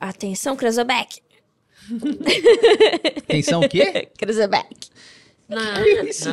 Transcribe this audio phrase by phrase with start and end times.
[0.00, 1.20] Atenção, Cruzeback.
[3.28, 4.08] Atenção, o quê?
[4.18, 4.90] Cruzeback.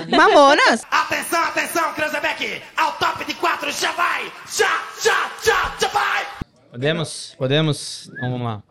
[0.09, 0.83] Mamonas!
[0.91, 2.61] Atenção, atenção, Cranzebeck!
[2.77, 4.31] Ao top de quatro, já vai!
[4.55, 6.27] Já, já, já, já vai!
[6.69, 7.33] Podemos?
[7.35, 8.11] Podemos?
[8.13, 8.61] Então vamos lá.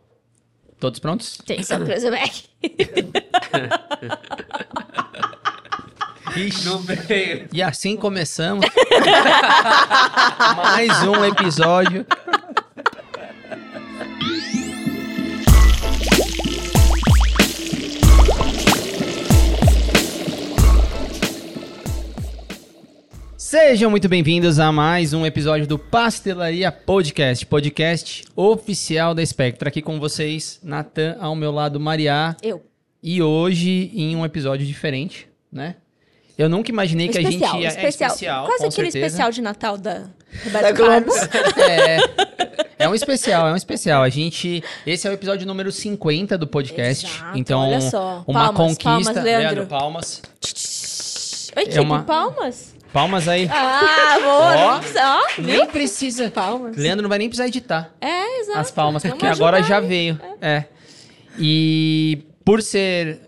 [0.78, 1.38] Todos prontos?
[1.40, 1.80] Atenção.
[6.64, 7.48] Não veio.
[7.52, 8.66] E assim começamos
[10.56, 12.06] mais um episódio.
[23.48, 29.68] Sejam muito bem-vindos a mais um episódio do Pastelaria Podcast, podcast oficial da Spectra.
[29.68, 32.34] Aqui com vocês, Natan, ao meu lado, Mariá.
[32.42, 32.60] Eu.
[33.00, 35.76] E hoje em um episódio diferente, né?
[36.36, 37.68] Eu nunca imaginei que a gente ia...
[37.68, 37.84] especial.
[37.84, 39.06] É especial, Quase com aquele certeza.
[39.06, 40.08] especial de Natal da Da
[40.44, 40.90] Roberto Globo.
[40.90, 41.14] Carlos.
[42.78, 44.02] É, é um especial, é um especial.
[44.02, 44.60] A gente.
[44.84, 47.06] Esse é o episódio número 50 do podcast.
[47.06, 48.24] Exato, então, olha só.
[48.26, 49.14] uma Palmas, conquista.
[49.14, 49.66] palmas, Leandro.
[49.66, 50.22] palmas.
[51.56, 52.74] Oi, É uma- palmas?
[52.96, 53.46] Palmas aí.
[53.52, 54.80] Ah, boa.
[54.80, 56.30] Ó, nem precisa.
[56.30, 56.78] palmas.
[56.78, 58.58] Leandro não vai nem precisar editar É, exato.
[58.58, 59.88] as palmas, Vamos porque agora ajudar, já hein?
[59.88, 60.20] veio.
[60.40, 60.64] É.
[61.38, 63.20] E por ser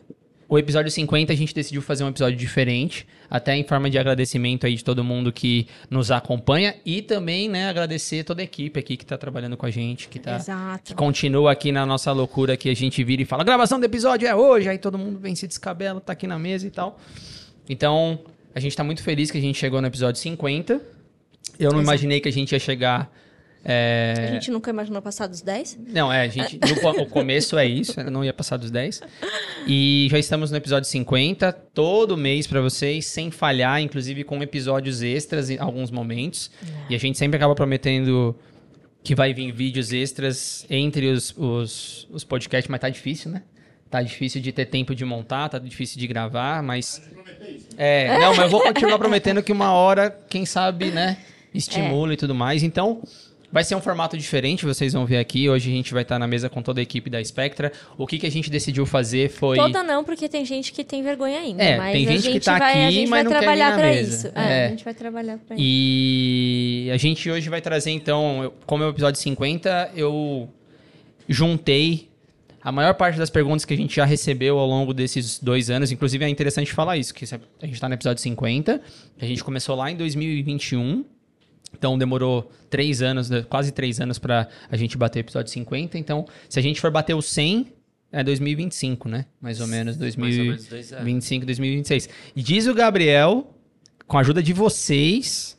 [0.49, 3.07] o episódio 50, a gente decidiu fazer um episódio diferente.
[3.29, 6.75] Até em forma de agradecimento aí de todo mundo que nos acompanha.
[6.83, 10.19] E também, né, agradecer toda a equipe aqui que tá trabalhando com a gente, que
[10.19, 10.37] tá.
[10.37, 10.95] que Exato.
[10.95, 14.35] continua aqui na nossa loucura que a gente vira e fala, gravação do episódio é
[14.35, 16.99] hoje, aí todo mundo vem se descabela, tá aqui na mesa e tal.
[17.69, 18.19] Então,
[18.55, 20.75] a gente tá muito feliz que a gente chegou no episódio 50.
[20.75, 20.81] Eu
[21.59, 21.83] não Exato.
[21.83, 23.11] imaginei que a gente ia chegar.
[23.65, 25.79] é, A gente nunca imaginou passar dos 10?
[25.89, 26.59] Não, é, a gente.
[26.59, 29.01] no o começo é isso, não ia passar dos 10.
[29.67, 35.03] E já estamos no episódio 50, todo mês pra vocês, sem falhar, inclusive com episódios
[35.03, 36.51] extras em alguns momentos.
[36.89, 38.37] E a gente sempre acaba prometendo
[39.03, 43.43] que vai vir vídeos extras entre os, os, os podcasts, mas tá difícil, né?
[43.91, 47.00] Tá difícil de ter tempo de montar, tá difícil de gravar, mas.
[47.77, 51.16] É, não, mas eu vou continuar prometendo que uma hora, quem sabe, né,
[51.54, 52.62] estimula e tudo mais.
[52.62, 53.00] Então,
[53.50, 55.48] vai ser um formato diferente, vocês vão ver aqui.
[55.48, 57.72] Hoje a gente vai estar na mesa com toda a equipe da Spectra.
[57.97, 59.56] O que, que a gente decidiu fazer foi.
[59.56, 61.62] Toda não, porque tem gente que tem vergonha ainda.
[61.65, 63.31] É, mas tem a gente que gente tá vai, a aqui, gente mas vai não
[63.31, 64.10] quer vir trabalhar na pra mesa.
[64.28, 64.38] isso.
[64.38, 64.66] É, É.
[64.66, 65.65] a gente vai trabalhar pra isso.
[65.66, 70.47] E a gente hoje vai trazer, então, eu- como é o episódio 50, eu
[71.27, 72.08] juntei
[72.69, 75.91] a maior parte das perguntas que a gente já recebeu ao longo desses dois anos.
[75.91, 78.79] Inclusive, é interessante falar isso, que a gente está no episódio 50,
[79.19, 81.03] a gente começou lá em 2021,
[81.73, 85.97] então demorou três anos, né, quase três anos para a gente bater o episódio 50.
[85.97, 87.69] Então, se a gente for bater o 100,
[88.12, 89.25] é 2025, né?
[89.41, 91.05] Mais ou menos, Mais ou menos dois anos.
[91.05, 92.09] 2025, 2026.
[92.37, 93.51] E diz o Gabriel,
[94.07, 95.58] com a ajuda de vocês,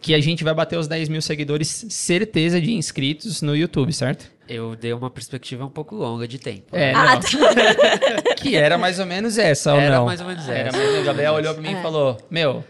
[0.00, 4.30] que a gente vai bater os 10 mil seguidores, certeza de inscritos no YouTube, certo?
[4.48, 6.74] Eu dei uma perspectiva um pouco longa de tempo.
[6.74, 7.20] É, Ah, não.
[8.36, 10.06] que era mais ou menos essa, ou Era não?
[10.06, 10.76] mais ou menos Era essa.
[10.76, 11.02] mais ou menos.
[11.02, 11.78] O Gabriel olhou pra mim É.
[11.78, 12.64] e falou, meu,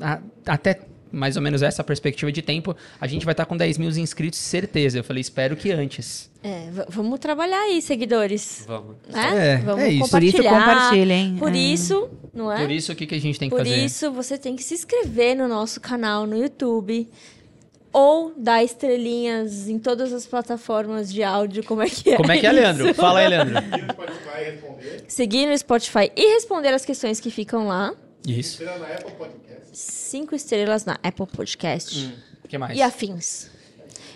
[0.00, 0.78] a- até
[1.12, 4.38] mais ou menos essa perspectiva de tempo, a gente vai estar com 10 mil inscritos,
[4.38, 4.98] certeza.
[4.98, 6.30] Eu falei, espero que antes.
[6.42, 8.64] É, vamos trabalhar aí, seguidores.
[8.66, 8.96] Vamos.
[9.08, 9.54] Né?
[9.54, 10.10] É, vamos é isso.
[10.10, 11.36] Por isso, compartilhem.
[11.36, 11.56] Por É.
[11.58, 12.60] isso, não é?
[12.60, 13.84] Por isso, o que, que a gente tem que Por fazer?
[13.84, 17.08] isso, você tem que se inscrever no nosso canal no YouTube.
[17.92, 21.64] Ou dar estrelinhas em todas as plataformas de áudio.
[21.64, 22.16] Como é que é?
[22.18, 22.84] Como é que é, Leandro?
[22.90, 22.94] isso?
[23.00, 23.54] Fala aí, Leandro.
[25.08, 27.94] Seguir no Spotify e responder as questões que ficam lá.
[28.26, 28.62] Isso.
[29.78, 32.14] Cinco estrelas na Apple Podcast.
[32.42, 32.78] O que mais?
[32.78, 33.50] E afins.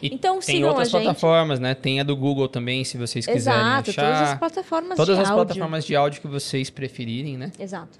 [0.00, 1.75] E Então, tem outras plataformas, né?
[1.75, 4.03] Tem a do Google também, se vocês quiserem Exato, achar.
[4.06, 5.44] todas as plataformas Todas de as áudio.
[5.47, 7.53] plataformas de áudio que vocês preferirem, né?
[7.59, 7.99] Exato.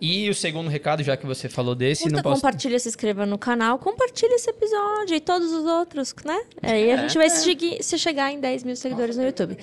[0.00, 2.42] E o segundo recado, já que você falou desse, Curta, não posso...
[2.42, 6.42] compartilha, se inscreva no canal, compartilha esse episódio e todos os outros, né?
[6.60, 9.56] Aí a gente vai se, segui- se chegar em 10 mil seguidores no YouTube.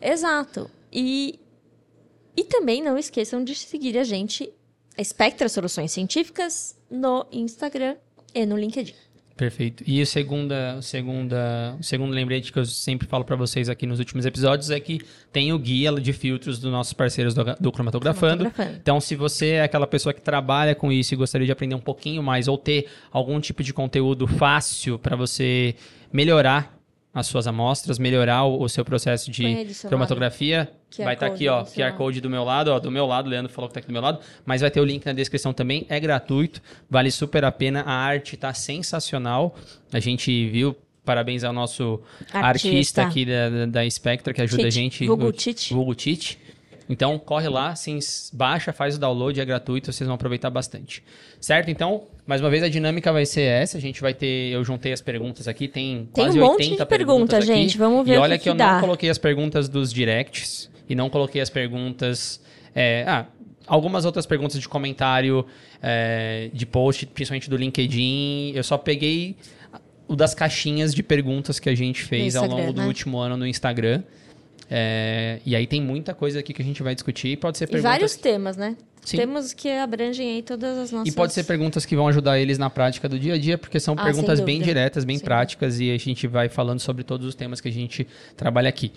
[0.00, 0.70] Exato.
[0.90, 1.38] E,
[2.36, 4.50] e também não esqueçam de seguir a gente,
[4.98, 7.96] a Spectra Soluções Científicas, no Instagram
[8.34, 8.94] e no LinkedIn.
[9.36, 9.84] Perfeito.
[9.86, 14.00] E o segunda, segunda, o segundo lembrete que eu sempre falo pra vocês aqui nos
[14.00, 15.00] últimos episódios é que
[15.32, 18.38] tem o guia de filtros dos nossos parceiros do, do Cromatografando.
[18.38, 18.80] Cromatografando.
[18.82, 21.80] Então, se você é aquela pessoa que trabalha com isso e gostaria de aprender um
[21.80, 25.76] pouquinho mais ou ter algum tipo de conteúdo fácil para você
[26.12, 26.77] melhorar
[27.12, 31.48] as suas amostras, melhorar o, o seu processo de cromatografia, QR vai estar Code aqui,
[31.48, 31.96] ó, QR.
[31.96, 33.92] Code do meu lado, ó, do meu lado, o Leandro falou que tá aqui do
[33.92, 37.52] meu lado, mas vai ter o link na descrição também, é gratuito, vale super a
[37.52, 39.56] pena, a arte tá sensacional,
[39.92, 42.00] a gente viu, parabéns ao nosso
[42.32, 43.02] artista, Artista.
[43.02, 45.06] aqui da, da, Spectra, que ajuda a gente.
[45.06, 45.72] vulgo o- Tite.
[45.72, 46.38] vulgo Tite.
[46.88, 47.98] Então, corre lá, se
[48.32, 51.02] baixa, faz o download, é gratuito, vocês vão aproveitar bastante.
[51.40, 51.70] Certo?
[51.70, 53.76] Então, mais uma vez, a dinâmica vai ser essa.
[53.76, 54.52] A gente vai ter.
[54.52, 57.46] Eu juntei as perguntas aqui, tem, Tem quase um monte 80 de pergunta, perguntas aqui.
[57.46, 57.78] gente.
[57.78, 58.80] Vamos ver E olha que que, eu não dá.
[58.80, 62.40] coloquei as perguntas dos directs e não coloquei as perguntas.
[62.74, 63.26] é, ah,
[63.66, 65.44] algumas outras perguntas de comentário,
[65.82, 68.52] é, de post, principalmente do LinkedIn.
[68.54, 69.36] Eu só peguei
[70.08, 72.86] o das caixinhas de perguntas que a gente fez ao Instagram, longo do né?
[72.86, 74.02] último ano no Instagram.
[74.70, 77.36] É, e aí tem muita coisa aqui que a gente vai discutir.
[77.38, 77.90] Pode ser E perguntas.
[77.90, 78.76] vários temas, né?
[79.04, 79.16] Sim.
[79.16, 81.08] Temos que abrangem aí todas as nossas...
[81.08, 83.80] E pode ser perguntas que vão ajudar eles na prática do dia a dia, porque
[83.80, 85.24] são Ah, perguntas bem diretas, bem Sim.
[85.24, 88.06] práticas, e a gente vai falando sobre todos os temas que a gente
[88.36, 88.92] trabalha aqui.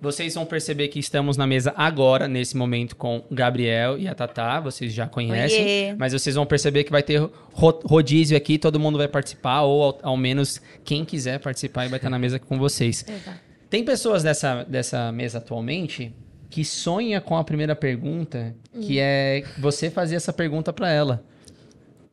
[0.00, 4.14] Vocês vão perceber que estamos na mesa agora, nesse momento, com o Gabriel e a
[4.14, 5.94] Tatá, vocês já conhecem, Oiê.
[5.98, 9.82] mas vocês vão perceber que vai ter ro- rodízio aqui, todo mundo vai participar, ou
[9.82, 13.04] ao, ao menos quem quiser participar e vai estar na mesa com vocês.
[13.08, 13.47] Exato.
[13.70, 16.14] Tem pessoas dessa, dessa mesa atualmente
[16.50, 21.22] que sonha com a primeira pergunta, que é você fazer essa pergunta pra ela.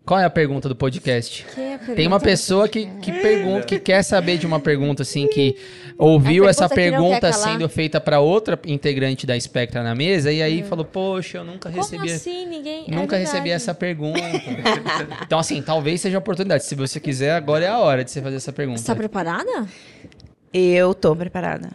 [0.06, 1.44] Qual é a pergunta do podcast?
[1.58, 2.20] É a Tem uma pergunta?
[2.20, 5.56] pessoa que, que pergunta, que quer saber de uma pergunta assim, que
[5.98, 10.32] ouviu A essa pergunta que pergunta sendo feita pra outra integrante da Spectra na mesa
[10.32, 12.46] e aí falou: "Poxa, eu nunca Como recebi assim?
[12.46, 12.86] Ninguém...
[12.88, 13.56] é Nunca recebi verdade.
[13.56, 14.20] essa pergunta.
[15.24, 16.66] então, assim, talvez seja a oportunidade.
[16.66, 18.82] Se você quiser, agora é a hora de você fazer essa pergunta.
[18.82, 19.68] Você tá preparada?
[20.58, 21.70] Eu tô preparada.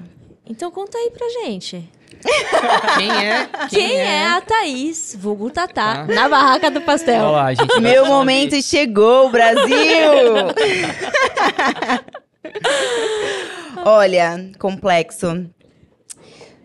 [0.47, 1.87] Então conta aí pra gente.
[2.97, 3.49] Quem é?
[3.69, 4.27] Quem, é?
[4.29, 6.15] a Thaís, vulgo Tatá, Tá.
[6.15, 7.25] na barraca do pastel?
[7.25, 7.79] Olha lá, gente.
[7.79, 9.69] Meu momento chegou, Brasil!
[13.85, 15.47] Olha, complexo.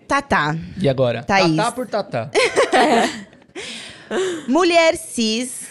[0.08, 0.56] Tatá.
[0.80, 1.22] E agora?
[1.24, 1.56] Thaís.
[1.58, 2.30] Tatá por tatá.
[4.48, 5.68] Mulher cis,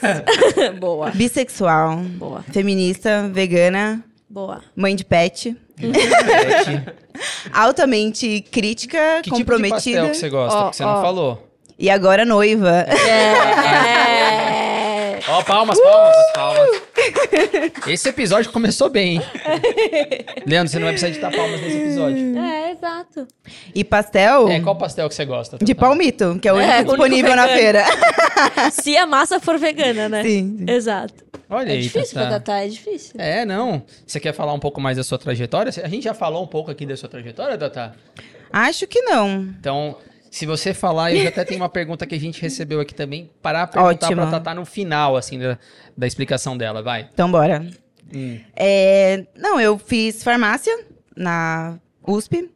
[0.81, 4.61] boa, bissexual, boa, feminista, vegana, boa.
[4.75, 5.64] mãe de pet, Pet.
[7.53, 10.59] altamente crítica, Que tipo de comprometida pastel que você gosta?
[10.59, 10.95] Ó, que você ó.
[10.95, 11.49] não falou.
[11.79, 12.87] e agora noiva.
[12.89, 13.35] É...
[15.29, 16.83] Ó, palmas, palmas, palmas.
[17.87, 19.23] Esse episódio começou bem, hein?
[20.47, 22.39] Leandro, você não vai precisar editar palmas nesse episódio.
[22.39, 23.27] é, exato.
[23.75, 25.59] E pastel É, qual pastel que você gosta?
[25.63, 27.61] de palmito, que é o único É, o único disponível na vegano.
[27.61, 27.85] feira.
[28.73, 30.23] Se a massa for vegana, né?
[30.23, 30.65] Sim, sim.
[30.73, 31.15] Exato.
[31.49, 33.15] Olha É aí, difícil Tatá, é difícil.
[33.19, 33.83] É, não.
[34.07, 35.71] Você quer falar um pouco mais da sua trajetória?
[35.83, 37.93] A gente já falou um pouco aqui da sua trajetória, Tatá?
[38.53, 39.41] Acho que não.
[39.59, 39.97] Então,
[40.35, 43.31] se você falar, eu já até tenho uma pergunta que a gente recebeu aqui também
[43.41, 44.23] para perguntar Ótimo.
[44.23, 45.57] pra Tatá no final, assim, da,
[45.97, 46.83] da explicação dela.
[46.83, 47.09] Vai.
[47.15, 47.65] Então, bora.
[48.13, 48.41] Hum.
[48.57, 50.77] É, não, eu fiz farmácia
[51.17, 52.51] na USP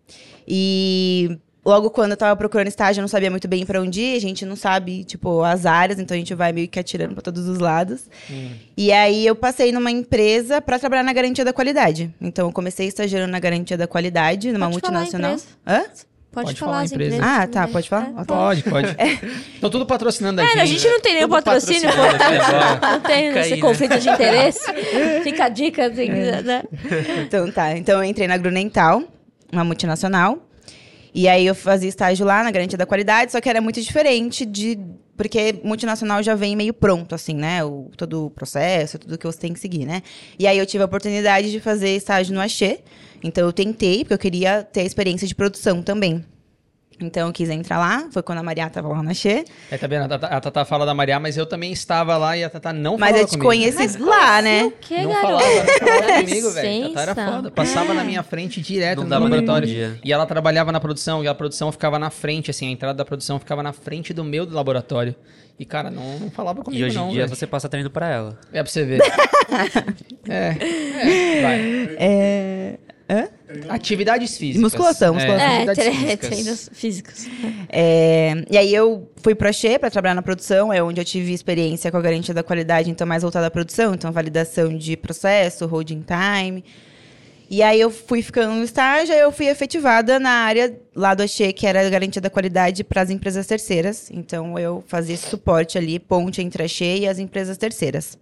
[0.46, 4.16] e logo quando eu tava procurando estágio eu não sabia muito bem pra onde ir,
[4.16, 7.22] a gente não sabe, tipo, as áreas, então a gente vai meio que atirando pra
[7.22, 8.10] todos os lados.
[8.28, 8.50] Hum.
[8.76, 12.12] E aí eu passei numa empresa pra trabalhar na garantia da qualidade.
[12.20, 15.34] Então eu comecei estagiando na garantia da qualidade numa Pode falar a multinacional.
[15.36, 15.56] empresa.
[15.64, 16.08] Hã?
[16.30, 17.16] Pode, Pode falar falar as empresa.
[17.16, 17.72] empresas Ah, tá, também.
[17.72, 18.12] pode falar?
[18.20, 18.88] É, Pode, pode.
[19.54, 20.58] Estão tudo patrocinando a gente.
[20.58, 21.98] É, a gente não tem nenhum Tudo patrocínio, aqui.
[22.86, 23.60] Não tem Fica esse né?
[23.60, 24.60] conflito de interesse.
[25.24, 26.62] Fica a dica, que- né?
[27.26, 27.76] Então tá.
[27.76, 29.02] Então eu entrei na Grunental,
[29.50, 30.38] uma multinacional.
[31.14, 34.44] E aí eu fazia estágio lá na garantia da qualidade, só que era muito diferente
[34.44, 34.78] de.
[35.16, 37.64] Porque multinacional já vem meio pronto, assim, né?
[37.64, 40.02] O, todo o processo, tudo que você tem que seguir, né?
[40.38, 42.80] E aí eu tive a oportunidade de fazer estágio no Axê.
[43.22, 46.24] Então eu tentei, porque eu queria ter a experiência de produção também.
[47.00, 49.44] Então eu quis entrar lá, foi quando a Maria tava lá no Axê.
[49.70, 50.12] É, tá vendo?
[50.12, 52.98] A Tatá, a fala da Maria, mas eu também estava lá e a Tatá não
[52.98, 53.48] Mas falava eu te comigo.
[53.48, 54.64] conheci lá, né?
[54.64, 55.44] O que, Não garoto?
[55.44, 56.88] falava, não falava comigo, velho.
[56.88, 57.50] Tatá era foda.
[57.52, 59.96] Passava na minha frente direto Não no laboratório.
[60.02, 63.04] E ela trabalhava na produção, e a produção ficava na frente, assim, a entrada da
[63.04, 65.14] produção ficava na frente do meu do laboratório.
[65.56, 67.08] E, cara, não, não falava comigo, E hoje não.
[67.10, 67.36] em dia velho.
[67.36, 68.38] você passa treino pra ela.
[68.52, 69.00] É pra você ver.
[70.28, 71.96] é, é, vai.
[71.96, 72.78] É.
[73.10, 73.28] Hã?
[73.70, 74.60] Atividades físicas.
[74.62, 75.46] Musculação, musculação.
[75.46, 76.28] É, atividades tre- físicas.
[76.28, 77.26] treinos físicos.
[77.70, 81.32] É, e aí eu fui pro Axê pra trabalhar na produção, é onde eu tive
[81.32, 85.64] experiência com a garantia da qualidade, então mais voltada à produção, então validação de processo,
[85.66, 86.62] holding time.
[87.50, 91.22] E aí eu fui ficando no estágio, aí eu fui efetivada na área lá do
[91.22, 94.10] Axê, que era a garantia da qualidade para as empresas terceiras.
[94.10, 98.18] Então eu fazia esse suporte ali, ponte entre a Axê e as empresas terceiras.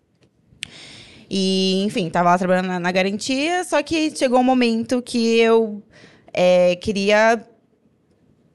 [1.28, 5.82] E, enfim, tava lá trabalhando na, na garantia, só que chegou um momento que eu
[6.32, 7.44] é, queria.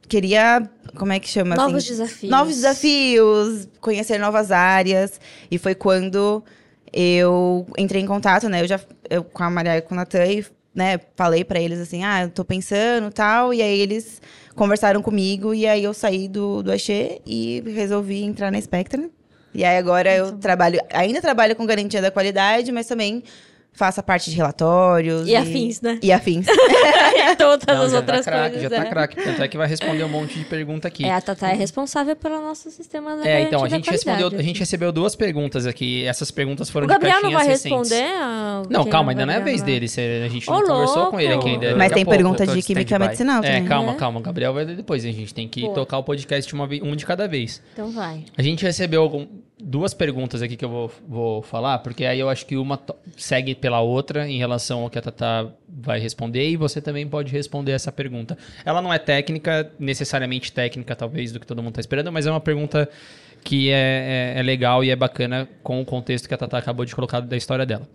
[0.07, 0.69] Queria.
[0.95, 1.55] Como é que chama?
[1.55, 1.89] Novos assim?
[1.89, 2.31] desafios.
[2.31, 5.19] Novos desafios, conhecer novas áreas.
[5.49, 6.43] E foi quando
[6.91, 8.61] eu entrei em contato, né?
[8.61, 11.79] Eu já eu, com a Maria e com o Natan e né, falei pra eles
[11.79, 13.53] assim, ah, eu tô pensando e tal.
[13.53, 14.21] E aí eles
[14.55, 19.09] conversaram comigo e aí eu saí do, do Axê e resolvi entrar na Spectra.
[19.53, 23.23] E aí agora eu trabalho, ainda trabalho com garantia da qualidade, mas também
[23.81, 25.27] faço a parte de relatórios.
[25.27, 25.97] E afins, né?
[26.03, 26.45] E afins.
[26.47, 28.61] e todas Não, as já outras tá craque, coisas.
[28.61, 28.89] já tá é.
[28.89, 29.15] craque.
[29.23, 31.03] Tanto é que vai responder um monte de pergunta aqui.
[31.03, 34.41] É, a Tatá é responsável pelo nosso sistema da É, então, a gente respondeu, a
[34.43, 36.05] gente recebeu duas perguntas aqui.
[36.05, 37.89] Essas perguntas foram O Gabriel de não vai recentes.
[37.89, 38.11] responder?
[38.13, 39.87] a- Não, quem calma, ainda não é a vez dele.
[39.87, 41.75] A gente Ô, não conversou com ele aqui ainda.
[41.75, 42.17] Mas tem pouco.
[42.17, 43.65] perguntas de química medicinal É, também.
[43.65, 43.95] calma, É.
[43.95, 44.19] calma.
[44.19, 45.03] O Gabriel vai depois.
[45.03, 45.73] A gente tem que Boa.
[45.73, 47.61] tocar o podcast uma, um de cada vez.
[47.73, 48.25] Então vai.
[48.37, 49.25] A gente recebeu algum-
[49.63, 52.79] duas perguntas aqui que eu vou, vou falar, porque aí eu acho que uma
[53.15, 57.31] segue pela outra em relação ao que a Tatá vai responder e você também pode
[57.31, 58.37] responder essa pergunta.
[58.65, 62.31] Ela não é técnica, necessariamente técnica, talvez, do que todo mundo está esperando, mas é
[62.31, 62.89] uma pergunta
[63.43, 66.85] que é, é- é legal e é bacana com o contexto que a Tatá acabou
[66.85, 67.87] de colocar da história dela.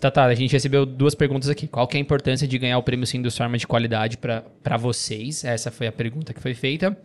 [0.00, 1.66] Tatá, a gente recebeu duas perguntas aqui.
[1.66, 5.44] Qual que é a importância de ganhar o prêmio Sindus Pharma de qualidade para vocês?
[5.44, 6.96] Essa foi a pergunta que foi feita.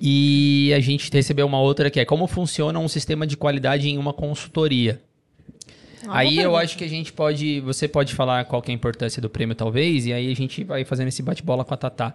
[0.00, 3.98] E a gente recebeu uma outra que é como funciona um sistema de qualidade em
[3.98, 5.00] uma consultoria.
[6.04, 8.74] Uma aí eu acho que a gente pode, você pode falar qual que é a
[8.74, 12.14] importância do prêmio talvez, e aí a gente vai fazendo esse bate-bola com a Tatá.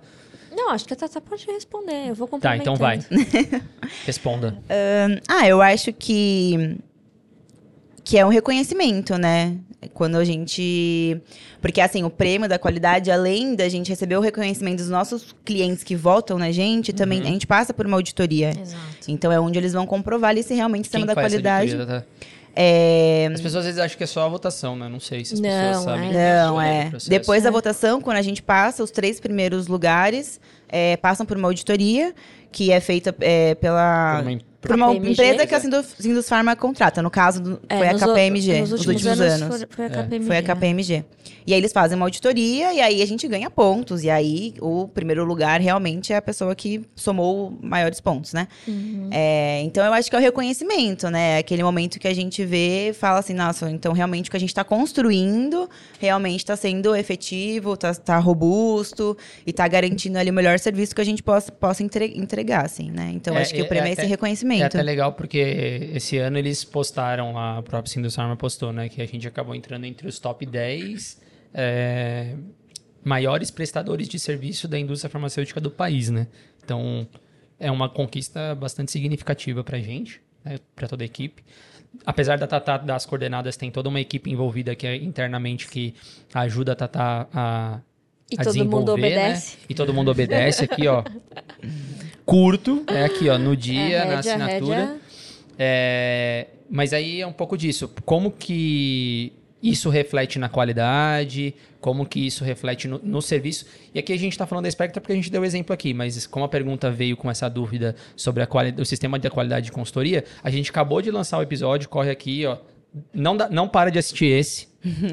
[0.52, 2.10] Não, acho que a Tatá pode responder.
[2.10, 2.58] Eu vou Tá, complementar.
[2.60, 3.00] então vai.
[4.06, 4.58] Responda.
[5.28, 6.78] Ah, eu acho que
[8.08, 9.58] que é um reconhecimento, né?
[9.94, 11.20] Quando a gente.
[11.62, 15.84] Porque, assim, o prêmio da qualidade, além da gente receber o reconhecimento dos nossos clientes
[15.84, 17.28] que votam na gente, também Uhum.
[17.28, 18.52] a gente passa por uma auditoria.
[18.60, 18.82] Exato.
[19.10, 21.76] Então é onde eles vão comprovar ali se realmente Quem da qualidade.
[21.76, 22.04] Tatá?
[22.56, 23.30] É...
[23.34, 24.88] As pessoas às vezes acham que é só a votação, né?
[24.90, 26.10] Não sei se as Não, pessoas sabem.
[26.16, 26.44] é.
[26.44, 26.92] Não, do é.
[27.08, 27.52] Depois da É.
[27.52, 32.16] votação, quando a gente passa, os três primeiros lugares é, passam por uma auditoria
[32.52, 34.16] que é feita é, pela.
[34.24, 35.12] Por uma Por uma KPMG.
[35.12, 37.02] empresa que a Sindus, Sindus Pharma contrata.
[37.02, 39.42] No caso, do- É, foi a KPMG, nos nos últimos, últimos, anos.
[39.44, 39.58] anos.
[39.58, 39.90] Foi, foi a É.
[39.92, 40.26] KPMG.
[40.28, 41.06] Foi a KPMG.
[41.46, 44.04] E aí eles fazem uma auditoria e aí a gente ganha pontos.
[44.04, 48.48] E aí o primeiro lugar realmente é a pessoa que somou maiores pontos, né?
[48.68, 49.10] Uhum.
[49.12, 51.38] É, então eu acho que é o reconhecimento, né?
[51.38, 54.40] Aquele momento que a gente vê e fala assim, nossa, então realmente o que a
[54.40, 60.34] gente está construindo realmente está sendo efetivo, está tá robusto e está garantindo ali o
[60.34, 63.12] melhor serviço que a gente possa, possa entre- entregar, assim, né?
[63.14, 64.08] Então eu É, acho que é- o prêmio é, é esse até-
[64.62, 65.38] É até legal porque
[65.94, 68.90] esse ano eles postaram, lá, a própria Sindus Pharma postou, né?
[68.90, 71.22] Que a gente acabou entrando entre os top 10
[71.54, 72.36] é,
[73.04, 76.28] maiores prestadores de serviço da indústria farmacêutica do país, né?
[76.64, 77.08] Então,
[77.60, 81.44] é uma conquista bastante significativa pra gente, né, para toda a equipe.
[82.06, 85.96] Apesar da Tatá das coordenadas, tem toda uma equipe envolvida aqui internamente que
[86.34, 87.80] ajuda a Tatá a,
[88.30, 88.94] E todo mundo né?
[88.94, 89.58] obedece.
[89.70, 91.04] E todo mundo obedece aqui, ó.
[92.26, 94.98] Curto, é aqui, ó, no dia, É, na assinatura.
[95.58, 97.90] É, mas aí é um pouco disso.
[98.06, 99.32] Como que
[99.64, 101.56] isso reflete na qualidade?
[101.80, 103.66] Como que isso reflete no, no serviço?
[103.94, 106.28] E aqui a gente está falando da Spectra porque a gente deu exemplo aqui, mas
[106.28, 110.26] como a pergunta veio com essa dúvida sobre a o sistema de qualidade de consultoria,
[110.44, 112.58] a gente acabou de lançar o episódio, corre aqui, ó.
[113.14, 114.68] Não, dá- não para de assistir esse,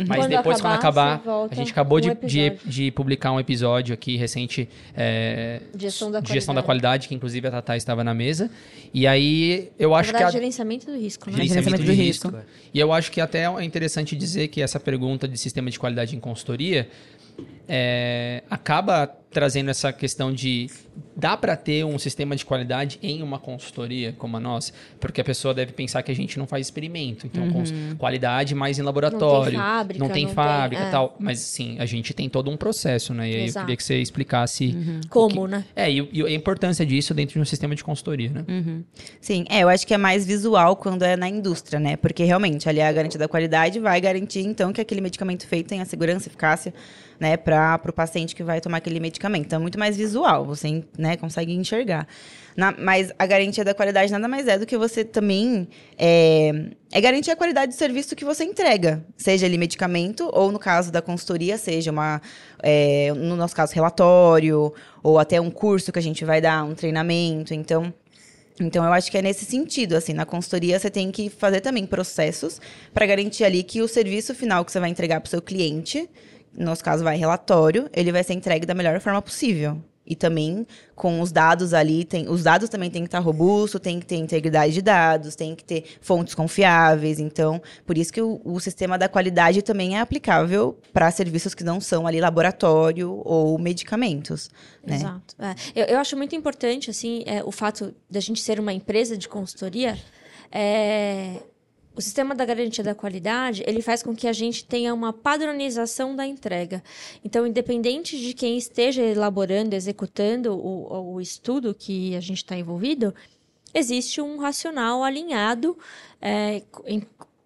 [0.06, 2.90] mas Quando depois, quando acabar, acabar, você volta a gente acabou um de, de, de
[2.90, 7.08] publicar um episódio aqui recente é, Gestão da de gestão da qualidade.
[7.08, 8.50] que inclusive a Tatá estava na mesa.
[8.92, 11.36] E aí eu Na acho que verdade, a, gerenciamento do risco, né?
[11.36, 12.34] gerenciamento Gerenciamento de do risco.
[12.72, 16.14] E eu acho que até é interessante dizer que essa pergunta de sistema de qualidade
[16.14, 16.88] em consultoria
[17.68, 20.70] é, acaba trazendo essa questão de
[21.16, 25.24] dá para ter um sistema de qualidade em uma consultoria como a nossa, porque a
[25.24, 29.58] pessoa deve pensar que a gente não faz experimento, então cons- qualidade mais em laboratório,
[29.58, 30.90] fábrica, não tem não tem- fábrica, é.
[30.90, 33.28] tal, mas sim, a gente tem todo um processo, né?
[33.30, 34.76] E aí eu queria que você explicasse
[35.10, 35.64] Como, né?
[35.74, 38.44] é, e, e a importância disso dentro de um sistema de consultoria, né?
[39.20, 41.96] Sim, é, eu acho que é mais visual quando é na indústria, né?
[41.96, 45.84] Porque realmente ali a garantia da qualidade vai garantir, então, que aquele medicamento feito tenha
[45.84, 46.72] segurança, eficácia,
[47.18, 49.23] né, para o paciente que vai tomar aquele medicamento.
[49.46, 52.06] Então, é muito mais visual, você né, consegue enxergar.
[52.56, 57.00] Na- mas a garantia da qualidade nada mais é do que você também é, é
[57.00, 61.02] garantir a qualidade do serviço que você entrega, seja ele medicamento ou no caso da
[61.02, 62.22] consultoria, seja uma,
[62.62, 66.74] é, no nosso caso, relatório ou até um curso que a gente vai dar, um
[66.74, 67.52] treinamento.
[67.52, 67.92] Então,
[68.60, 71.84] então, eu acho que é nesse sentido, assim, na consultoria você tem que fazer também
[71.84, 72.60] processos
[72.92, 76.08] para garantir ali que o serviço final que você vai entregar para o seu cliente,
[76.56, 79.82] nosso caso vai relatório, ele vai ser entregue da melhor forma possível.
[80.06, 83.98] E também com os dados ali, tem, os dados também tem que estar robusto, tem
[83.98, 87.18] que ter integridade de dados, tem que ter fontes confiáveis.
[87.18, 91.64] Então, por isso que o, o sistema da qualidade também é aplicável para serviços que
[91.64, 94.50] não são ali laboratório ou medicamentos.
[94.86, 94.96] Né?
[94.96, 95.34] Exato.
[95.38, 99.16] É, eu, eu acho muito importante, assim, é, o fato da gente ser uma empresa
[99.16, 99.96] de consultoria.
[100.52, 101.40] é,
[101.96, 106.14] o sistema da garantia da qualidade, ele faz com que a gente tenha uma padronização
[106.16, 106.82] da entrega.
[107.24, 113.14] Então, independente de quem esteja elaborando, executando o, o estudo que a gente está envolvido,
[113.72, 115.76] existe um racional alinhado
[116.20, 117.02] é, em-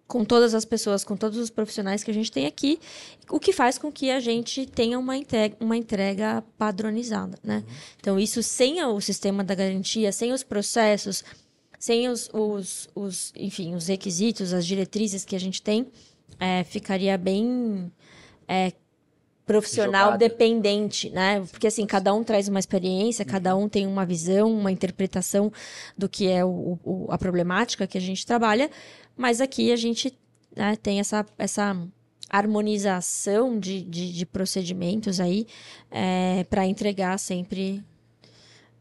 [0.07, 2.81] com todas as pessoas, com todos os profissionais que a gente tem aqui,
[3.31, 7.63] o que faz com que a gente tenha uma entrega, uma entrega padronizada, né?
[8.01, 11.23] Então, isso sem o sistema da garantia, sem os processos,
[11.79, 15.87] sem os, os, os enfim, os requisitos, as diretrizes que a gente tem,
[16.41, 17.91] é, ficaria bem
[18.47, 18.73] é,
[19.47, 21.41] profissional dependente, né?
[21.51, 25.51] Porque assim, cada um traz uma experiência, cada um tem uma visão, uma interpretação
[25.97, 28.71] do que é o, o- a problemática que a gente trabalha,
[29.17, 30.13] mas aqui a gente
[30.55, 31.75] né, tem essa, essa
[32.29, 35.47] harmonização de, de, de procedimentos aí
[36.51, 37.83] para entregar sempre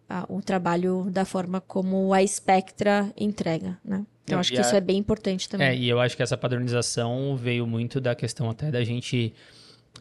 [0.10, 4.06] ah, o trabalho da forma como a Spectra entrega, né?
[4.24, 5.68] Então, Não, acho e que a- isso é bem importante também.
[5.68, 9.34] É, e eu acho que essa padronização veio muito da questão até da gente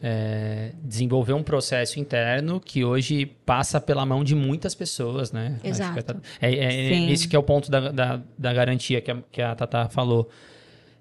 [0.01, 5.53] é, desenvolver um processo interno que hoje passa pela mão de muitas pessoas, né?
[5.53, 6.17] Acho que Exato.
[6.39, 7.09] a É, é, Sim.
[7.09, 10.29] esse que é o ponto da, da, da garantia que a, que a Tata falou.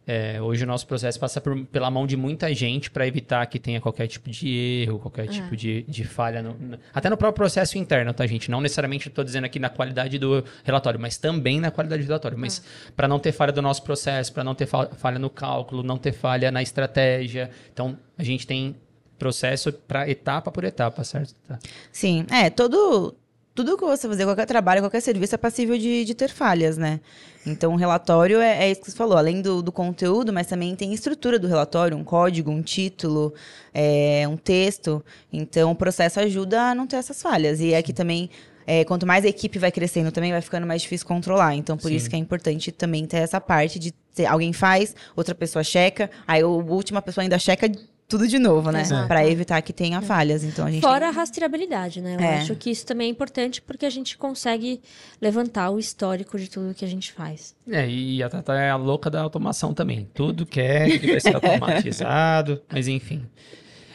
[0.09, 3.59] É, hoje o nosso processo passa por- pela mão de muita gente para evitar que
[3.59, 4.49] tenha qualquer tipo de
[4.85, 6.41] erro, qualquer tipo de, de falha.
[6.43, 8.49] no- no- até no próprio processo interno, tá, gente?
[8.51, 12.39] Não necessariamente estou dizendo aqui na qualidade do relatório, mas também na qualidade do relatório.
[12.39, 12.63] Mas
[12.95, 15.99] para não ter falha do nosso processo, para não ter fa- falha no cálculo, não
[15.99, 17.51] ter falha na estratégia.
[17.73, 18.77] Então, a gente tem
[19.19, 21.35] processo para etapa por etapa, certo?
[21.49, 21.59] Tá.
[21.91, 23.17] Sim, é, todo.
[23.57, 27.01] Tudo que você fazer, qualquer trabalho, qualquer serviço é passível de, de ter falhas, né?
[27.47, 30.77] Então, o relatório é, é isso que você falou, além do, do conteúdo, mas também
[30.77, 33.33] tem estrutura do relatório, um código, um título,
[33.73, 35.03] é, um texto.
[35.33, 37.59] Então, o processo ajuda a não ter essas falhas.
[37.59, 38.29] E aqui também,
[38.67, 41.55] é, quanto mais a equipe vai crescendo, também vai ficando mais difícil controlar.
[41.55, 41.97] Então, por Sim.
[41.97, 46.11] isso que é importante também ter essa parte de ter, alguém faz, outra pessoa checa,
[46.29, 47.71] aí a última pessoa ainda checa
[48.09, 48.85] tudo de novo, né?
[49.09, 50.45] Para evitar que tenha falhas.
[50.45, 52.15] Então, a gente Fora a rastreabilidade, né?
[52.17, 52.39] Eu É.
[52.39, 54.81] acho que isso também é importante porque a gente consegue
[55.21, 57.55] levantar o histórico de tudo que a gente faz.
[57.71, 60.09] É, e a Tata é a louca da automação também.
[60.15, 63.27] Tudo quer que vai ser automatizado, mas enfim.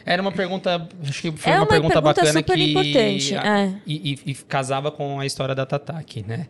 [0.03, 3.35] Era uma pergunta, acho que foi É uma, uma pergunta, pergunta bacana super que importante,
[3.35, 3.73] é.
[3.85, 6.47] e, e- e casava com a história da Tata aqui, né?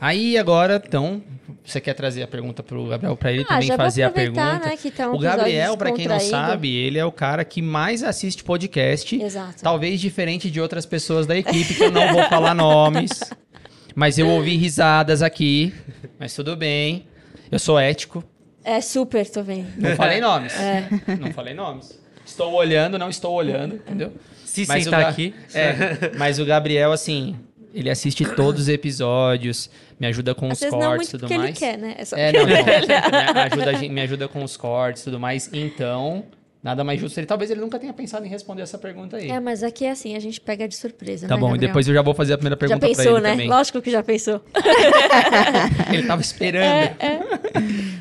[0.00, 1.22] Aí agora, então,
[1.64, 4.10] você quer trazer a pergunta pro Gabriel para ele Ah, também já vou fazer a
[4.10, 4.58] pergunta?
[4.60, 7.60] né, que tá um o Gabriel, para quem não sabe, ele é o cara que
[7.60, 9.20] mais assiste podcast.
[9.20, 9.62] Exato.
[9.62, 13.10] Talvez diferente de outras pessoas da equipe, que eu não vou falar nomes.
[13.94, 15.74] Mas eu ouvi risadas aqui.
[16.20, 17.06] Mas tudo bem.
[17.50, 18.22] Eu sou ético.
[18.64, 19.66] É super, tô vendo.
[19.76, 20.54] Não falei nomes.
[20.54, 20.86] É.
[21.18, 21.98] Não falei nomes.
[22.24, 24.12] Estou olhando, não estou olhando, entendeu?
[24.44, 25.34] Se Mas sentar o Ga- aqui.
[25.54, 27.36] É, mas o Gabriel, assim,
[27.74, 29.68] ele assiste todos os episódios,
[30.00, 31.58] me ajuda com Às os não cortes e muito tudo porque ele mais.
[31.58, 31.94] quer, né?
[31.98, 32.54] É só É, não, não.
[32.54, 35.50] me, ajuda, me ajuda com os cortes e tudo mais.
[35.52, 36.24] Então,
[36.68, 37.18] nada mais justo.
[37.18, 39.30] Ele, talvez ele nunca tenha pensado em responder essa pergunta aí.
[39.30, 41.88] É, mas aqui é assim, a gente pega de surpresa, tá né, bom, e depois
[41.88, 43.30] eu já vou fazer a primeira Já pergunta pra pensou, ele né?
[43.32, 43.48] também.
[43.48, 44.40] Lógico que já pensou.
[45.92, 46.96] Ele tava esperando.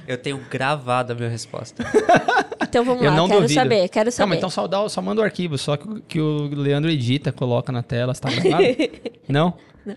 [0.07, 1.83] Eu tenho gravado a minha resposta.
[2.69, 3.61] Então vamos Eu lá, não quero duvido.
[3.61, 4.17] saber, quero saber.
[4.23, 7.31] Calma, então só, dá, só manda o arquivo, só que, o- que o Leandro edita,
[7.31, 8.63] coloca na tela, você tá gravado?
[9.29, 9.53] não?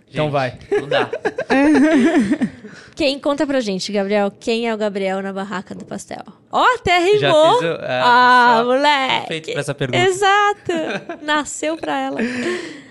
[0.09, 0.59] Então Gente, vai.
[0.81, 1.11] Não dá.
[2.95, 4.31] Quem conta pra gente, Gabriel?
[4.31, 6.23] Quem é o Gabriel na barraca do pastel?
[6.53, 7.19] Ó, até rimou!
[7.21, 9.27] Já fiz o- é, ah, moleque!
[9.29, 10.03] feito pra essa pergunta.
[10.05, 10.73] Exato!
[11.25, 12.19] Nasceu pra ela.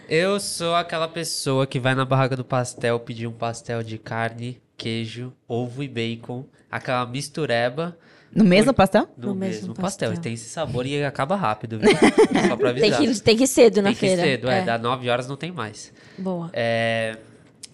[0.07, 4.59] Eu sou aquela pessoa que vai na barraca do pastel pedir um pastel de carne,
[4.75, 7.95] queijo, ovo e bacon, aquela mistureba
[8.33, 9.07] No mesmo pastel?
[9.17, 10.09] no, No mesmo, mesmo pastel.
[10.09, 10.21] pastel.
[10.23, 11.89] Tem esse sabor e acaba rápido, viu?
[12.47, 13.01] Só pra Tem avisar.
[13.15, 14.21] que, tem que ir cedo na Tem que feira.
[14.21, 15.91] cedo, é, dá 9 horas não tem mais.
[16.17, 16.49] Boa.
[16.53, 17.17] É,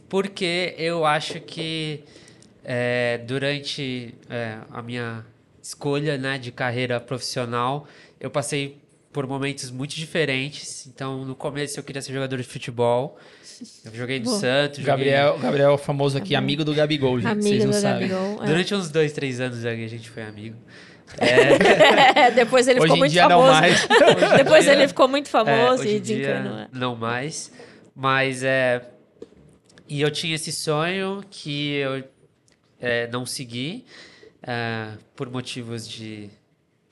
[0.08, 2.04] porque eu acho que
[2.64, 5.26] é, durante é, a minha
[5.62, 7.88] escolha né, de carreira profissional,
[8.20, 8.78] eu passei
[9.12, 10.88] por momentos muito diferentes.
[10.88, 13.18] Então, no começo eu queria ser jogador de futebol.
[13.86, 14.40] Eu joguei no Boa.
[14.40, 14.78] Santos.
[14.78, 17.30] joguei- Gabriel, Gabriel é o famoso aqui, amigo do Gabigol, gente.
[17.32, 18.08] Amiga vocês não do sabem.
[18.10, 18.44] Gabigol.
[18.44, 18.46] é.
[18.48, 20.56] Durante uns dois, três anos a gente foi amigo.
[21.20, 23.60] É, depois ele Hoje ficou em muito dia não famoso.
[23.62, 23.88] mais.
[24.38, 26.60] depois dia- ele ficou muito É, famoso hoje e dia, desencanou.
[26.60, 26.68] é.
[26.74, 27.52] não mais.
[27.96, 28.82] Mas é.
[29.88, 32.04] E eu tinha esse sonho que eu
[32.82, 33.86] é, não segui
[34.42, 36.30] é, por motivos de,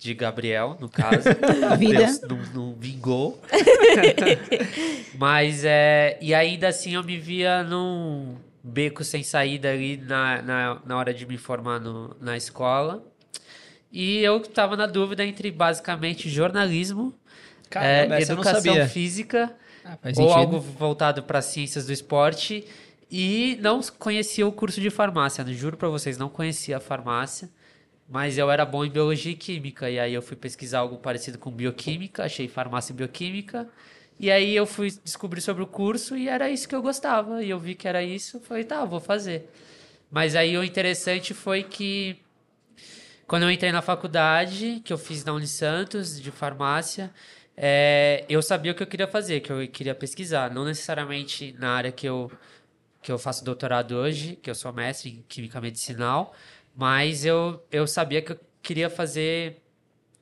[0.03, 1.29] de Gabriel, no caso.
[1.79, 1.99] Vida.
[2.05, 3.41] Deus não, não vingou.
[5.17, 6.17] Mas é.
[6.21, 11.13] E ainda assim eu me via num beco sem saída ali na, na, na hora
[11.13, 13.03] de me formar no, na escola.
[13.91, 17.13] E eu tava na dúvida entre basicamente jornalismo,
[17.69, 18.87] Caramba, é, educação sabia.
[18.87, 20.33] física Ah, ou sentido.
[20.33, 22.65] algo voltado para ciências do esporte
[23.11, 25.45] e não conhecia o curso de farmácia.
[25.53, 27.49] Juro para vocês, não conhecia a farmácia,
[28.07, 31.37] mas eu era bom em biologia e química e aí eu fui pesquisar algo parecido
[31.37, 33.67] com bioquímica, achei farmácia e bioquímica
[34.19, 37.49] e aí eu fui descobrir sobre o curso e era isso que eu gostava e
[37.49, 39.49] eu vi que era isso, falei tá, vou fazer.
[40.11, 42.17] Mas aí o interessante foi que
[43.25, 47.11] quando eu entrei na faculdade, que eu fiz na Unisantos, de farmácia,
[47.55, 50.51] é, eu sabia o que eu queria fazer, que eu queria pesquisar.
[50.51, 52.31] Não necessariamente na área que eu,
[53.01, 56.33] que eu faço doutorado hoje, que eu sou mestre em Química Medicinal,
[56.75, 59.61] mas eu, eu sabia que eu queria fazer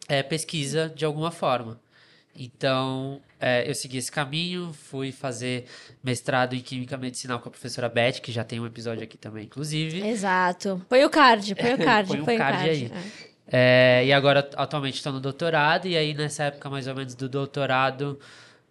[0.07, 1.79] é, pesquisa de alguma forma.
[2.35, 5.65] Então, é, eu segui esse caminho, fui fazer
[6.03, 9.45] mestrado em Química Medicinal com a professora Beth, que já tem um episódio aqui também,
[9.45, 10.07] inclusive.
[10.07, 10.81] Exato.
[10.87, 12.85] Põe o card, põe o card, Põe um põe o card aí.
[12.85, 13.31] É.
[13.53, 17.27] É, e agora, atualmente, estou no doutorado, e aí nessa época, mais ou menos, do
[17.27, 18.17] doutorado,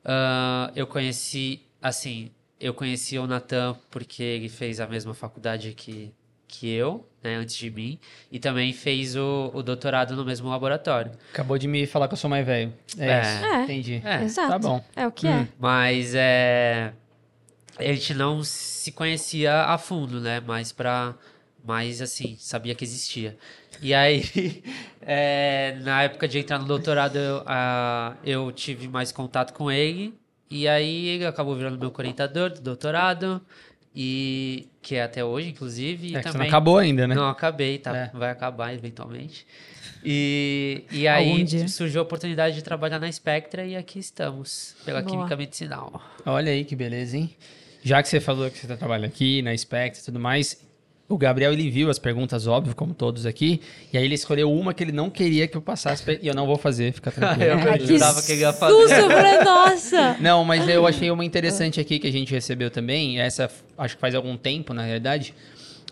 [0.02, 6.10] ah, eu conheci, assim, eu conheci o Natan porque ele fez a mesma faculdade que,
[6.48, 7.98] que eu, né, antes de mim,
[8.32, 11.12] e também fez o, o doutorado no mesmo laboratório.
[11.32, 12.72] Acabou de me falar que eu sou mais velho.
[12.98, 13.20] É, É.
[13.22, 13.44] isso.
[13.44, 13.62] É.
[13.64, 14.02] Entendi.
[14.04, 14.48] É, Exato.
[14.50, 14.84] Tá bom.
[14.96, 15.40] É o que Hum.
[15.40, 15.48] é.
[15.58, 16.92] Mas é.
[17.78, 20.40] A gente não se conhecia a fundo, né?
[20.46, 21.14] Mas pra.
[21.64, 23.36] Mas assim, sabia que existia.
[23.82, 24.22] E aí,
[25.02, 30.14] é, na época de entrar no doutorado, eu, ah, eu tive mais contato com ele.
[30.50, 33.40] E aí ele acabou virando meu orientador do doutorado.
[33.94, 36.08] E que é até hoje, inclusive.
[36.08, 37.14] e É que você também, não acabou ainda, né?
[37.14, 37.96] Não, acabei, tá?
[37.96, 38.10] É.
[38.14, 39.46] Vai acabar eventualmente.
[40.04, 45.16] E, e aí surgiu a oportunidade de trabalhar na Spectra e aqui estamos, pela Boa.
[45.16, 46.02] Química Medicinal.
[46.24, 47.34] Olha aí que beleza, hein?
[47.82, 50.58] Já que você falou que você tá trabalhando aqui na Spectre e tudo mais,
[51.10, 53.60] o Gabriel ele viu as perguntas, óbvio, como todos aqui,
[53.92, 56.34] e aí ele escolheu uma que ele não queria que eu passasse pra- e eu
[56.34, 57.50] não vou fazer, fica tranquilo.
[57.50, 58.74] Eu que jurava que ele ia fazer.
[58.88, 60.16] Susto pra nossa!
[60.22, 63.20] Não, mas eu achei uma interessante aqui que a gente recebeu também.
[63.20, 65.34] Essa acho que faz algum tempo, na realidade.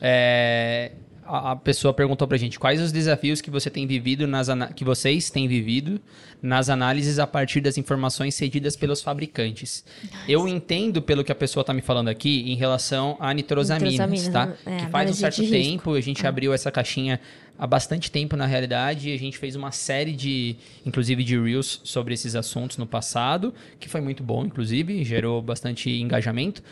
[0.00, 0.92] É,
[1.28, 4.84] a, a pessoa perguntou pra gente quais os desafios que você tem vivido nas que
[4.84, 6.00] vocês têm vivido
[6.40, 9.84] nas análises a partir das informações cedidas pelos fabricantes.
[10.26, 14.28] Eu entendo pelo que a pessoa tá me falando aqui em relação a nitrosaminas, Nitrosaminas,
[14.28, 14.54] tá?
[14.64, 15.54] é, que faz um certo de risco.
[15.54, 17.20] tempo a gente abriu essa caixinha
[17.58, 21.80] há bastante tempo na realidade e a gente fez uma série de, inclusive de reels
[21.82, 26.62] sobre esses assuntos no passado, que foi muito bom, inclusive, gerou bastante engajamento.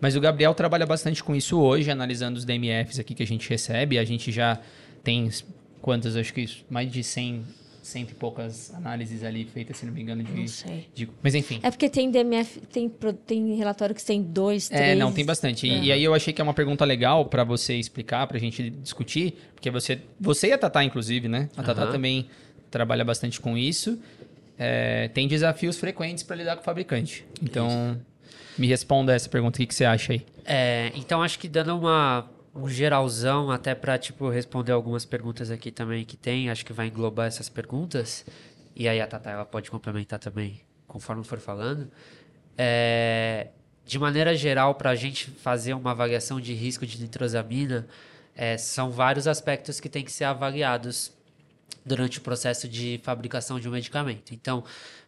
[0.00, 3.48] Mas o Gabriel trabalha bastante com isso hoje, analisando os DMFs aqui que a gente
[3.48, 3.98] recebe.
[3.98, 4.58] A gente já
[5.02, 5.30] tem
[5.80, 7.42] quantas, acho que mais de 100,
[7.82, 10.88] cento e poucas análises ali feitas, se não me engano, de, Não sei.
[10.92, 11.60] de- mas enfim.
[11.62, 12.90] É porque tem DMF, tem,
[13.24, 14.82] tem relatório que tem dois, três.
[14.82, 15.66] É, não, tem bastante.
[15.68, 18.68] E, e aí eu achei que é uma pergunta legal pra você explicar, pra gente
[18.70, 21.48] discutir, porque você, você e a Tatá, inclusive, né?
[21.56, 21.92] A Tatá Aham.
[21.92, 22.26] também
[22.70, 23.98] trabalha bastante com isso.
[24.58, 27.24] É, tem desafios frequentes pra lidar com o fabricante.
[27.42, 27.96] Então,
[28.58, 30.26] me responda essa pergunta, o que, que você acha aí?
[30.44, 35.70] É, então acho que dando uma um geralzão até para tipo responder algumas perguntas aqui
[35.70, 38.24] também que tem, acho que vai englobar essas perguntas.
[38.74, 41.90] E aí a Tata ela pode complementar também conforme for falando.
[42.56, 43.48] É,
[43.84, 47.86] de maneira geral, para a gente fazer uma avaliação de risco de nitrosamina,
[48.34, 51.12] é, são vários aspectos que têm que ser avaliados
[51.84, 54.34] durante o processo de fabricação de um medicamento.
[54.34, 54.64] Então,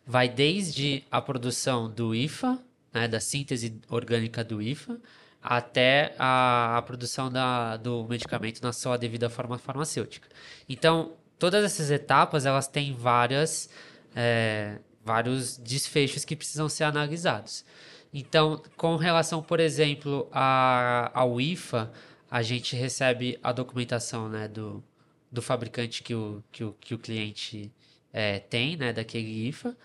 [0.07, 2.59] vai desde a produção do IFA,
[2.92, 5.01] né, da síntese orgânica do IFA,
[5.42, 10.29] até a, a produção da, do medicamento na sua devida forma farmacêutica.
[10.68, 13.70] Então, todas essas etapas, elas têm várias,
[14.14, 17.64] é, vários desfechos que precisam ser analisados.
[18.12, 21.92] Então, com relação, por exemplo, a, ao IFA,
[22.31, 24.83] a gente recebe a documentação né, do,
[25.31, 27.72] do fabricante que o, que o, que o cliente
[28.12, 29.77] é, tem, né, daquele IFA.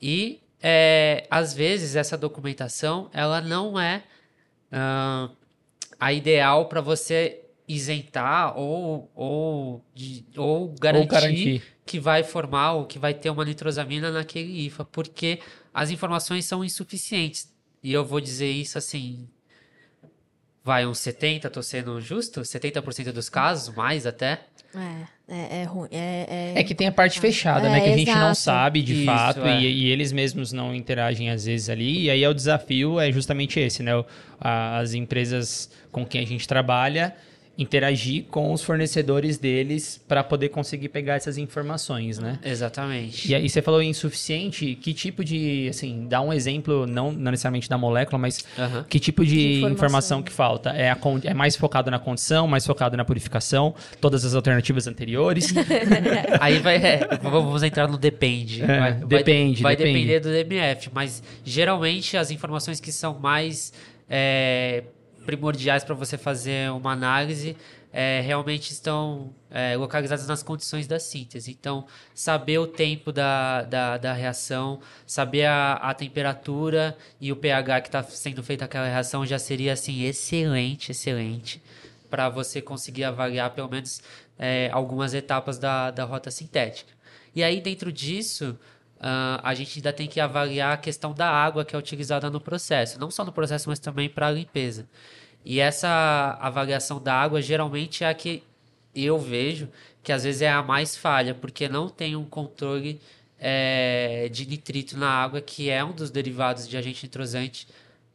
[0.00, 4.04] E, é, às vezes, essa documentação, ela não é
[4.70, 5.28] ah,
[5.98, 11.62] a ideal para você isentar ou, ou, de- ou, garantir garantir.
[11.86, 15.40] que vai formar ou que vai ter uma nitrosamina naquele IFA, porque
[15.72, 17.52] as informações são insuficientes.
[17.82, 19.28] E eu vou dizer isso assim,
[20.64, 22.40] vai uns 70, tô sendo justo?
[22.42, 24.40] 70% dos casos, mais até.
[24.74, 25.88] É, é, é ruim.
[25.90, 26.60] É, é...
[26.60, 27.80] É que tem a parte fechada, É, né?
[27.80, 28.36] Que a gente não exato.
[28.38, 29.60] sabe de Isso, fato é.
[29.60, 32.04] e, e eles mesmos não interagem às vezes ali.
[32.04, 33.94] E aí é o desafio é justamente esse, né?
[33.94, 34.04] O-
[34.40, 37.14] a- As empresas com quem a gente trabalha
[37.56, 42.38] interagir com os fornecedores deles para poder conseguir pegar essas informações, né?
[42.42, 43.30] Exatamente.
[43.30, 47.68] E aí você falou insuficiente, que tipo de, assim, dá um exemplo, não, não necessariamente
[47.68, 48.44] da molécula, mas
[48.88, 49.72] que tipo de, informação.
[49.74, 50.22] informação.
[50.22, 50.70] que falta?
[50.70, 55.52] É, a é mais focado na condição, mais focado na purificação, todas as alternativas anteriores?
[56.40, 58.62] Aí vai, é, vamos entrar no depende.
[58.62, 59.98] É, vai, vai- depende, Vai, depende.
[60.06, 63.72] depender do DMF, mas geralmente as informações que são mais
[64.08, 64.84] é,
[65.24, 67.56] primordiais para você fazer uma análise
[67.92, 71.50] é, realmente estão é, localizadas nas condições da síntese.
[71.50, 77.82] Então, saber o tempo da, da, da reação, saber a, a temperatura e o pH
[77.82, 81.62] que está sendo feita aquela reação já seria assim excelente, excelente.
[82.08, 84.02] para você conseguir avaliar pelo menos
[84.38, 86.92] é, algumas etapas da, da rota sintética.
[87.34, 88.58] E aí, dentro disso,
[89.02, 92.40] ah, a gente ainda tem que avaliar a questão da água que é utilizada no
[92.40, 94.88] processo, não só no processo, mas também para a limpeza.
[95.44, 98.44] E essa avaliação da água geralmente é a que
[98.94, 99.68] eu vejo
[100.02, 103.00] que às vezes é a mais falha, porque não tem um controle
[103.38, 107.66] é, de nitrito na água, que é um dos derivados de agente nitrosante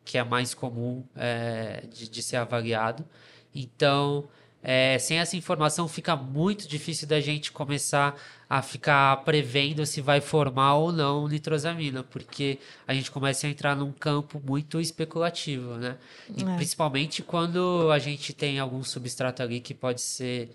[0.06, 3.06] que é mais comum é, de, de, ser avaliado.
[3.54, 4.28] Então,
[4.64, 8.16] é, sem essa informação, fica muito difícil da gente começar
[8.50, 13.76] a ficar prevendo se vai formar ou não nitrosamina, porque a gente começa a entrar
[13.76, 15.98] num campo muito especulativo, né?
[16.36, 16.56] E É.
[16.56, 20.50] principalmente quando a gente tem algum substrato ali que pode ser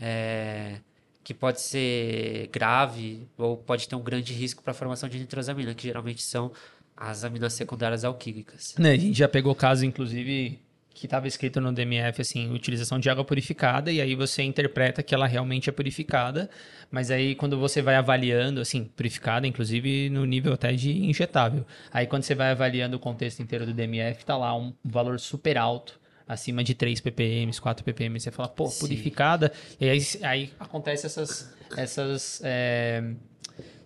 [0.00, 0.78] é,
[1.22, 5.74] que pode ser grave ou pode ter um grande risco para a formação de nitrosamina,
[5.74, 6.52] que geralmente são
[6.96, 8.74] as aminas secundárias alquílicas.
[8.78, 10.60] Né, a gente já pegou caso, inclusive,
[10.96, 15.14] que estava escrito no DMF, assim, utilização de água purificada, e aí você interpreta que
[15.14, 16.48] ela realmente é purificada,
[16.90, 21.66] mas aí quando você vai avaliando, assim, purificada, inclusive no nível até de injetável.
[21.92, 25.58] Aí quando você vai avaliando o contexto inteiro do DMF, tá lá um valor super
[25.58, 28.80] alto, acima de 3 ppm, 4 ppm, você fala, pô, Sim.
[28.80, 33.04] purificada, e aí, aí acontece essas, essas é,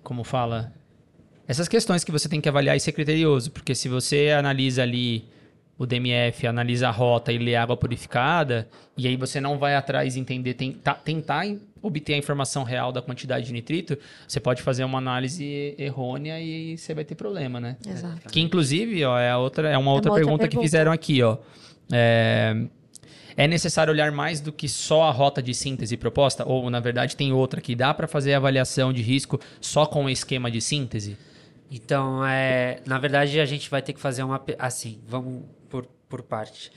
[0.04, 0.72] como fala,
[1.48, 5.28] essas questões que você tem que avaliar e ser criterioso, porque se você analisa ali
[5.80, 10.14] o DMF, analisa a rota e lê água purificada, e aí você não vai atrás
[10.14, 11.46] entender, tentar, tentar
[11.80, 13.96] obter a informação real da quantidade de nitrito,
[14.28, 17.78] você pode fazer uma análise errônea e você vai ter problema, né?
[17.88, 18.28] Exato.
[18.28, 20.66] Que inclusive, ó, é, outra, é uma outra outra pergunta, que pergunta.
[20.66, 21.38] fizeram aqui, ó.
[21.90, 22.54] É,
[23.34, 26.46] é necessário olhar mais do que só a rota de síntese proposta?
[26.46, 30.04] Ou, na verdade, tem outra que dá para fazer a avaliação de risco só com
[30.04, 31.16] o esquema de síntese?
[31.70, 34.42] Então, é, na verdade, a gente vai ter que fazer uma.
[34.58, 35.44] Assim, vamos
[36.10, 36.70] por, parte.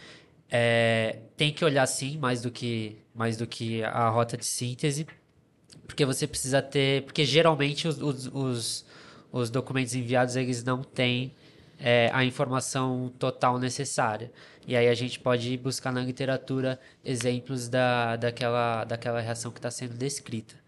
[0.49, 5.05] É, tem que olhar sim mais do que mais do que a rota de síntese,
[5.87, 7.03] porque você precisa ter.
[7.03, 8.85] Porque geralmente os, os, os,
[9.31, 11.35] os documentos enviados eles não têm
[11.79, 14.31] é, a informação total necessária.
[14.65, 19.69] E aí a gente pode buscar na literatura exemplos da, daquela, daquela reação que está
[19.69, 20.62] sendo descrita.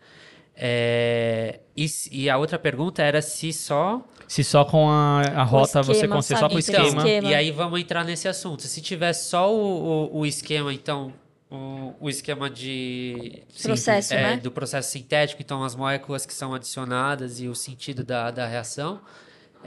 [0.58, 5.84] É, e, e a outra pergunta era se só Se só com a, a rota
[5.84, 7.02] você esquema, consegue, só com o Então, esquema.
[7.02, 7.30] esquema.
[7.30, 8.64] e aí vamos entrar nesse assunto.
[8.64, 11.14] Se tiver só o, o, o esquema, então,
[11.52, 13.44] o, o esquema de...
[13.62, 14.38] Processo, é, né?
[14.38, 19.02] Do processo sintético, então as moléculas que são adicionadas e o sentido da, da reação,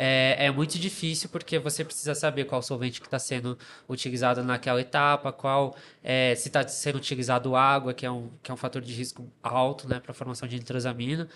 [0.01, 3.59] é, é muito difícil porque você precisa saber qual solvente que está sendo
[3.89, 8.55] utilizado naquela etapa, qual é, se está sendo utilizado água, que é um, que é
[8.55, 11.29] um fator de risco alto né, para a formação de nitrosamina.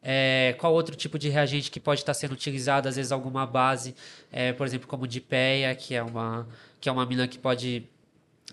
[0.00, 3.96] É, qual outro tipo de reagente que pode estar sendo utilizado, às vezes alguma base,
[4.30, 6.46] é, por exemplo, como dipeia, que é uma,
[6.80, 7.88] que é uma amina que pode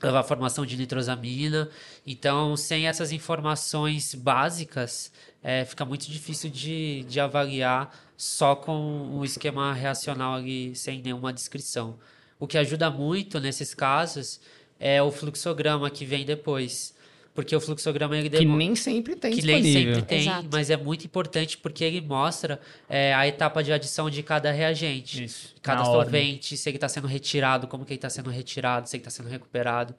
[0.01, 1.69] levar à formação de nitrosamina.
[2.07, 5.11] Então, sem essas informações básicas,
[5.43, 11.33] é, fica muito difícil de, de avaliar só com o esquema reacional ali, sem nenhuma
[11.33, 11.97] descrição.
[12.39, 14.39] O que ajuda muito nesses casos
[14.79, 16.93] é o fluxograma que vem depois.
[17.33, 19.95] Porque o fluxograma ele Que demo- nem sempre tem que nem disponível.
[19.95, 20.49] sempre tem, Exato.
[20.51, 25.23] mas é muito importante porque ele mostra é, a etapa de adição de cada reagente.
[25.23, 28.97] Isso, Cada solvente, se ele está sendo retirado, como que ele está sendo retirado, se
[28.97, 29.95] ele está sendo recuperado.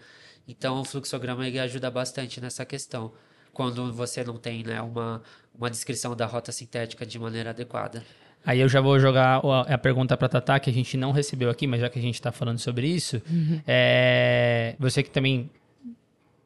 [0.46, 3.12] Então, o fluxograma ele ajuda bastante nessa questão.
[3.52, 5.22] Quando você não tem né, uma,
[5.54, 8.02] uma descrição da rota sintética de maneira adequada.
[8.44, 11.66] Aí eu já vou jogar a pergunta para Tatá, que a gente não recebeu aqui,
[11.66, 13.22] mas já que a gente está falando sobre isso,
[13.66, 15.48] é, você que também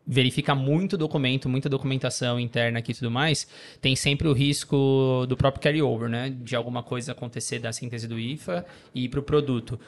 [0.06, 3.48] verifica muito documento, muita documentação interna aqui e tudo mais,
[3.80, 6.30] tem sempre o risco do próprio carryover, né?
[6.30, 8.64] De alguma coisa acontecer da síntese do IFA
[8.94, 9.80] e ir para o produto.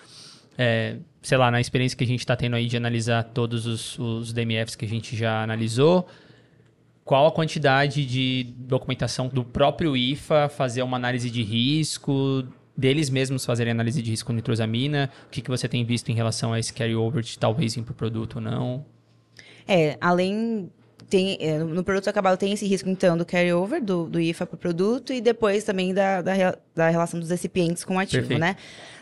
[0.57, 3.96] É, sei lá, na experiência que a gente está tendo aí de analisar todos os,
[3.96, 6.09] os DMFs que a gente já analisou,
[7.09, 13.47] qual a quantidade de documentação do próprio IFA fazer uma análise de risco, deles mesmos
[13.47, 15.09] fazerem análise de risco com nitrosamina?
[15.27, 17.92] O que, que você tem visto em relação a esse carryover de talvez ir para
[17.92, 18.85] o produto ou não?
[19.66, 20.71] É, além.
[21.09, 24.57] Tem, é, no produto acabado tem esse risco, então, do carryover, do, do IFA para
[24.57, 28.38] o produto, e depois também da, da, da relação dos recipientes com o ativo, Perfeito.
[28.38, 28.55] né?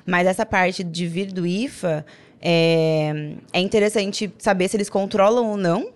[0.06, 2.06] Mas essa parte de vir do IFA,
[2.40, 5.95] é, é interessante saber se eles controlam ou não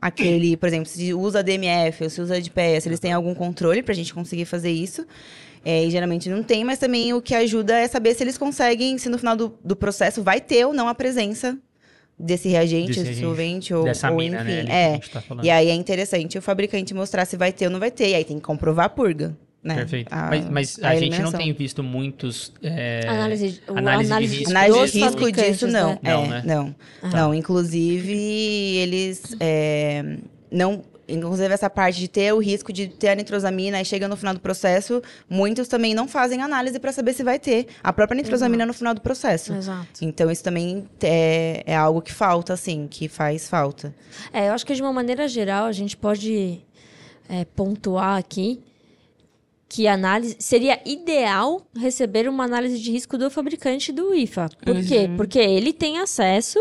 [0.00, 3.82] aquele, por exemplo, se usa DMF ou se usa DPS, se eles têm algum controle
[3.82, 5.06] para a gente conseguir fazer isso.
[5.64, 8.96] É, e geralmente não tem, mas também o que ajuda é saber se eles conseguem,
[8.96, 11.58] se no final do, do processo vai ter ou não a presença
[12.18, 14.60] desse reagente, Desse solvente ou, ou mina, né?
[14.60, 14.66] enfim.
[14.66, 14.98] que é.
[15.20, 15.22] tá.
[15.42, 18.10] E aí é interessante o fabricante mostrar se vai ter ou não vai ter.
[18.10, 19.36] E aí tem que comprovar a purga.
[19.68, 19.74] Né?
[19.74, 20.08] Perfeito.
[20.10, 22.52] A- mas mas a, gente não tem visto muitos.
[22.62, 24.50] é, Análise, o análise de análise risco.
[24.50, 25.90] Análise de risco disso, não.
[25.90, 25.98] né?
[26.02, 26.42] Não, é, né?
[26.44, 26.74] não.
[27.10, 28.12] Não, inclusive,
[28.76, 30.16] eles é,
[30.50, 30.82] não.
[31.10, 34.34] Inclusive, essa parte de ter o risco de ter a nitrosamina e chega no final
[34.34, 38.66] do processo, muitos também não fazem análise para saber se vai ter a própria nitrosamina
[38.66, 39.54] no final do processo.
[39.54, 39.86] Exato.
[40.02, 43.94] Então, isso também é, é algo que falta, assim, que faz falta.
[44.34, 46.60] É, eu acho que de uma maneira geral a gente pode
[47.26, 48.60] é, pontuar aqui
[49.68, 54.48] que análise seria ideal receber uma análise de risco do fabricante do IFA.
[54.64, 55.10] Por quê?
[55.16, 56.58] Porque ele tem acesso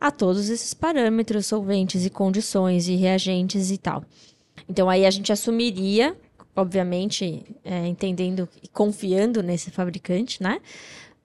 [0.00, 4.02] a todos esses parâmetros, solventes e condições e reagentes e tal.
[4.68, 6.16] Então aí a gente assumiria,
[6.54, 10.60] obviamente, é, entendendo e confiando nesse fabricante, né?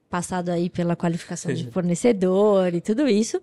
[0.10, 3.42] Passado aí pela qualificação de fornecedor e tudo isso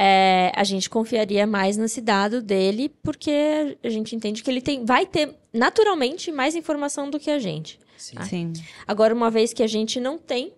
[0.00, 4.84] é, a gente confiaria mais nesse dado dele, porque a gente entende que ele tem,
[4.84, 7.80] vai ter naturalmente mais informação do que a gente.
[7.96, 8.14] Sim.
[8.22, 8.52] Sim.
[8.86, 10.52] Agora, uma vez que a gente não tem,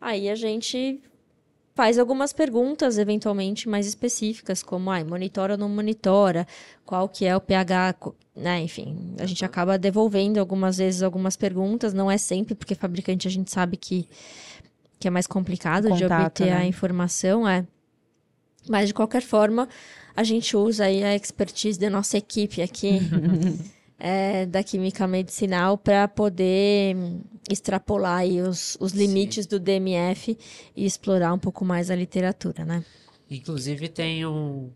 [0.00, 0.98] aí a gente
[1.74, 6.46] faz algumas perguntas, eventualmente mais específicas, como ai, monitora ou não monitora,
[6.86, 7.96] qual que é o pH,
[8.34, 8.62] né?
[8.62, 13.30] Enfim, a gente acaba devolvendo algumas vezes algumas perguntas, não é sempre, porque fabricante a
[13.30, 14.08] gente sabe que,
[14.98, 16.66] que é mais complicado O de contato, obter a né?
[16.66, 17.66] informação, é.
[18.68, 19.68] Mas de qualquer forma,
[20.14, 23.00] a gente usa aí a expertise da nossa equipe aqui
[23.98, 26.96] é, da química medicinal para poder
[27.48, 30.36] extrapolar aí os, os limites do DMF
[30.74, 32.84] e explorar um pouco mais a literatura, né?
[33.30, 34.70] Inclusive tem um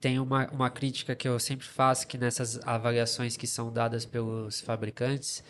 [0.00, 4.60] tem uma, uma crítica que eu sempre faço que nessas avaliações que são dadas pelos
[4.60, 5.44] fabricantes,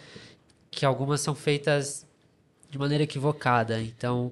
[0.70, 2.06] que algumas são feitas
[2.68, 3.80] de maneira equivocada.
[3.80, 4.30] Então,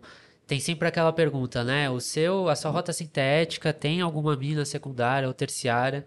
[0.50, 1.88] tem sempre aquela pergunta, né?
[1.88, 6.04] O seu, a sua rota sintética tem alguma mina secundária ou terciária?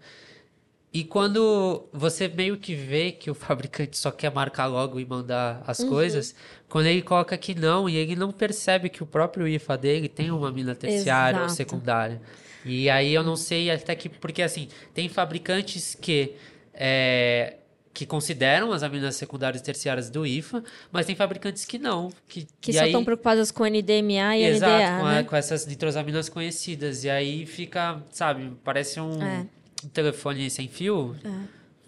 [0.92, 5.64] E quando você meio que vê que o fabricante só quer marcar logo e mandar
[5.66, 6.34] as coisas,
[6.68, 10.30] quando ele coloca que não, e ele não percebe que o próprio IFA dele tem
[10.30, 11.56] uma mina terciária ou Exato.
[11.56, 12.20] secundária.
[12.66, 14.10] E aí eu não sei até que.
[14.10, 16.34] Porque assim, tem fabricantes que.
[16.74, 17.56] é,
[17.94, 22.12] que consideram as aminas secundárias e terciárias do IFA, mas tem fabricantes que não.
[22.28, 25.22] Que, Que só aí- estão preocupadas com NDMA e Exato, NDA, com, a- né?
[25.22, 27.04] com essas nitrosaminas conhecidas.
[27.04, 29.46] E aí fica, sabe, parece um, É.
[29.92, 31.14] telefone sem fio.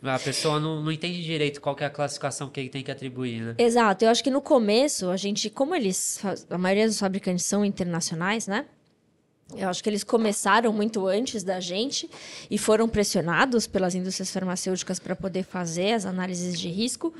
[0.02, 3.40] A pessoa não, não entende direito qual é a classificação que ele tem que atribuir,
[3.40, 3.54] né?
[3.58, 7.64] Exato, eu acho que no começo, a gente, como eles, a maioria dos fabricantes são
[7.64, 8.66] internacionais, né?
[9.54, 12.10] Eu acho que eles começaram muito antes da gente
[12.50, 17.14] e foram pressionados pelas indústrias farmacêuticas para poder fazer as análises de risco,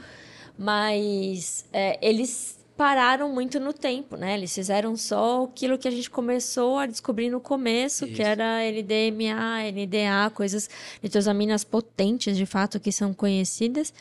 [0.59, 4.35] mas é, eles pararam muito no tempo, né?
[4.35, 8.23] Eles fizeram só aquilo que a gente começou a descobrir no começo, que Isso.
[8.23, 10.69] era LDMA, NDA, coisas
[11.03, 13.95] nitrosaminas potentes, de fato, que são conhecidas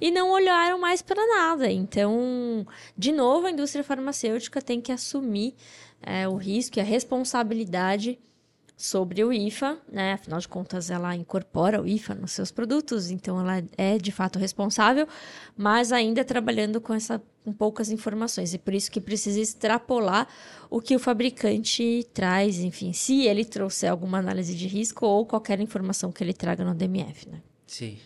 [0.00, 1.70] e não olharam mais para nada.
[1.70, 5.54] Então, de novo, a indústria farmacêutica tem que assumir
[6.02, 8.18] é, o risco e a responsabilidade
[8.76, 10.12] sobre o IFA, né?
[10.12, 14.38] Afinal de contas, ela incorpora o IFA nos seus produtos, então ela é de fato
[14.38, 15.08] responsável,
[15.56, 20.26] mas ainda trabalhando com essa com poucas informações e por isso que precisa extrapolar
[20.68, 25.60] o que o fabricante traz, enfim, se ele trouxer alguma análise de risco ou qualquer
[25.60, 27.40] informação que ele traga no DMF, né?
[27.64, 27.98] Sim.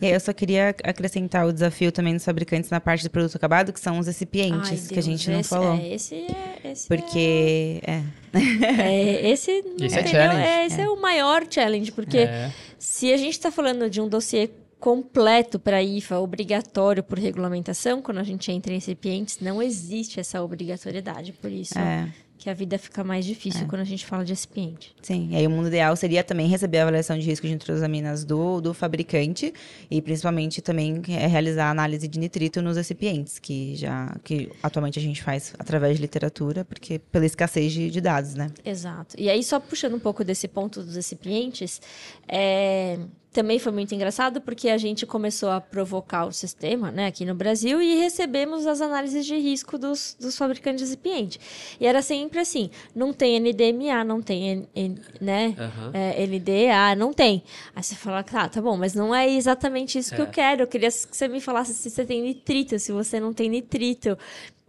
[0.00, 3.36] E aí eu só queria acrescentar o desafio também dos fabricantes na parte do produto
[3.36, 5.74] acabado, que são os recipientes, Ai, que a Deus, gente não esse- falou.
[5.74, 6.70] É, esse é.
[6.72, 8.02] Esse Porque, é,
[8.34, 10.40] é, é, esse não Esse é challenge.
[10.46, 10.88] é, esse é.
[10.88, 12.52] o maior challenge, porque É.
[12.78, 18.18] se a gente está falando de um dossiê completo para IFA, obrigatório por regulamentação, quando
[18.18, 21.32] a gente entra em recipientes, não existe essa obrigatoriedade.
[21.32, 22.06] Por isso é,
[22.38, 24.94] que a vida fica mais difícil quando a gente fala de recipiente.
[25.02, 25.28] sim.
[25.30, 28.60] E aí o mundo ideal seria também receber a avaliação de risco de nitrosaminas do,
[28.60, 29.52] do fabricante
[29.90, 34.98] e principalmente também é, realizar a análise de nitrito nos recipientes, que já que atualmente
[34.98, 38.50] a gente faz através de literatura, porque pela escassez de, de dados, né?
[38.64, 39.16] Exato.
[39.18, 41.80] E aí, só puxando um pouco desse ponto dos recipientes,
[42.28, 42.98] é,
[43.36, 47.34] também foi muito engraçado porque a gente começou a provocar o sistema né, aqui no
[47.34, 51.38] Brasil e recebemos as análises de risco dos, dos fabricantes de recipiente.
[51.78, 55.90] E era sempre assim: não tem NDMA, não tem N- N- né, Aham.
[55.92, 57.42] é, LDA, não tem.
[57.74, 60.24] Aí você fala, tá, tá bom, mas não é exatamente isso que É.
[60.24, 60.62] eu quero.
[60.62, 64.16] Eu queria que você me falasse se você tem nitrito, se você não tem nitrito.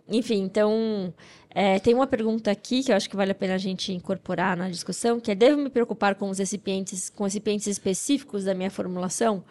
[0.10, 1.14] Enfim, então.
[1.60, 4.56] É, tem uma pergunta aqui que eu acho que vale a pena a gente incorporar
[4.56, 8.70] na discussão, que é: devo me preocupar com os recipientes, com recipientes específicos da minha
[8.70, 9.44] formulação?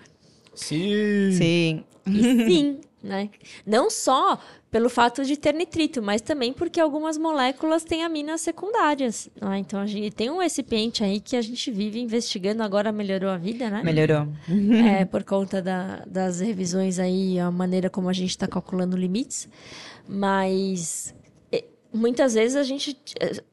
[0.54, 1.32] Sim.
[1.32, 1.84] Sim.
[2.06, 3.28] E sim, né?
[3.66, 4.38] Não só
[4.70, 9.28] pelo fato de ter nitrito, mas também porque algumas moléculas têm aminas secundárias.
[9.40, 9.58] né?
[9.58, 13.36] Então a gente tem um recipiente aí que a gente vive investigando, agora melhorou a
[13.38, 13.82] vida, né?
[13.82, 14.28] Melhorou.
[14.86, 19.48] É, por conta da- das revisões aí, a maneira como a gente está calculando limites.
[20.08, 21.14] Mas
[21.92, 22.96] muitas vezes a gente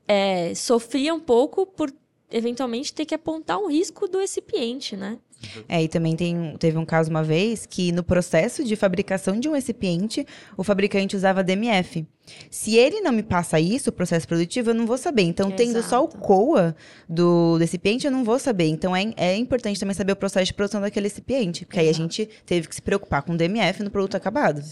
[0.08, 1.94] é, sofria um pouco por
[2.32, 5.20] eventualmente ter que apontar um risco do recipiente, né?
[5.68, 9.50] É, e também tem, teve um caso uma vez que no processo de fabricação de
[9.50, 10.26] um recipiente,
[10.58, 12.06] o fabricante usava DMF.
[12.50, 15.24] Se ele não me passa isso, o processo produtivo, eu não vou saber.
[15.24, 16.18] Então, tendo só o Exato.
[16.20, 16.76] COA
[17.08, 18.68] do recipiente, eu não vou saber.
[18.68, 21.66] Então, é, é importante também saber o processo de produção daquele recipiente.
[21.66, 24.64] Porque aí a gente teve que se preocupar com DMF no produto acabado.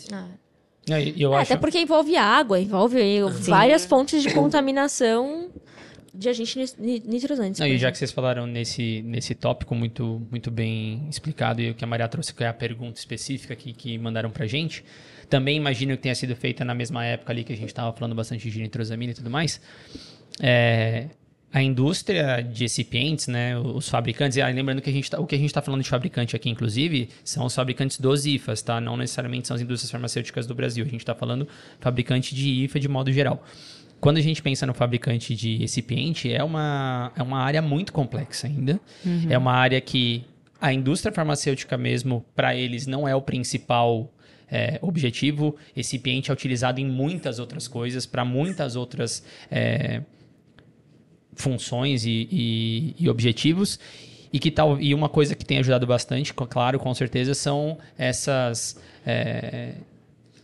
[0.99, 1.53] E eu É, acho...
[1.53, 2.99] Até porque envolve água, envolve
[3.41, 5.49] várias fontes de contaminação
[6.13, 7.59] de agentes ni- nitrosantes.
[7.59, 11.73] Não, e já que vocês falaram nesse, nesse tópico muito, muito bem explicado e o
[11.73, 14.83] que a Maria trouxe, que é a pergunta específica que, que mandaram pra gente,
[15.29, 18.13] também imagino que tenha sido feita na mesma época ali que a gente estava falando
[18.13, 19.61] bastante de nitrosamina e tudo mais.
[20.41, 21.05] É,
[21.53, 25.27] a indústria de recipientes, né, os fabricantes, e aí lembrando que a gente tá, o
[25.27, 28.79] que a gente está falando de fabricante aqui, inclusive, são os fabricantes dos IFAs, tá?
[28.79, 30.85] Não necessariamente são as indústrias farmacêuticas do Brasil.
[30.85, 31.47] A gente está falando
[31.79, 33.43] fabricante de IFA de modo geral.
[33.99, 38.47] Quando a gente pensa no fabricante de recipiente, é uma, é uma área muito complexa
[38.47, 38.79] ainda.
[39.29, 40.23] É uma área que
[40.59, 44.11] a indústria farmacêutica mesmo, para eles, não é o principal
[44.49, 45.55] é, objetivo.
[45.75, 50.01] Recipiente é utilizado em muitas outras coisas, para muitas outras é,
[51.35, 53.79] funções e, e- e objetivos.
[54.33, 58.79] E, que tal, e uma coisa que tem ajudado bastante, claro, com certeza, são essas,
[59.05, 59.73] é,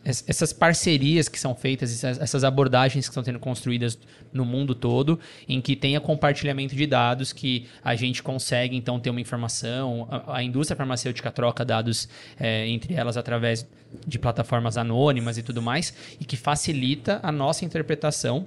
[0.06, 3.98] es- essas parcerias que são feitas, essas, essas abordagens que estão sendo construídas
[4.34, 5.18] no mundo todo,
[5.48, 10.06] em que tenha compartilhamento de dados, que a gente consegue, então, ter uma informação.
[10.12, 13.66] A, a indústria farmacêutica troca dados é, entre elas através
[14.06, 18.46] de plataformas anônimas e tudo mais, e que facilita a nossa interpretação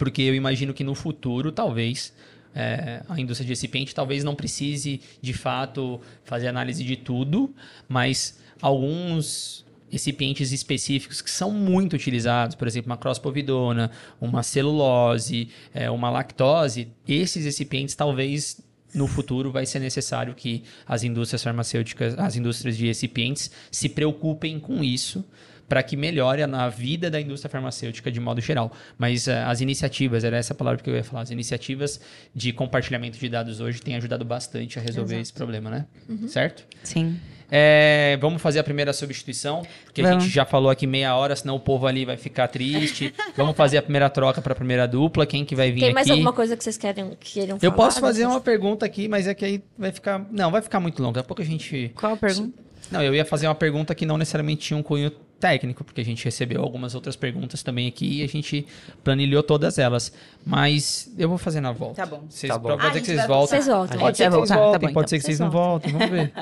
[0.00, 2.10] porque eu imagino que no futuro, talvez,
[2.54, 7.54] é, a indústria de recipiente talvez não precise, de fato, fazer análise de tudo,
[7.86, 15.90] mas alguns recipientes específicos que são muito utilizados, por exemplo, uma crosspovidona, uma celulose, é,
[15.90, 18.58] uma lactose, esses recipientes talvez
[18.94, 24.58] no futuro vai ser necessário que as indústrias farmacêuticas, as indústrias de recipientes se preocupem
[24.58, 25.22] com isso
[25.70, 28.72] para que melhore a vida da indústria farmacêutica de modo geral.
[28.98, 32.00] Mas eh, as iniciativas, era essa a palavra que eu ia falar, as iniciativas
[32.34, 35.86] de compartilhamento de dados hoje têm ajudado bastante a resolver esse problema, né?
[36.26, 36.64] Certo?
[36.82, 37.20] Sim.
[37.48, 40.24] É, vamos fazer a primeira substituição, porque a Vamos.
[40.24, 43.14] gente já falou aqui meia hora, senão o povo ali vai ficar triste.
[43.36, 45.24] vamos fazer a primeira troca para a primeira dupla.
[45.24, 45.94] Quem que vai vir Tem aqui?
[45.94, 47.74] mais alguma coisa que vocês querem, queiram Eu falar?
[47.74, 50.26] posso fazer Vocês- uma pergunta aqui, mas é que aí vai ficar.
[50.32, 51.14] Não, vai ficar muito longo.
[51.14, 51.92] Daqui a pouco a gente.
[51.94, 52.58] Qual a pergunta?
[52.90, 56.04] Não, eu ia fazer uma pergunta que não necessariamente tinha um cunho técnico, porque a
[56.04, 58.66] gente recebeu algumas outras perguntas também aqui e a gente
[59.02, 60.12] planilhou todas elas.
[60.46, 61.96] Mas eu vou fazer na volta.
[61.96, 62.24] Tá bom.
[62.28, 62.68] Vocês, Tá bom.
[62.68, 63.48] Pode Ah, ser a que gente vocês voltem.
[63.62, 63.98] Vocês voltam.
[63.98, 65.08] Pode ser que vocês tá voltem, bom, pode então.
[65.08, 66.32] ser que vocês não voltem, vamos ver.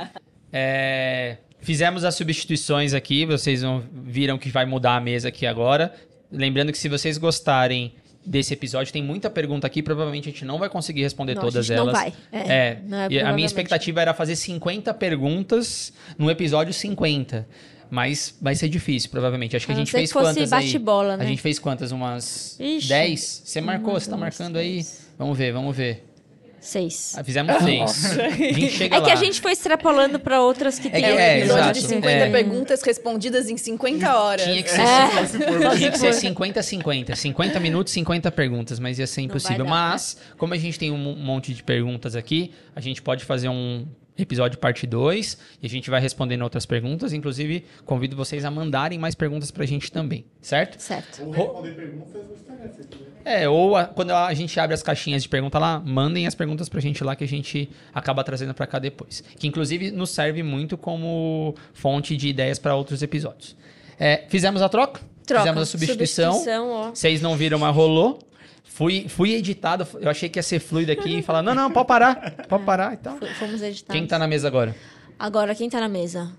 [0.53, 5.95] É, fizemos as substituições aqui, vocês viram que vai mudar a mesa aqui agora.
[6.31, 7.95] Lembrando que se vocês gostarem
[8.25, 11.45] desse episódio, tem muita pergunta aqui, provavelmente a gente não vai conseguir responder Não, a
[11.47, 11.99] todas gente não elas.
[11.99, 12.13] vai.
[12.31, 17.49] É, É, não é e a minha expectativa era fazer 50 perguntas no episódio 50.
[17.91, 19.57] Mas vai ser difícil, provavelmente.
[19.57, 20.65] Acho que A a gente fez que quantas aí?
[20.67, 21.25] bate-bola, né?
[21.25, 21.91] A gente fez quantas?
[21.93, 22.89] Umas Ixi.
[22.89, 23.43] 10?
[23.45, 23.95] Você marcou?
[23.95, 24.85] Uma, Você tá marcando aí?
[25.19, 26.05] Vamos ver, vamos ver.
[26.61, 27.15] Seis.
[27.17, 28.19] Ah, fizemos seis.
[28.19, 29.13] A gente chega É que lá.
[29.13, 31.03] a gente foi extrapolando para outras que É tem.
[31.03, 31.81] que- É, um é, episódio exato.
[31.81, 32.31] de 50 É.
[32.31, 34.43] perguntas respondidas em 50 horas.
[34.45, 34.83] Tinha que ser,
[35.79, 37.15] tinha que ser 50-50.
[37.15, 39.59] 50 minutos, 50 perguntas, mas ia ser impossível.
[39.59, 39.71] dar, né?
[39.71, 43.87] mas, como a gente tem um monte de perguntas aqui, a gente pode fazer um
[44.19, 47.13] episódio parte 2 e a gente vai respondendo outras perguntas.
[47.13, 50.81] Inclusive, convido vocês a mandarem mais perguntas pra gente também, certo?
[50.81, 51.23] Certo.
[51.25, 53.09] Ou responder perguntas no Instagram, se quiser.
[53.25, 56.69] É, ou a- quando a gente abre as caixinhas de pergunta lá, mandem as perguntas
[56.69, 59.23] pra gente lá que a gente acaba trazendo pra cá depois.
[59.39, 63.55] Que inclusive nos serve muito como fonte de ideias pra outros episódios.
[63.99, 65.01] É, fizemos a troca?
[65.27, 65.43] Troca.
[65.43, 66.33] Fizemos a substituição.
[66.33, 66.91] Substituição, ó.
[66.95, 68.19] Vocês não viram, mas rolou.
[68.79, 71.89] Fui, fui editado, eu achei que ia ser fluido aqui e falar: não, não, pode
[71.89, 72.15] parar,
[72.49, 73.17] pode parar e tal.
[73.17, 73.93] F- Fomos editados.
[73.99, 74.73] Quem tá na mesa agora?
[75.19, 76.31] Agora, quem tá na mesa?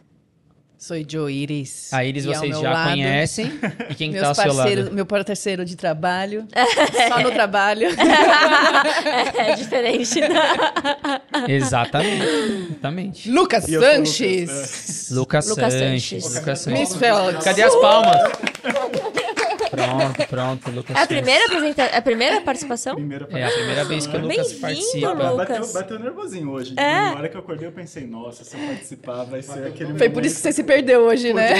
[0.77, 1.91] Sou Joe Iris.
[1.91, 3.51] A Iris E vocês já lado, conhecem.
[3.89, 4.91] E quem que Meus tá ao seu lado?
[4.93, 6.47] meu parceiro de trabalho.
[7.09, 7.89] só no trabalho.
[9.37, 10.21] É diferente.
[10.21, 10.29] né?
[11.49, 12.23] Exatamente.
[12.69, 13.29] Exatamente.
[13.29, 15.09] Lucas E eu sou o Sanches.
[15.11, 16.23] Lucas, Lucas Sanches.
[16.23, 16.39] Sanches.
[16.39, 16.79] Lucas Sanches.
[16.91, 17.43] Miss Phelps.
[17.43, 18.15] Cadê as palmas?
[19.85, 20.95] Pronto, pronto, Lucas.
[20.95, 21.93] É a primeira apresentação?
[21.93, 22.95] É a primeira participação?
[22.95, 25.11] Primeira É a primeira vez que o Lucas Bem-vindo, participa.
[25.13, 25.35] Lucas.
[25.37, 26.73] Bateu, bateu nervosinho hoje.
[26.77, 27.09] É.
[27.11, 30.09] Na hora que eu acordei, eu pensei, nossa, se eu participar, vai ser aquele Foi
[30.09, 31.53] por isso que você se perdeu hoje, né?
[31.53, 31.59] né?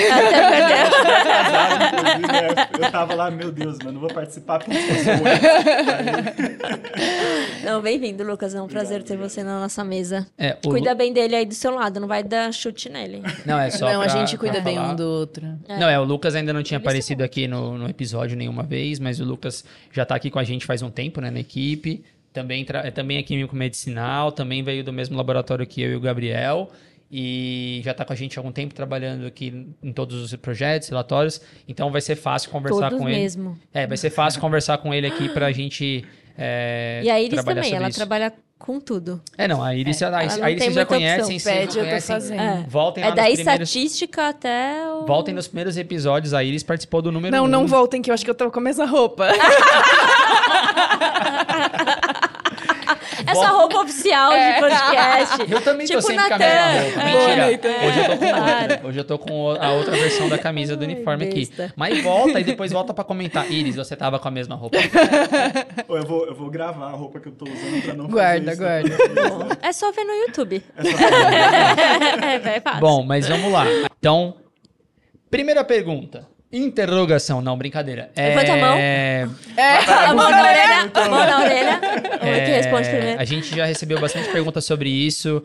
[2.80, 5.22] Eu tava lá, meu Deus, mano, não vou participar porque se fosse hoje.
[7.64, 8.54] Não, bem-vindo, Lucas.
[8.56, 10.26] É um prazer ter você na nossa mesa.
[10.38, 13.22] É, o Cuida Lu- bem dele aí do seu lado, não vai dar chute nele.
[13.46, 14.92] Não, é só Não, a pra- gente cuida bem falar.
[14.92, 15.46] um do outro.
[15.68, 19.20] Não, é, o Lucas ainda não tinha aparecido aqui no, no episódio nenhuma vez, mas
[19.20, 22.04] o Lucas já tá aqui com a gente faz um tempo, né, na equipe.
[22.32, 25.96] Também, tra- é também é químico medicinal, também veio do mesmo laboratório que eu e
[25.96, 26.70] o Gabriel.
[27.12, 30.90] E já tá com a gente há algum tempo trabalhando aqui em todos os projetos,
[30.90, 31.42] relatórios.
[31.68, 33.18] Então vai ser fácil conversar Todos com ele.
[33.18, 33.58] mesmo.
[33.74, 36.06] É, vai ser fácil conversar com ele aqui pra gente.
[36.40, 37.98] É, E a Iris também, ela isso.
[37.98, 39.22] trabalha com tudo.
[39.38, 41.40] É, não, a Iris, a, ela a não Iris já conhecem, opção.
[41.40, 42.16] vocês Pede, eu tô conhecem.
[42.16, 42.42] fazendo.
[42.42, 42.66] É.
[42.68, 43.70] Voltem É lá da primeiros...
[43.70, 45.06] estatística até o...
[45.06, 47.48] Voltem nos primeiros episódios, a Iris participou do número Não, um.
[47.48, 49.28] não voltem, que eu acho que eu tô com a mesma roupa.
[53.32, 54.54] Essa roupa oficial É.
[54.54, 55.52] de podcast.
[55.52, 57.00] Eu também Tipo tô sempre com a mesma roupa.
[57.02, 57.06] É.
[57.06, 57.70] Mentira.
[57.88, 58.82] Hoje eu tô com outra.
[58.88, 61.66] Hoje eu tô com a outra versão da camisa do uniforme besta.
[61.66, 61.74] aqui.
[61.76, 63.50] Mas volta e depois volta pra comentar.
[63.52, 64.78] Iris, você tava com a mesma roupa.
[65.88, 68.52] Ou eu vou, eu vou gravar a roupa que eu tô usando pra não Guarda,
[68.56, 68.94] fazer isso.
[69.36, 69.58] guarda.
[69.62, 70.64] É só ver no YouTube.
[70.78, 70.98] É só-
[72.50, 72.80] É, é fácil.
[72.80, 73.66] Bom, mas vamos lá.
[74.00, 74.36] Então,
[75.30, 76.28] primeira pergunta.
[76.52, 78.10] Interrogação, não, brincadeira.
[78.18, 78.76] Levanta a mão.
[78.76, 79.28] É,
[80.08, 81.80] a mão na orelha, a mão na orelha.
[82.22, 83.22] É, que responde primeiro.
[83.22, 85.44] A gente já recebeu bastante perguntas sobre isso.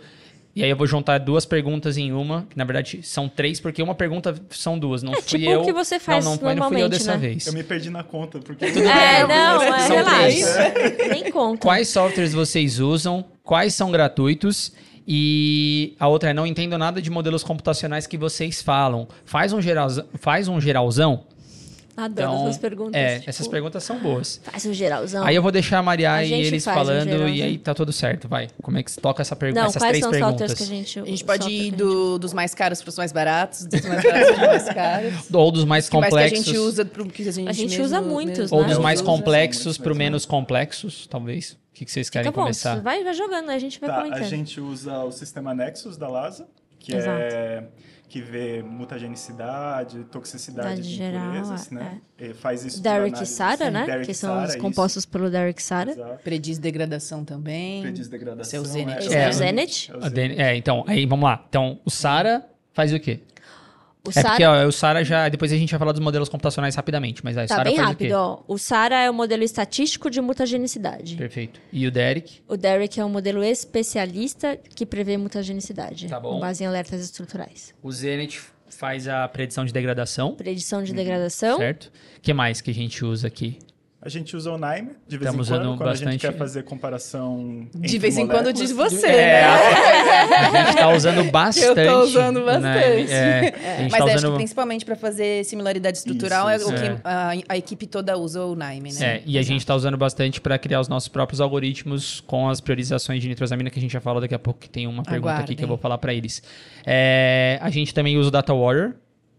[0.57, 3.83] E aí eu vou juntar duas perguntas em uma, que na verdade são três, porque
[3.83, 5.03] uma pergunta são duas.
[5.03, 5.63] Não É fui tipo eu.
[5.63, 7.19] o que você faz não, não, mas não fui eu normalmente, dessa né?
[7.19, 7.47] vez.
[7.47, 8.65] Eu me perdi na conta, porque...
[8.65, 10.75] É, não, é, São relaxa.
[11.11, 11.59] Nem conta.
[11.59, 13.25] Quais softwares vocês usam?
[13.43, 14.73] Quais são gratuitos?
[15.07, 19.07] E a outra é não entendo nada de modelos computacionais que vocês falam.
[19.25, 20.07] Faz um geralzão.
[20.15, 21.25] Faz um geralzão?
[21.97, 22.95] Adoro Então, essas perguntas.
[23.01, 24.41] é, tipo, essas perguntas são boas.
[24.43, 25.25] Faz um geralzão.
[25.25, 27.29] Aí eu vou deixar a Maria A e eles um falando geralzão.
[27.29, 28.27] e aí tá tudo certo.
[28.29, 28.49] Vai.
[28.63, 29.61] Como é que se toca essa pergunta?
[29.61, 30.55] Não, essas quais três são os perguntas?
[30.55, 32.97] que a gente A gente pode ir a gente- do- dos mais caros para os
[32.97, 35.15] mais baratos, dos mais baratos para os mais caros.
[35.33, 36.45] Ou dos mais Que mais que a complexos.
[36.47, 38.69] gente usa pro que a gente A gente mesmo- usa muitos, Ou né?
[38.69, 41.53] dos É, mais complexos muito menos complexos, talvez.
[41.53, 42.81] O que, que vocês querem Fica bom, começar?
[42.81, 44.21] vai, vai jogando, a gente vai Tá, comentando.
[44.23, 46.47] a gente usa o sistema Nexus da LASA,
[46.79, 47.19] que Exato.
[47.21, 47.65] é
[48.09, 52.01] que vê mutagenicidade, toxicidade Da de geral, impurezas, é, né?
[52.19, 53.87] E faz isso Derek e Sara, né?
[53.87, 54.59] Derek que são Sara, os isso.
[54.59, 56.21] compostos pelo Derek e Sara.
[56.23, 57.83] Prediz degradação também.
[57.83, 58.59] Prediz degradação.
[58.59, 59.13] É o Zenit.
[59.15, 59.29] É É.
[59.29, 59.91] o Zenit.
[59.91, 60.15] É o A Zenit.
[60.15, 61.45] Dani- É, então, aí vamos lá.
[61.49, 63.21] Então, o Sara faz o quê?
[64.07, 65.29] O É porque Sara ó, o Sara já.
[65.31, 67.79] Depois a gente vai falar dos modelos computacionais rapidamente, mas aí o tá Sara bem
[67.79, 68.41] rápido, o ó.
[68.47, 71.17] O Sara é o modelo estatístico de mutagenicidade.
[71.17, 71.59] Perfeito.
[71.73, 72.43] E o Derek?
[72.47, 76.09] O Derek é um modelo especialista que prevê mutagenicidade.
[76.09, 76.35] Tá bom.
[76.35, 77.75] Com base em alertas estruturais.
[77.83, 81.59] O Zenit faz a predição de degradação, Predição de degradação.
[81.59, 81.87] certo?
[82.19, 83.59] O que mais que a gente usa aqui?
[84.05, 86.21] A gente usa o NIME de vez Estamos em quando, usando quando a gente bastante-
[86.21, 89.45] quer fazer comparação De entre vez em quando diz você, É, né?
[89.47, 91.89] a gente tá usando bastante.
[91.89, 92.45] usando né?
[92.45, 93.13] bastante.
[93.13, 96.79] É, a gente Mas tá acho que principalmente para fazer similaridade estrutural Isso, é o
[96.79, 96.97] que É.
[97.03, 99.17] a, a equipe toda usa o Naime, né?
[99.17, 102.61] É, e a gente está usando bastante para criar os nossos próprios algoritmos com as
[102.61, 105.31] priorizações de nitrosamina que a gente já falou daqui a pouco, que tem uma pergunta
[105.31, 105.57] aqui Aguardem.
[105.57, 106.43] que eu vou falar para eles.
[106.85, 108.93] É, a gente também usa o Data Warrior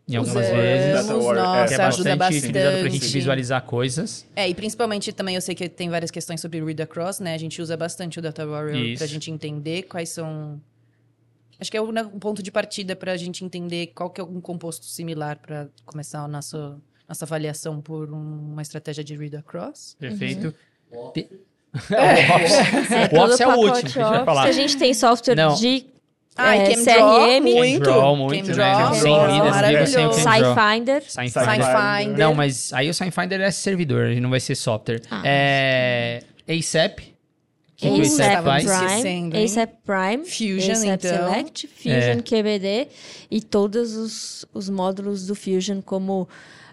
[0.08, 0.86] em algumas Usamos, vezes.
[0.88, 0.94] É.
[1.14, 3.14] nossa, Que é ajuda bastante utilizado para a gente bastante.
[3.14, 4.26] visualizar coisas.
[4.36, 7.34] É, e principalmente também eu sei que tem várias questões sobre read across, né?
[7.34, 8.98] A gente usa bastante o Data Warrior Isso.
[9.00, 10.62] pra gente entender quais são.
[11.60, 14.24] Acho que é o né, um ponto de partida pra gente entender qual que é
[14.24, 16.76] um composto similar pra começar a nossa,
[17.08, 19.96] nossa avaliação por um- uma estratégia de read across.
[20.00, 20.54] Perfeito.
[21.14, 21.30] Te-
[21.92, 24.26] É, o Office é o pacote último, que a gente vai Office.
[24.26, 24.44] falar.
[24.44, 25.56] A gente tem software Não.
[25.56, 25.86] de
[26.38, 27.84] Ah, é, e CRM, muito.
[27.84, 28.84] Draw, muito, CamDraw, né?
[28.84, 30.12] nossa, Sem vidas, sem o.
[30.12, 31.04] SciFinder.
[31.08, 32.18] SciFinder.
[32.18, 35.02] Não, mas aí o SciFinder é servidor, ele não vai ser software.
[35.10, 35.22] Ah.
[35.24, 37.16] É, ASAP.
[37.78, 39.44] Que, ASAP Prime?
[39.44, 41.30] ASAP Prime, Fusion, ASAP então.
[41.30, 42.22] Select, Fusion, É.
[42.22, 42.88] QBD
[43.30, 46.28] e todos os, os módulos do Fusion, como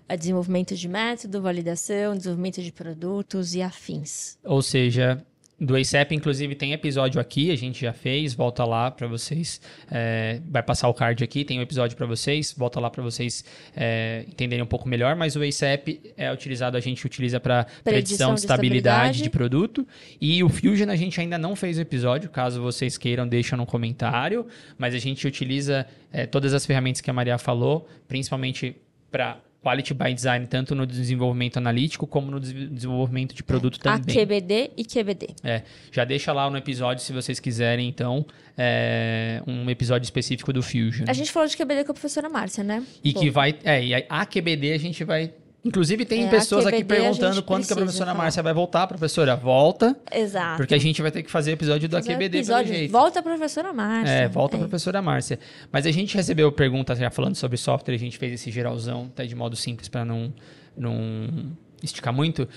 [0.08, 4.36] a desenvolvimento de método, validação, desenvolvimento de produtos e afins.
[4.44, 5.24] Ou seja,
[5.62, 9.60] do ASAP, inclusive, tem episódio aqui, a gente já fez, volta lá para vocês.
[9.88, 13.44] é, vai passar o card aqui, tem um episódio para vocês, volta lá para vocês
[13.76, 15.14] é, entenderem um pouco melhor.
[15.14, 19.22] Mas o ASAP é utilizado, a gente utiliza para predição de de estabilidade, estabilidade.
[19.22, 19.86] de produto.
[20.20, 23.64] E o Fusion a gente ainda não fez o episódio, caso vocês queiram, deixa no
[23.64, 24.44] comentário.
[24.76, 28.74] Mas a gente utiliza é, todas as ferramentas que a Maria falou, principalmente
[29.12, 34.00] para Quality by Design, tanto no desenvolvimento analítico como no des- desenvolvimento de produto também.
[34.18, 35.28] AQBD e QBD.
[35.44, 38.26] É, já deixa lá no episódio se vocês quiserem, então,
[38.58, 41.04] é, um episódio específico do Fusion.
[41.08, 42.82] A gente falou de QBD com a professora Márcia, né?
[43.04, 43.54] E Pô, que vai.
[43.62, 45.32] É, e a QBD a gente vai
[45.64, 48.18] Inclusive, tem É, pessoas aqui QBD perguntando quando que a professora falar.
[48.18, 48.86] Márcia vai voltar.
[48.88, 50.56] Professora, volta, Exato.
[50.56, 52.90] porque a gente vai ter que fazer episódio do Fazer um AQBD episódio, pelo jeito.
[52.90, 54.12] Volta a professora Márcia.
[54.12, 55.38] É, volta a professora Márcia.
[55.70, 59.24] Mas a gente recebeu perguntas já falando sobre software, a gente fez esse geralzão, até
[59.24, 60.34] de modo simples para não,
[60.76, 62.48] não esticar muito.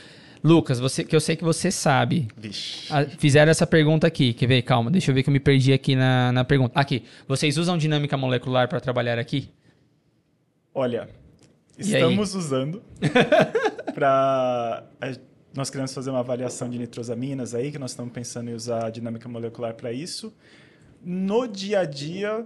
[0.43, 2.27] Lucas, você, que eu sei que você sabe.
[2.37, 2.87] Vixe.
[2.91, 4.33] Ah, Fizeram essa pergunta aqui.
[4.33, 4.61] Quer ver?
[4.63, 6.79] Calma, deixa eu ver que eu me perdi aqui na, na pergunta.
[6.79, 7.03] Aqui.
[7.27, 9.49] Vocês usam dinâmica molecular para trabalhar aqui?
[10.73, 11.07] Olha?
[11.77, 12.83] Estamos usando
[13.93, 14.83] para
[15.55, 18.89] nós queremos fazer uma avaliação de nitrosaminas aí, que nós estamos pensando em usar a
[18.89, 20.33] dinâmica molecular para isso.
[21.01, 22.45] No dia a dia,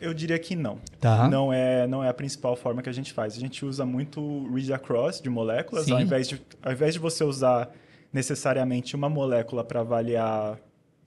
[0.00, 0.78] eu diria que não.
[0.98, 1.28] Tá.
[1.28, 3.36] Não é, não é a principal forma que a gente faz.
[3.36, 5.92] A gente usa muito read across de moléculas, Sim.
[5.92, 7.70] ao invés de, ao invés de você usar
[8.12, 10.58] necessariamente uma molécula para avaliar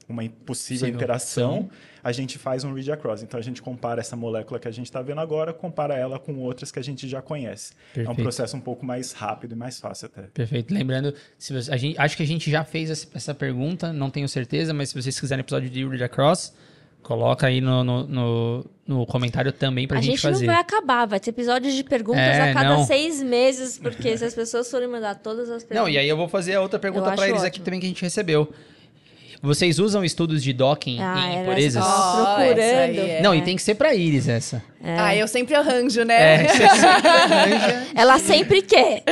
[0.08, 1.70] uma possível Sim, interação,
[2.04, 3.24] a gente faz um read across.
[3.24, 6.36] Então a gente compara essa molécula que a gente está vendo agora, compara ela com
[6.40, 7.74] outras que a gente já conhece.
[7.74, 8.22] É um Perfeito.
[8.22, 10.24] processo um pouco mais rápido e mais fácil até.
[10.34, 10.74] Perfeito.
[10.74, 14.30] Lembrando, se você- a gente, acho que a gente já fez essa, pergunta, não tenho
[14.30, 16.54] certeza, mas se vocês quiserem episódio de Read Across,
[17.02, 20.46] coloca aí no, no, no, no comentário também pra a gente, gente fazer.
[20.46, 22.84] não vai acabar, vai ter episódios de perguntas É, a cada não.
[22.86, 25.84] seis meses, porque se as pessoas forem mandar todas as perguntas.
[25.84, 27.66] Não, e aí eu vou fazer a outra pergunta acho eles aqui ótimo.
[27.66, 28.52] também que a gente recebeu.
[29.46, 31.84] Vocês usam estudos de docking Ah, em impurezas?
[31.84, 32.60] Ó, Ó, procurando.
[32.60, 33.22] aí é.
[33.22, 34.64] Não, e tem que ser pra Iris essa.
[34.84, 36.44] Ah, eu sempre arranjo, né?
[36.44, 37.88] É, você sempre arranja.
[37.96, 39.04] Ela sempre quer.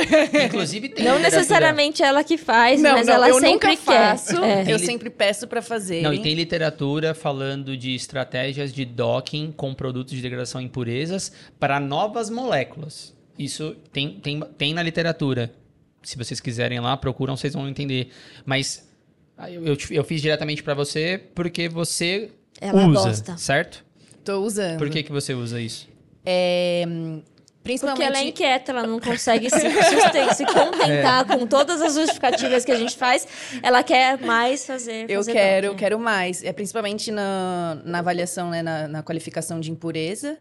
[0.46, 3.68] Inclusive tem Não literatura- necessariamente ela que faz, Não, mas não, ela eu sempre nunca
[3.68, 3.76] quer.
[3.76, 4.44] faço.
[4.44, 4.64] É.
[4.66, 6.02] Eu sempre peço pra fazer.
[6.02, 11.32] Não, e tem literatura falando de estratégias de docking com produtos de degradação em impurezas
[11.58, 13.14] para novas moléculas.
[13.38, 15.52] Isso tem, tem, tem na literatura.
[16.02, 18.10] Se vocês quiserem lá, procuram, vocês vão entender.
[18.44, 18.86] Mas
[19.48, 22.30] eu, eu, te- eu fiz diretamente para você porque você
[22.60, 23.36] Ela usa, gosta.
[23.36, 23.84] certo?
[24.24, 24.78] Tô usando.
[24.78, 25.88] Por que, que você usa isso?
[26.24, 27.22] É, Porque
[27.62, 28.02] principalmente...
[28.06, 32.72] ela é inquieta, ela não consegue se, susten- se contentar com todas as justificativas que
[32.72, 33.26] a gente faz.
[33.62, 35.04] Ela quer mais fazer.
[35.10, 35.78] Eu fazer quero, eu doc.
[35.78, 36.42] quero mais.
[36.42, 40.38] É principalmente na, na avaliação, né, na, na qualificação de impureza.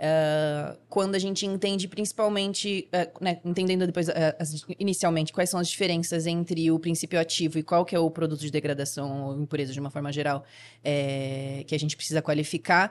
[0.00, 5.60] Ah, quando a gente entende principalmente, ah, né, entendendo depois ah, as- inicialmente quais são
[5.60, 9.40] as diferenças entre o princípio ativo e qual que é o produto de degradação ou
[9.40, 10.44] impureza de uma forma geral
[10.82, 12.90] é, que a gente precisa qualificar,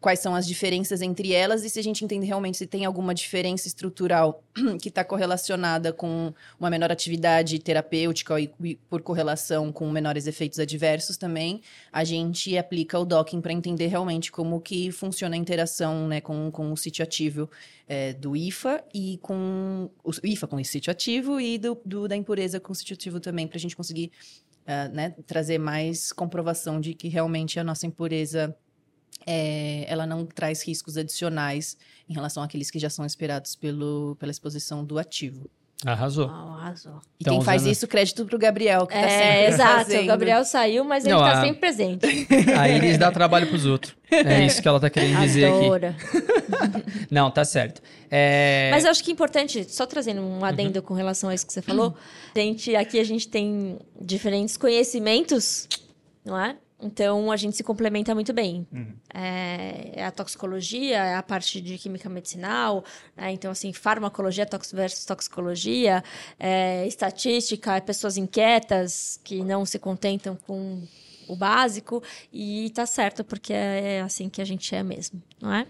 [0.00, 3.14] quais são as diferenças entre elas e se a gente entende realmente se tem alguma
[3.14, 4.42] diferença estrutural
[4.80, 11.16] que está correlacionada com uma menor atividade terapêutica e por correlação com menores efeitos adversos
[11.16, 11.60] também,
[11.92, 16.50] a gente aplica o docking para entender realmente como que funciona a interação né, com,
[16.50, 17.50] com o sítio ativo
[17.88, 22.16] é, do IFA e com o IFA com o sítio ativo e do, do- da
[22.16, 24.10] impureza com o sítio ativo também, para a gente conseguir
[24.66, 28.54] ah, né, trazer mais comprovação de que realmente a nossa impureza
[29.26, 31.76] é, ela não traz riscos adicionais
[32.08, 35.50] em relação àqueles que já são esperados pelo, pela exposição do ativo.
[35.86, 36.26] Arrasou.
[36.28, 36.92] Uau, arrasou.
[36.92, 39.72] E Então, quem faz usando- isso, crédito pro Gabriel, que tá sempre É, exato.
[39.78, 40.02] fazendo.
[40.04, 42.06] O Gabriel saiu, mas ele Não, tá a- sempre presente.
[42.58, 43.96] A Iris dá trabalho pros outros.
[44.10, 45.66] É isso que ela tá querendo dizer aqui.
[47.10, 47.80] Não, tá certo.
[48.10, 48.68] É...
[48.72, 51.52] Mas eu acho que é importante, só trazendo um adendo com relação a isso que
[51.52, 51.94] você falou,
[52.36, 55.66] gente, aqui a gente tem diferentes conhecimentos,
[56.24, 56.56] não é?
[56.80, 58.66] Então a gente se complementa muito bem.
[59.12, 62.84] É, é a toxicologia, é a parte de química medicinal,
[63.16, 63.32] né?
[63.32, 66.02] então assim, farmacologia tox versus toxicologia,
[66.38, 70.82] é, estatística, é pessoas inquietas que não se contentam com
[71.28, 72.02] o básico,
[72.32, 75.66] e tá certo, porque é assim que a gente é mesmo, não é?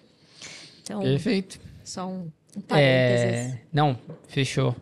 [0.82, 1.60] Então, Perfeito.
[1.84, 3.54] só um, um parênteses.
[3.54, 3.60] É...
[3.72, 4.74] Não, fechou.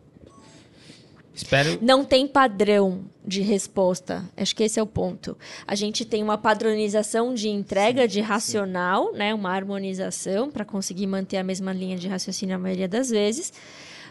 [1.38, 1.78] Espero.
[1.80, 4.28] Não tem padrão de resposta.
[4.36, 5.38] Acho que esse é o ponto.
[5.68, 9.32] A gente tem uma padronização de entrega de racional, né?
[9.32, 13.52] Uma harmonização para conseguir manter a mesma linha de raciocínio a maioria das vezes.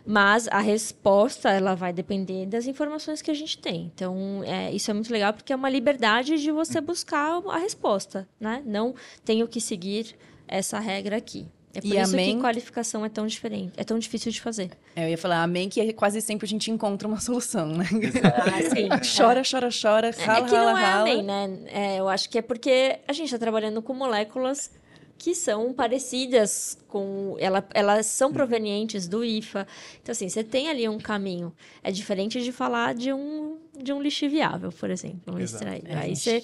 [0.05, 3.91] Mas a resposta ela vai depender das informações que a gente tem.
[3.93, 8.25] Então, é, isso é muito legal porque é uma liberdade de você buscar a resposta,
[8.39, 8.63] né?
[8.65, 10.15] Não tenho que seguir
[10.47, 11.45] essa regra aqui.
[11.73, 12.35] É por E isso amém?
[12.35, 14.71] que qualificação é tão diferente, é tão difícil de fazer.
[14.95, 17.85] É, Eu ia falar amém, que quase sempre a gente encontra uma solução, né?
[18.23, 18.87] Ah, sim.
[19.17, 21.01] chora, chora, chora, rala, é que rala, não é rala.
[21.01, 21.59] amém, né?
[21.67, 24.71] É, eu acho que é porque a gente está trabalhando com moléculas
[25.19, 27.35] que são parecidas com.
[27.39, 29.67] Ela, elas são provenientes do IFA.
[30.01, 31.53] Então, assim, você tem ali um caminho.
[31.83, 35.87] É diferente de falar de um, de um lixo viável, por exemplo, um extraído.
[35.89, 36.43] É, Aí gente.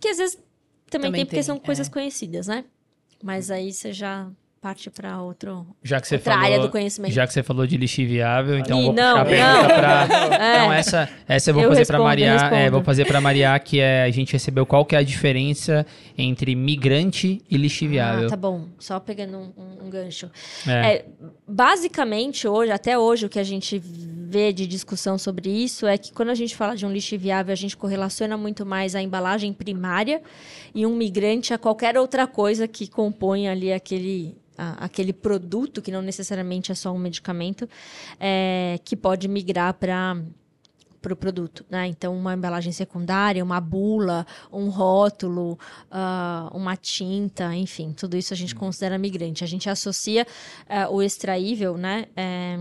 [0.00, 0.34] Que às vezes
[0.90, 1.90] também, Também tem, porque tem, são coisas é.
[1.90, 2.64] conhecidas, né?
[3.22, 4.30] Mas aí você já
[4.64, 7.12] parte para outro Já que você outra falou, área do conhecimento.
[7.12, 10.08] Já que você falou de lixo inviável, então Ih, vou não, a pergunta pra...
[10.40, 10.58] É.
[10.58, 12.32] Não, essa, essa eu vou Eu fazer eu Maria.
[12.50, 15.84] É, vou fazer pra Maria, que é a gente recebeu qual que é a diferença
[16.16, 18.26] entre migrante e lixo inviável.
[18.26, 18.68] Ah, tá bom.
[18.78, 20.30] Só pegando um, um- um gancho.
[20.66, 20.70] É.
[20.94, 21.04] É,
[21.46, 26.10] basicamente, hoje, até hoje, o que a gente vê de discussão sobre isso é que
[26.12, 29.52] quando a gente fala de um lixo viável, a gente correlaciona muito mais a embalagem
[29.52, 30.22] primária
[30.74, 34.34] e um migrante a qualquer outra coisa que compõe ali aquele.
[34.56, 37.68] A- aquele produto, que não necessariamente é só um medicamento,
[38.20, 40.16] é, que pode migrar para
[41.00, 41.86] para o produto, né?
[41.86, 45.58] Então, uma embalagem secundária, uma bula, um rótulo,
[45.90, 49.44] ah, uma tinta, enfim, tudo isso a gente considera migrante.
[49.44, 50.26] A gente associa
[50.66, 52.56] ah, o extraível, né, eh,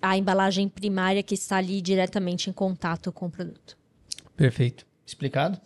[0.00, 3.76] à embalagem primária que está ali diretamente em contato com o produto.
[4.34, 4.86] Perfeito.
[5.06, 5.60] Explicado?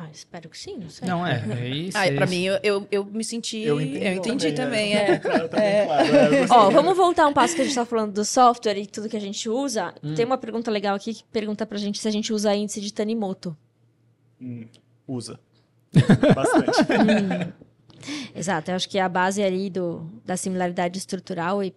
[0.00, 1.08] Ah, espero que sim, não sei.
[1.08, 1.42] Não, é.
[1.58, 2.34] é isso, Ah, é pra isso.
[2.34, 3.58] mim, eu, eu, eu me senti.
[3.58, 5.10] Eu entendi também, é.
[5.12, 5.18] é.
[5.18, 6.56] Claro, tá claro, é, eu gostei.
[6.56, 9.16] Ó, vamos voltar um passo que a gente está falando do software e tudo que
[9.16, 9.92] a gente usa.
[10.02, 10.14] Hum.
[10.14, 12.92] Tem uma pergunta legal aqui que pergunta pra gente se a gente usa índice de
[12.92, 13.56] Tanimoto.
[14.40, 14.66] Hum,
[15.06, 15.40] usa.
[16.34, 17.52] Bastante.
[18.34, 21.74] Exato, eu acho que é a base ali do, da similaridade estrutural e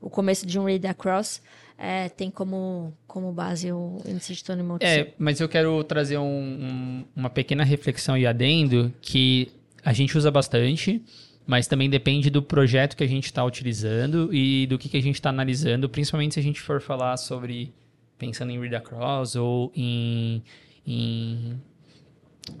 [0.00, 1.40] o começo de um read across
[1.78, 4.86] é, tem como, como base o índice de sim.
[4.86, 9.48] É, mas eu quero trazer um- um- uma pequena reflexão e adendo que
[9.84, 11.02] a gente usa bastante,
[11.46, 15.02] mas também depende do projeto que a gente está utilizando e do que, que a
[15.02, 17.72] gente está analisando, principalmente se a gente for falar sobre
[18.16, 20.42] pensando em read across ou em,
[20.86, 21.60] em,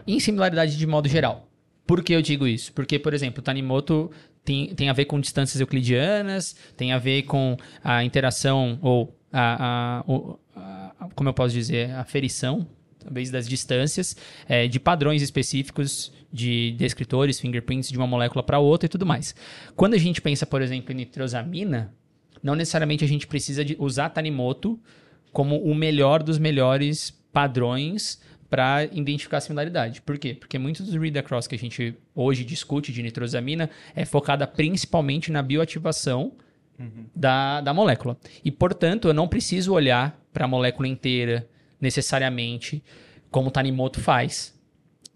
[0.06, 1.48] em similaridade de modo geral.
[1.86, 2.72] Por que eu digo isso?
[2.72, 4.10] Porque, por exemplo, o Tanimoto
[4.44, 10.02] tem, tem a ver com distâncias euclidianas, tem a ver com a interação ou a,
[10.04, 10.04] a-
[11.00, 12.66] a- como eu posso dizer, a ferição,
[12.98, 14.16] talvez das distâncias,
[14.48, 19.34] eh, de padrões específicos de descritores, fingerprints de uma molécula para outra e tudo mais.
[19.76, 21.92] Quando a gente pensa, por exemplo, em nitrosamina,
[22.42, 24.78] não necessariamente a gente precisa usar Tanimoto
[25.32, 28.20] como o melhor dos melhores padrões
[28.52, 30.02] para identificar a similaridade.
[30.02, 30.34] Por quê?
[30.34, 35.32] Porque muitos dos read across que a gente hoje discute de nitrosamina é focada principalmente
[35.32, 36.32] na bioativação
[37.16, 38.14] da, da molécula.
[38.44, 41.48] E, portanto, eu não preciso olhar para a molécula inteira
[41.80, 42.84] necessariamente
[43.30, 44.51] como o Tanimoto faz.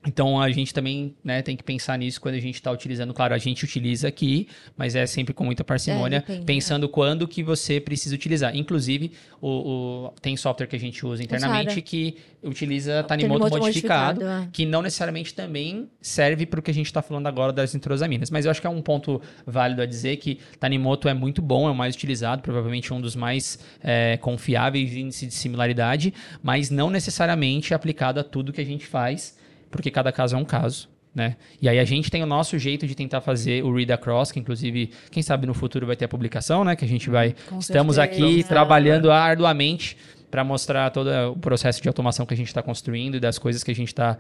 [0.06, 3.12] Então a gente também né, tem que pensar nisso quando a gente está utilizando.
[3.12, 7.42] Claro, a gente utiliza aqui, mas é sempre com muita parcimônia, É, pensando quando que
[7.42, 8.54] você precisa utilizar.
[8.56, 14.20] Inclusive, o, o- tem software que a gente usa internamente que utiliza Tanimoto, Tanimoto modificado,
[14.20, 14.48] modificado, é.
[14.52, 18.30] que não necessariamente também serve para o que a gente está falando agora das nitrosaminas.
[18.30, 21.66] Mas eu acho que é um ponto válido a dizer que Tanimoto é muito bom,
[21.66, 26.70] é o mais utilizado, provavelmente um dos mais é, confiáveis de índice de similaridade, mas
[26.70, 29.36] não necessariamente aplicado a tudo que a gente faz,
[29.76, 30.88] porque cada caso é um caso.
[31.14, 31.36] Né?
[31.62, 34.38] E aí a gente tem o nosso jeito de tentar fazer o read across, que
[34.38, 36.76] inclusive, quem sabe no futuro vai ter a publicação, né?
[36.76, 37.34] Que a gente vai.
[37.48, 38.26] Com estamos certeza.
[38.26, 39.96] aqui trabalhando arduamente
[40.30, 43.64] para mostrar todo o processo de automação que a gente está construindo e das coisas
[43.64, 44.18] que a gente está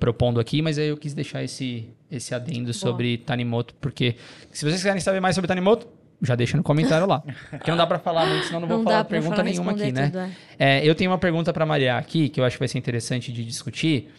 [0.00, 4.16] propondo aqui, mas aí eu quis deixar esse, esse adendo sobre Tanimoto, porque
[4.50, 5.86] se vocês querem saber mais sobre Tanimoto,
[6.22, 7.22] já deixa no comentário lá.
[7.50, 9.92] Porque não dá para falar muito, senão não vou Não falar pergunta falar, nenhuma aqui,
[9.92, 10.06] né?
[10.06, 10.30] tudo, é.
[10.58, 13.32] É, eu tenho uma pergunta para Maria aqui, que eu acho que vai ser interessante
[13.32, 14.10] de discutir.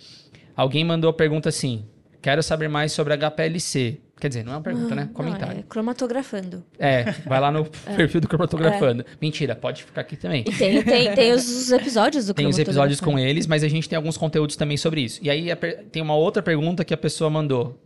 [0.56, 1.86] Alguém mandou a pergunta assim:
[2.22, 4.00] quero saber mais sobre HPLC.
[4.20, 5.04] Quer dizer, não é uma pergunta, né?
[5.06, 5.60] Não, Comentário.
[5.60, 6.64] é cromatografando.
[6.80, 9.06] É, vai lá no perfil do Cromatografando.
[9.22, 10.42] Mentira, pode ficar aqui também.
[10.42, 13.68] E tem, tem, tem os, os episódios do Tem os episódios com eles, mas a
[13.68, 15.20] gente tem alguns conteúdos também sobre isso.
[15.22, 15.50] E aí
[15.92, 17.80] tem uma outra pergunta que a pessoa mandou.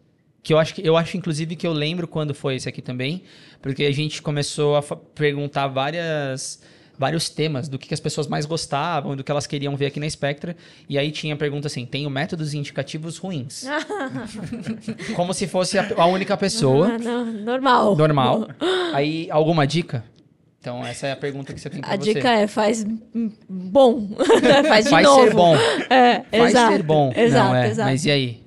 [0.43, 3.23] Que eu acho que eu acho, inclusive, que eu lembro quando foi esse aqui também,
[3.61, 6.59] porque a gente começou a perguntar várias,
[6.97, 9.99] vários temas do que, que as pessoas mais gostavam, do que elas queriam ver aqui
[9.99, 10.55] na Spectra.
[10.89, 13.65] E aí tinha a pergunta assim: tenho métodos indicativos ruins.
[15.15, 17.95] Como se fosse a, a única pessoa não, normal.
[17.95, 18.47] normal.
[18.93, 20.03] Aí, alguma dica?
[20.59, 22.13] Então, essa é a pergunta que você tem pra A você.
[22.13, 22.85] dica é faz
[23.49, 24.09] bom.
[24.67, 25.23] faz de Faz novo.
[25.23, 25.55] ser bom.
[25.89, 27.11] É, Faz exato, ser bom.
[27.15, 27.67] Exato, Não, é.
[27.69, 27.89] exato.
[27.89, 28.40] Mas e aí?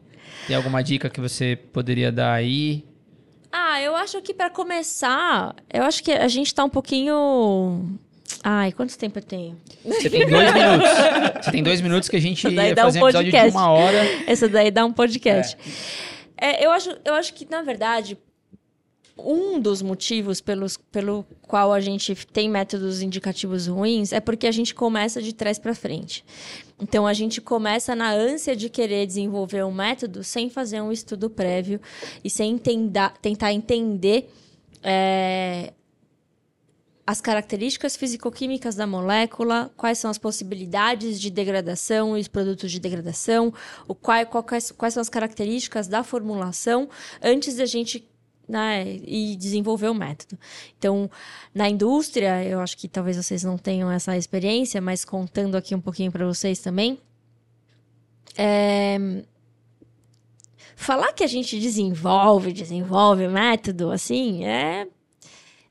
[0.47, 2.85] Tem alguma dica que você poderia dar aí?
[3.53, 7.99] Ah, eu acho que pra começar, eu acho que a gente tá um pouquinho.
[8.43, 9.57] Ai, quanto tempo eu tenho?
[9.85, 10.91] Você tem dois minutos.
[11.45, 13.37] Você tem dois minutos que a gente Daí ia dá um fazer um episódio de
[13.37, 13.57] podcast.
[13.59, 13.99] uma hora.
[14.27, 15.57] Essa daí dá um podcast.
[16.37, 18.19] É, eu, acho, eu acho que, na verdade,
[19.17, 24.53] um dos motivos pelos, pelo qual a gente tem métodos indicativos ruins é porque a
[24.53, 26.25] gente começa de trás para frente.
[26.81, 31.31] Então, a gente começa na ânsia de querer desenvolver um método sem fazer um estudo
[31.31, 31.81] prévio
[32.25, 34.29] e sem tentar entender
[34.83, 35.73] é,
[37.07, 42.81] as características fisicoquímicas da molécula, quais são as possibilidades de degradação e os produtos de
[42.81, 43.53] degradação,
[43.87, 46.89] o qual, qual- quais, quais são as características da formulação,
[47.23, 48.09] antes da gente
[48.49, 50.39] né, e desenvolver o método.
[50.79, 51.11] Então,
[51.55, 55.81] na indústria, eu acho que talvez vocês não tenham essa experiência, mas contando aqui um
[55.81, 56.99] pouquinho para vocês também,
[58.37, 58.99] é,
[60.77, 64.87] falar que a gente desenvolve, desenvolve método, assim, é.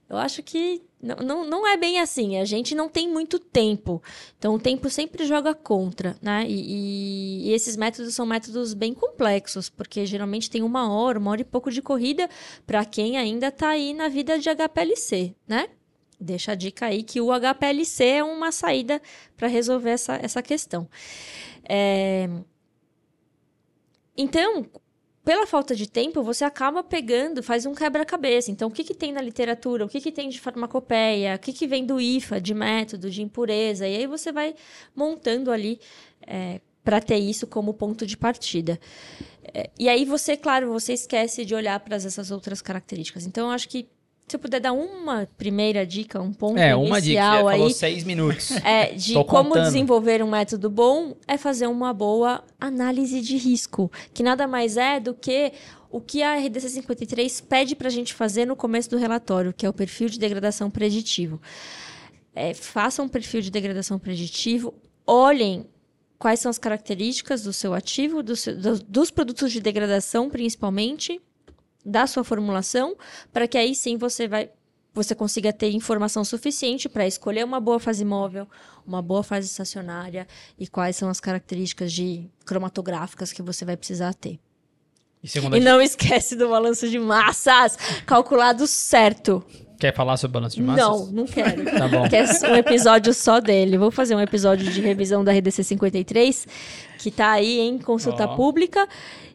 [0.10, 2.38] Eu acho que não, não, é bem assim.
[2.38, 4.02] A gente não tem muito tempo.
[4.38, 6.46] Então, o tempo sempre joga contra, né?
[6.48, 11.32] E, e- e esses métodos são métodos bem complexos, porque geralmente tem uma hora, uma
[11.32, 12.30] hora e pouco de corrida
[12.66, 15.68] para quem ainda tá aí na vida de HPLC, né?
[16.20, 19.02] Deixa a dica aí que o HPLC é uma saída
[19.36, 20.88] para resolver essa, essa questão.
[21.68, 22.30] É,
[24.16, 24.66] Então,
[25.24, 28.52] pela falta de tempo, você acaba pegando, faz um quebra-cabeça.
[28.52, 29.86] Então, o que, que tem na literatura?
[29.86, 31.36] O que, que tem de farmacopeia?
[31.36, 33.88] O que, que vem do IFA, de método, de impureza?
[33.88, 34.54] E aí você vai
[34.96, 35.80] montando ali
[36.84, 38.80] para ter isso como ponto de partida.
[39.54, 43.26] É, e aí você, claro, você esquece de olhar para essas outras características.
[43.26, 43.88] Então, eu acho que
[44.28, 47.20] se eu puder dar uma primeira dica, um ponto É, uma dica.
[47.20, 48.52] inicial Você aí, falou seis minutos.
[48.66, 49.66] é, de Tô como contando.
[49.66, 55.00] desenvolver um método bom é fazer uma boa análise de risco, que nada mais é
[55.00, 55.52] do que
[55.92, 59.66] o que a RDC 53 pede para a gente fazer no começo do relatório, que
[59.66, 61.40] é o perfil de degradação preditivo.
[62.34, 64.74] É, façam um perfil de degradação preditivo,
[65.06, 65.68] olhem
[66.18, 71.22] quais são as características do seu ativo, do seu- do- dos produtos de degradação, principalmente,
[71.86, 72.96] da sua formulação,
[73.32, 74.50] para que aí sim você vai
[74.94, 78.48] você consiga ter informação suficiente para escolher uma boa fase móvel,
[78.86, 80.28] uma boa fase estacionária
[80.58, 84.40] e quais são as características de cromatográficas que você vai precisar ter.
[85.24, 89.44] E E não esquece do balanço de massas, calculado certo.
[89.80, 90.86] Quer falar sobre balanço de massas?
[90.86, 91.64] Não, não quero.
[91.72, 92.08] Tá bom.
[92.08, 93.78] Quer um episódio só dele.
[93.78, 96.48] Vou fazer um episódio de revisão da RDC 53,
[97.00, 98.36] que tá aí em consulta Ó.
[98.36, 98.88] pública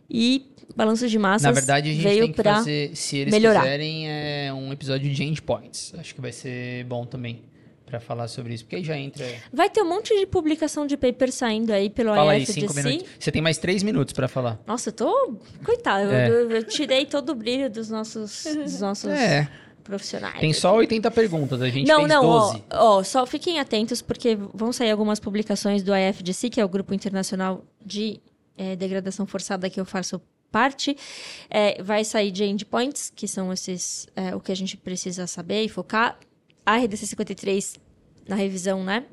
[0.09, 0.47] e
[0.79, 3.61] balanço de massas Na verdade, a gente veio tem que fazer, se eles melhorar.
[3.63, 5.93] quiserem, é um episódio de endpoints.
[5.99, 7.43] Acho que vai ser bom também
[7.85, 9.27] pra falar sobre isso, porque aí já entra...
[9.53, 12.61] Vai ter um monte de publicação de paper saindo aí pelo Fala aí, IFDC.
[12.61, 13.09] cinco minutos.
[13.19, 14.61] Você tem mais três minutos pra falar.
[14.67, 15.37] Nossa, eu tô.
[15.65, 16.29] Coitado, eu- É.
[16.29, 19.49] eu, eu tirei todo o brilho dos nossos, dos nossos É,
[19.83, 20.39] profissionais.
[20.39, 22.65] tem só 80 perguntas, a gente não, fez não, ó, 12.
[22.71, 26.93] ó, só fiquem atentos, porque vão sair algumas publicações do IFDC, que é o Grupo
[26.93, 28.21] Internacional de
[28.59, 30.21] eh, Degradação Forçada que eu faço
[30.51, 30.97] parte.
[31.51, 35.65] Eh, vai sair de endpoints, que são esses eh, o que a gente precisa saber
[35.65, 36.19] e focar.
[36.65, 37.77] A RDC 53,
[38.29, 39.05] na revisão, né?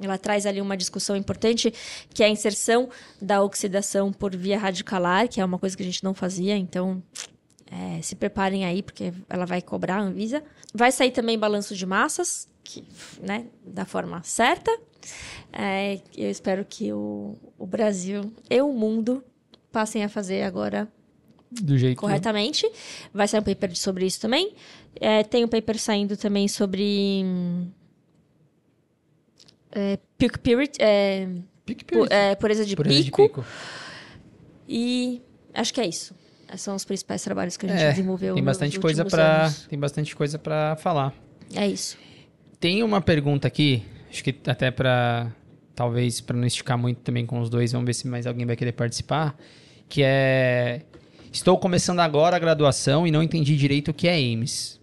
[0.00, 1.72] Ela traz ali uma discussão importante,
[2.14, 2.88] que é a inserção
[3.20, 7.02] da oxidação por via radicalar, que é uma coisa que a gente não fazia, então
[7.70, 10.42] é, se preparem aí, porque ela vai cobrar a Anvisa.
[10.72, 12.84] Vai sair também balanço de massas, que,
[13.20, 14.70] né, da forma certa.
[15.52, 19.24] É, eu espero que o, o Brasil e o mundo
[19.72, 20.88] passem a fazer agora
[21.50, 22.70] Do jeito corretamente.
[23.12, 24.54] Vai sair um paper sobre isso também.
[25.00, 27.24] É, tem um paper saindo também sobre.
[29.70, 31.28] É, peak purity, é,
[32.10, 33.28] é, pureza de Pureza de pico.
[33.28, 33.44] pico.
[34.68, 35.22] E
[35.54, 36.14] acho que é isso.
[36.48, 38.34] Esses são os principais trabalhos que a gente É, desenvolveu.
[38.34, 41.14] Tem bastante coisa para tem bastante coisa para falar.
[41.54, 41.98] É isso.
[42.58, 45.30] Tem uma pergunta aqui, acho que até pra.
[45.78, 48.56] Talvez para não esticar muito também com os dois, vamos ver se mais alguém vai
[48.56, 49.38] querer participar,
[49.88, 50.82] que é
[51.32, 54.80] estou começando agora a graduação e não entendi direito o que é AIMS.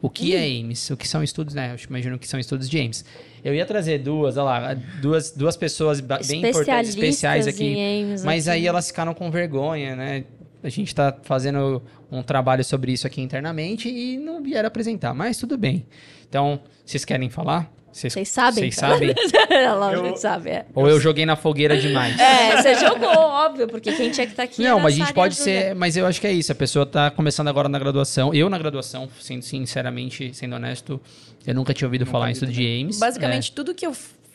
[0.00, 0.88] O que é AIMS?
[0.88, 1.74] O que são estudos, né?
[1.74, 3.04] Eu imagino que são estudos de AIMS.
[3.44, 7.76] Eu ia trazer duas, olha lá, duas, duas pessoas bem importantes, especiais Especialistas aqui.
[7.78, 10.24] AIMS Mas aí elas ficaram com vergonha, né?
[10.62, 15.36] A gente tá fazendo um trabalho sobre isso aqui internamente e não vieram apresentar, mas
[15.36, 15.84] tudo bem.
[16.26, 17.70] Então, vocês querem falar?
[17.92, 18.70] Vocês sabem?
[18.70, 19.14] Vocês sabem?
[19.78, 20.66] Lógico Eu- que sabe, é.
[20.74, 22.18] Ou eu joguei na fogueira demais?
[22.18, 25.34] É, você jogou, óbvio, porque quem tinha que estar aqui Não, mas a gente pode
[25.34, 25.74] ser.
[25.74, 26.52] Mas eu acho que é isso.
[26.52, 28.32] A pessoa tá começando agora na graduação.
[28.32, 31.00] Eu, na graduação, sendo sinceramente, sendo honesto,
[31.46, 32.98] eu nunca tinha ouvido falar em estudo de AIMS.
[32.98, 33.92] Basicamente, tudo que eu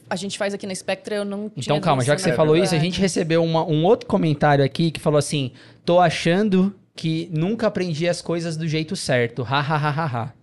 [0.10, 1.49] a gente faz aqui na Spectra, eu não É.
[1.62, 2.86] tinha Então, calma, já que você falou isso, a verdade.
[2.91, 5.51] gente recebeu uma- um outro comentário aqui que falou assim:
[5.86, 9.41] tô achando que nunca aprendi as coisas do jeito certo.
[9.49, 10.34] Ha, ha, ha, ha, ha.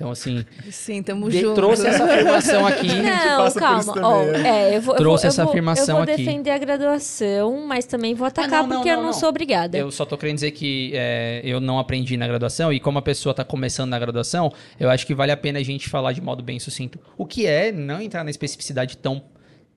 [0.00, 1.56] Então, assim, Sim, tamo de- junto.
[1.56, 2.86] trouxe essa afirmação aqui.
[3.02, 4.32] Não, passa por isso calma.
[4.32, 6.24] Também, é, eu vou, eu Trouxe eu essa vou- afirmação Eu vou aqui.
[6.24, 9.12] defender a graduação, mas também vou atacar não, não, porque eu não, não, não.
[9.12, 9.76] sou obrigada.
[9.76, 13.02] Eu só tô querendo dizer que é, eu não aprendi na graduação e como a
[13.02, 16.22] pessoa tá começando na graduação, eu acho que vale a pena a gente falar de
[16.22, 19.20] modo bem sucinto o que é, não entrar na especificidade tão,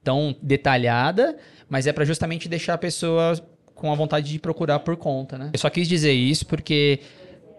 [0.02, 1.36] tão detalhada,
[1.70, 3.34] mas é para justamente deixar a pessoa
[3.76, 5.50] com a vontade de procurar por conta, né?
[5.52, 7.02] Eu só quis dizer isso porque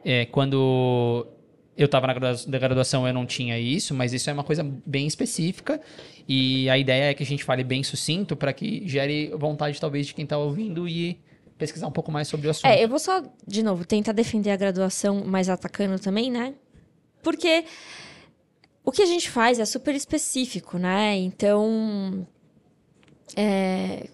[0.02, 1.26] é, quando
[1.76, 4.62] eu estava na gradua- na graduação eu não tinha isso, mas isso é uma coisa
[4.86, 5.80] bem específica
[6.28, 10.06] e a ideia é que a gente fale bem sucinto para que gere vontade talvez
[10.06, 11.18] de quem está ouvindo e
[11.58, 12.66] pesquisar um pouco mais sobre o assunto.
[12.66, 16.54] É, eu vou só, de novo, tentar defender a graduação, mas atacando também, né?
[17.22, 17.64] Porque
[18.84, 21.16] o que a gente faz é super específico, né?
[21.16, 22.26] Então.
[23.36, 24.08] é,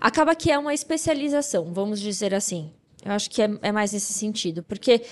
[0.00, 2.72] Acaba que é uma especialização, vamos dizer assim.
[3.04, 4.62] Eu acho que é, é mais nesse sentido.
[4.62, 5.02] Porque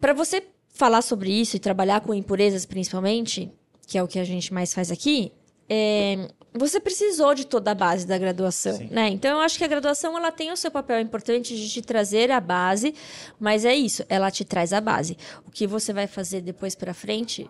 [0.00, 3.50] para você falar sobre isso e trabalhar com impurezas, principalmente,
[3.86, 5.32] que é o que a gente mais faz aqui,
[5.68, 8.88] é, você precisou de toda a base da graduação, Sim.
[8.90, 9.08] né?
[9.08, 12.30] Então eu acho que a graduação ela tem o seu papel importante de te trazer
[12.30, 12.94] a base,
[13.40, 15.16] mas é isso, ela te traz a base.
[15.46, 17.48] O que você vai fazer depois para frente,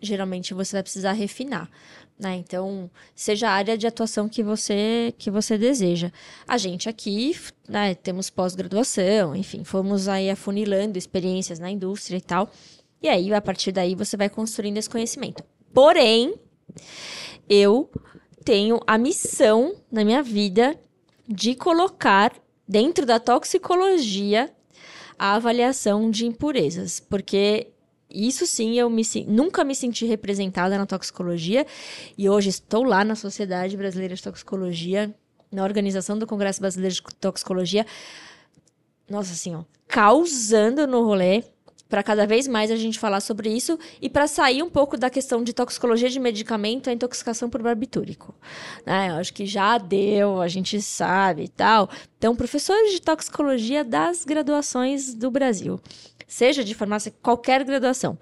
[0.00, 1.68] geralmente você vai precisar refinar,
[2.18, 2.36] né?
[2.36, 6.10] Então, seja a área de atuação que você que você deseja.
[6.46, 7.36] A gente aqui,
[7.68, 12.50] né, temos pós-graduação, enfim, fomos aí afunilando experiências na indústria e tal.
[13.00, 15.44] E aí, a partir daí, você vai construindo esse conhecimento.
[15.72, 16.34] Porém,
[17.48, 17.88] eu
[18.44, 20.78] tenho a missão na minha vida
[21.28, 22.34] de colocar
[22.66, 24.50] dentro da toxicologia
[25.18, 27.68] a avaliação de impurezas, porque
[28.10, 31.66] isso sim eu me, nunca me senti representada na toxicologia
[32.16, 35.14] e hoje estou lá na Sociedade Brasileira de Toxicologia,
[35.52, 37.86] na organização do Congresso Brasileiro de Toxicologia,
[39.08, 41.42] nossa assim, ó, causando no rolê
[41.88, 45.08] para cada vez mais a gente falar sobre isso e para sair um pouco da
[45.08, 48.34] questão de toxicologia de medicamento, a intoxicação por barbitúrico.
[48.84, 49.08] Né?
[49.10, 51.88] Eu acho que já deu, a gente sabe e tal.
[52.18, 55.80] Então, professores de toxicologia das graduações do Brasil,
[56.28, 58.18] seja de farmácia, qualquer graduação.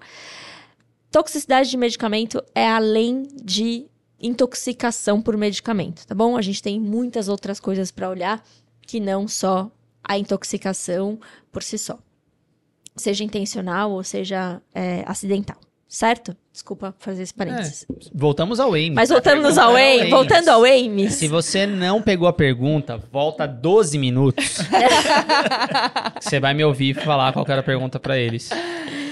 [1.11, 3.87] Toxicidade de medicamento é além de
[4.19, 6.35] intoxicação por medicamento, tá bom?
[6.35, 8.43] A gente tem muitas outras coisas para olhar
[8.81, 9.69] que não só
[10.03, 11.19] a intoxicação
[11.51, 11.99] por si só
[12.97, 15.57] seja intencional ou seja é, acidental,
[15.87, 16.35] certo?
[16.51, 17.85] Desculpa fazer esse parênteses.
[18.13, 18.93] Voltamos ao Ames.
[18.93, 21.13] Mas voltamos ao o voltando ao Ames.
[21.13, 24.57] Se você não pegou a pergunta, volta 12 minutos.
[26.19, 28.49] você vai me ouvir falar qual era a pergunta pra eles.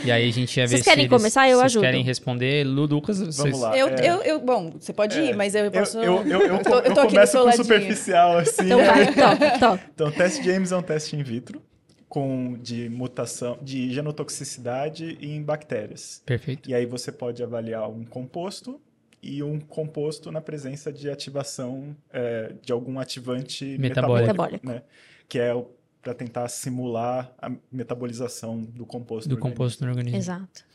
[0.03, 1.47] E aí a gente ia ver Vocês se querem eles, começar?
[1.49, 1.81] Eu vocês ajudo.
[1.81, 2.63] querem responder.
[2.63, 3.37] Lu, Lucas, vocês...
[3.37, 3.75] Vamos lá.
[3.75, 5.97] Eu, é, eu, eu, bom, você pode ir, mas eu eu, posso.
[5.97, 7.63] eu, eu, eu, tô, eu tô eu aqui no começo seu com ladinho.
[7.63, 8.65] superficial, assim.
[8.65, 9.83] Então vai, top, top.
[9.93, 11.59] Então, o teste de Ames é um teste in vitro
[12.07, 16.21] com, de mutação, de genotoxicidade em bactérias.
[16.25, 16.69] Perfeito.
[16.69, 18.79] E aí você pode avaliar um composto
[19.21, 24.27] e um composto na presença de ativação é, de algum ativante Metabólico.
[24.27, 24.83] metabólico, né?
[25.27, 25.65] Que é
[26.01, 29.27] para tentar simular a metabolização do composto.
[29.27, 29.57] Do no organismo.
[29.57, 30.17] composto no organismo.
[30.19, 30.65] Exato.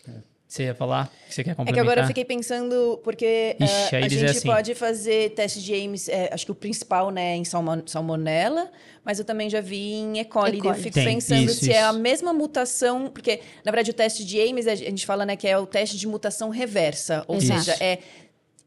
[0.51, 1.09] Você ia falar?
[1.29, 1.75] Você quer É complementar?
[1.75, 4.49] que agora eu fiquei pensando, porque Ixi, eh, aí a é gente assim.
[4.49, 8.69] pode fazer teste de Ames, eh, acho que o principal, né, em salmon- salmonella,
[9.05, 10.25] mas eu também já vi em E.
[10.25, 10.59] coli.
[10.59, 10.61] E.
[10.61, 10.77] coli.
[10.77, 12.01] Eu fico Tem, pensando isso, se é a isso.
[12.01, 15.57] mesma mutação, porque, na verdade, o teste de Ames, a gente fala, né, que é
[15.57, 17.61] o teste de mutação reversa, ou Exato.
[17.63, 18.01] seja, é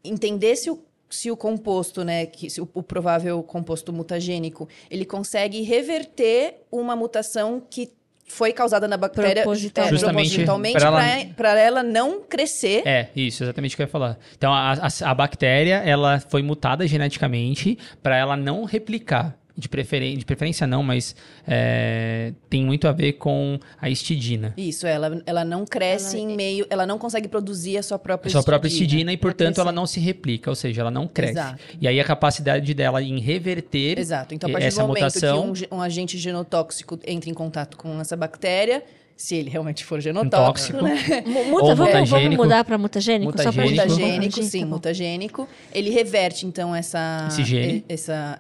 [0.04, 5.06] entender se o se o composto, né, que, se o, o provável composto mutagênico, ele
[5.06, 7.92] consegue reverter uma mutação que
[8.26, 9.96] foi causada na bactéria Propositalmente.
[9.96, 13.92] é, propositalmente pra ela- para ela não crescer É, isso, exatamente o que eu ia
[13.92, 14.18] falar.
[14.38, 19.36] Então, a, a- a bactéria, ela foi mutada geneticamente para ela não replicar.
[19.56, 21.16] De, preferen de preferência não, mas
[21.48, 24.52] é, tem muito a ver com a histidina.
[24.58, 26.66] Isso, ela, ela não cresce Ela- em meio.
[26.70, 29.86] Ela não consegue produzir a sua própria A sua própria histidina e, portanto, ela não
[29.86, 31.34] se replica, ou seja, ela não cresce.
[31.34, 31.60] Exato.
[31.80, 34.34] E aí a capacidade dela em reverter Exato.
[34.34, 37.78] Então, a partir essa do momento mutação que um, um agente genotóxico entra em contato
[37.78, 38.84] com essa bactéria,
[39.16, 41.12] se ele realmente for genotóxico, Tóxico.
[41.12, 41.24] né?
[41.26, 42.44] Mu- Ou Muta, vamos, vamos mutagênico.
[42.44, 43.32] mudar para mutagênico?
[43.32, 43.72] Só Mutagênico.
[43.84, 45.50] Mutagênico, confundir, sim, tá mutagênico.
[45.74, 47.86] Ele reverte, então, essa, Esse gene.
[47.88, 48.40] e- essa,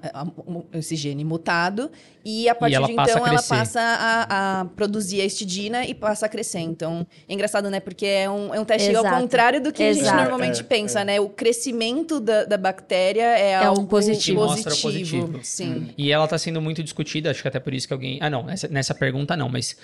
[0.74, 1.90] esse gene mutado.
[2.26, 6.26] E a partir ela de então, ela passa a, a produzir a histidina e passa
[6.26, 6.60] a crescer.
[6.60, 7.80] Então, é engraçado, né?
[7.82, 9.22] Porque é um, é um teste ao Exato.
[9.22, 10.18] contrário do que a gente Exato.
[10.22, 11.20] normalmente É, pensa, né?
[11.20, 14.40] O crescimento da, da bactéria é, um algo positivo.
[14.42, 15.40] Mostra o positivo.
[15.44, 15.90] Sim.
[15.98, 18.18] E ela está sendo muito discutida, acho que até por isso que alguém.
[18.22, 19.76] Ah, não, nessa, nessa pergunta não, mas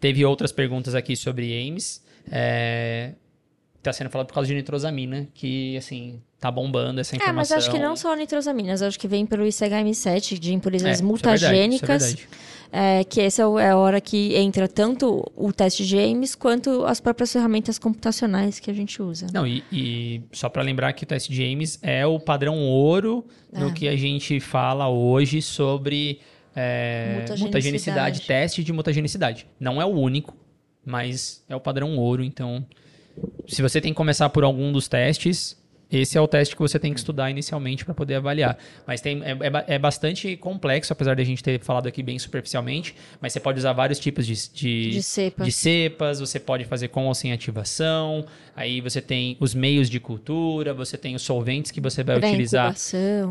[0.00, 2.02] teve outras perguntas aqui sobre Ames.
[2.30, 3.12] É...
[3.82, 7.56] Tá sendo falado por causa de nitrosamina, que, assim, tá bombando essa É, informação.
[7.56, 11.02] mas acho que não só nitrosaminas, acho que vem pelo ICHM7 de É, impurezas isso
[11.02, 12.02] é verdade, mutagênicas.
[12.02, 12.28] é verdade.
[12.72, 16.84] É, que essa é é a hora que entra tanto o teste de Ames quanto
[16.84, 19.26] as próprias ferramentas computacionais que a gente usa.
[19.32, 23.24] Não, e, e só para lembrar que o teste de Ames é o padrão ouro
[23.50, 23.72] no É.
[23.72, 26.20] que a gente fala hoje sobre
[26.54, 27.42] é, Mutagenicidade.
[27.44, 29.46] mutagenicidade, teste de mutagenicidade.
[29.58, 30.36] Não é o único,
[30.84, 32.22] mas é o padrão ouro.
[32.24, 32.66] Então,
[33.46, 35.58] se você tem que começar por algum dos testes,
[35.90, 38.56] esse é o teste que você tem que estudar inicialmente para poder avaliar.
[38.86, 42.16] Mas tem, é, é é bastante complexo, apesar de a gente ter falado aqui bem
[42.18, 42.94] superficialmente.
[43.20, 45.44] Mas você pode usar vários tipos de, de, De cepas.
[45.46, 48.24] de cepas, você pode fazer com ou sem ativação.
[48.60, 52.28] Aí você tem os meios de cultura, você tem os solventes que você vai Pra
[52.28, 52.74] utilizar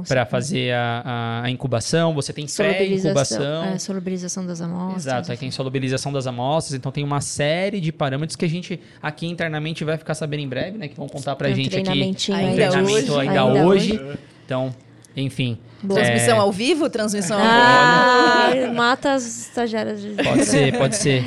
[0.08, 2.16] para fazer a, a- a incubação.
[2.16, 3.64] Você tem pré-incubação.
[3.66, 5.06] É, solubilização das amostras.
[5.06, 8.80] Exato, aí tem solubilização das amostras, então tem uma série de parâmetros que a gente
[9.04, 10.88] aqui internamente vai ficar sabendo em breve, né?
[10.88, 11.90] Que vão contar pra Tem um gente aqui.
[12.32, 13.20] um Ainda treinamento hoje.
[13.20, 14.02] ainda, Ainda hoje.
[14.46, 14.74] Então,
[15.16, 15.60] enfim.
[15.88, 16.90] Transmissão é, ao vivo?
[16.90, 18.66] Transmissão ao vivo?
[18.66, 21.24] Ah, mata as estagiárias de Pode ser, pode ser.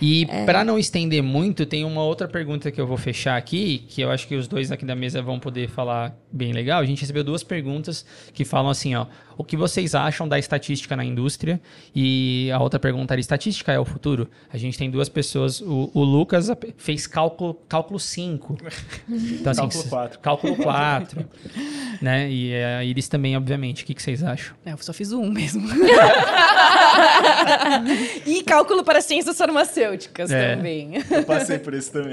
[0.00, 0.44] E É.
[0.44, 4.10] pra não estender muito, tem uma outra pergunta que eu vou fechar aqui, que eu
[4.10, 6.80] acho que os dois aqui da mesa vão poder falar bem legal.
[6.80, 9.06] A gente recebeu duas perguntas que falam assim, ó,
[9.40, 11.58] o que vocês acham da estatística na indústria?
[11.94, 14.28] E a outra pergunta era, estatística é o futuro?
[14.52, 18.58] A gente tem duas pessoas, o, o Lucas fez cálculo, cálculo 5.
[19.40, 20.18] Então, assim, Cálculo quatro.
[20.18, 21.24] Cálculo 4.
[22.02, 22.30] né?
[22.30, 23.82] E a Iris também, obviamente.
[23.82, 24.54] O que, que vocês acham?
[24.64, 25.66] É, eu só fiz um mesmo.
[28.26, 30.56] e cálculo para ciências farmacêuticas É.
[30.56, 30.92] também.
[31.10, 32.10] Eu passei por isso também.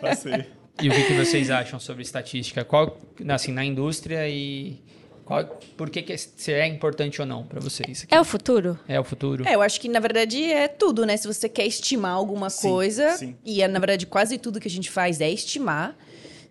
[0.00, 0.46] Passei.
[0.82, 2.64] E o que, que vocês acham sobre estatística?
[2.64, 2.98] Qual,
[3.28, 4.80] assim, na indústria e
[5.26, 5.44] qual,
[5.76, 8.04] por que, que se é importante ou não para vocês?
[8.04, 8.14] aqui?
[8.14, 8.78] É o futuro?
[8.86, 9.46] É o futuro?
[9.46, 11.16] É, eu acho que na verdade é tudo, né?
[11.16, 13.36] Se você quer estimar alguma Sim, coisa, sim.
[13.44, 15.98] e é, na verdade quase tudo que a gente faz é estimar,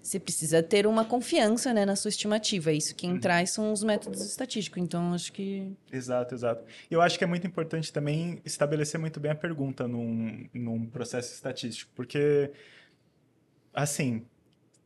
[0.02, 2.72] você precisa ter uma confiança né, na sua estimativa.
[2.72, 2.96] Isso Uhum.
[2.98, 4.84] quem traz são os métodos estatísticos.
[4.84, 5.72] Então, acho que.
[5.92, 6.64] Exato, exato.
[6.92, 10.86] E eu acho que é muito importante também estabelecer muito bem a pergunta num, num
[10.86, 12.52] processo estatístico, porque,
[13.74, 14.24] assim,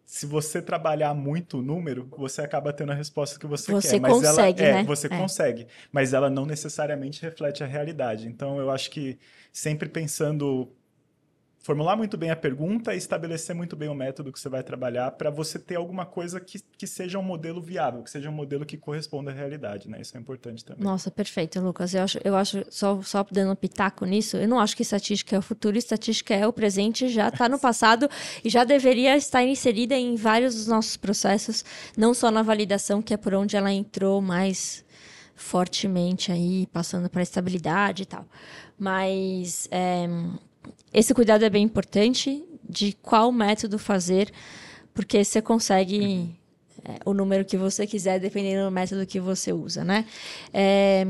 [0.10, 4.02] se você trabalhar muito o número, você acaba tendo a resposta que você, Você quer.
[4.02, 4.84] Mas consegue, ela, é, né?
[4.84, 5.10] Você É.
[5.10, 8.28] consegue, mas ela não necessariamente reflete a realidade.
[8.28, 9.20] Então, eu acho que
[9.54, 10.68] sempre pensando
[11.62, 15.12] formular muito bem a pergunta e estabelecer muito bem o método que você vai trabalhar
[15.12, 18.66] para você ter alguma coisa que, que seja um modelo viável, que seja um modelo
[18.66, 20.00] que corresponda à realidade, né?
[20.00, 20.84] Isso é importante também.
[20.84, 21.94] Nossa, perfeito, Lucas.
[21.94, 25.36] Eu acho, eu acho só, só dando um pitaco nisso, eu não acho que estatística
[25.36, 28.10] é o futuro, estatística é o presente, já está no passado
[28.44, 31.66] e já deveria estar inserida em vários dos nossos processos,
[31.98, 34.86] não só na validação, que é por onde ela entrou mais
[35.36, 38.26] fortemente aí, passando para a estabilidade e tal.
[38.78, 40.08] Mas é,
[40.94, 44.30] esse cuidado é bem importante de qual método fazer,
[44.94, 46.30] porque você consegue
[46.86, 50.06] é, o número que você quiser, dependendo do método que você usa, né?
[50.54, 51.06] É,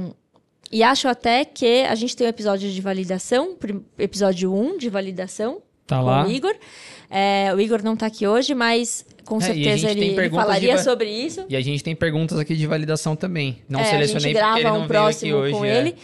[0.71, 3.57] e acho até que a gente tem o episódio de validação,
[3.97, 6.25] episódio 1 de validação, Tá lá.
[6.27, 6.55] o Igor.
[7.09, 10.75] É, o Igor não está aqui hoje, mas com É, certeza ele, ele de falaria
[10.77, 11.43] va- sobre isso.
[11.49, 13.63] E a gente tem perguntas aqui de validação também.
[13.67, 15.53] Não É, selecionei a gente porque grava ele um não veio próximo aqui hoje.
[15.53, 15.77] com é.
[15.79, 15.95] ele.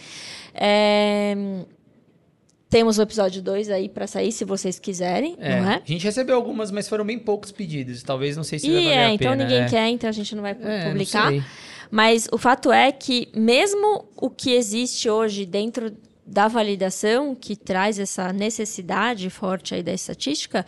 [2.68, 5.74] Temos o episódio 2 aí para sair, se vocês quiserem, É, não é?
[5.76, 8.02] A gente recebeu algumas, mas foram bem poucos pedidos.
[8.02, 9.44] Talvez não sei se vai E valer é, a então pena.
[9.44, 9.68] ninguém é.
[9.68, 11.28] quer, então a gente não vai É, não publicar.
[11.30, 11.42] sei.
[11.90, 15.92] Mas o fato é que, mesmo o que existe hoje dentro
[16.26, 20.66] da validação, que traz essa necessidade forte aí da estatística,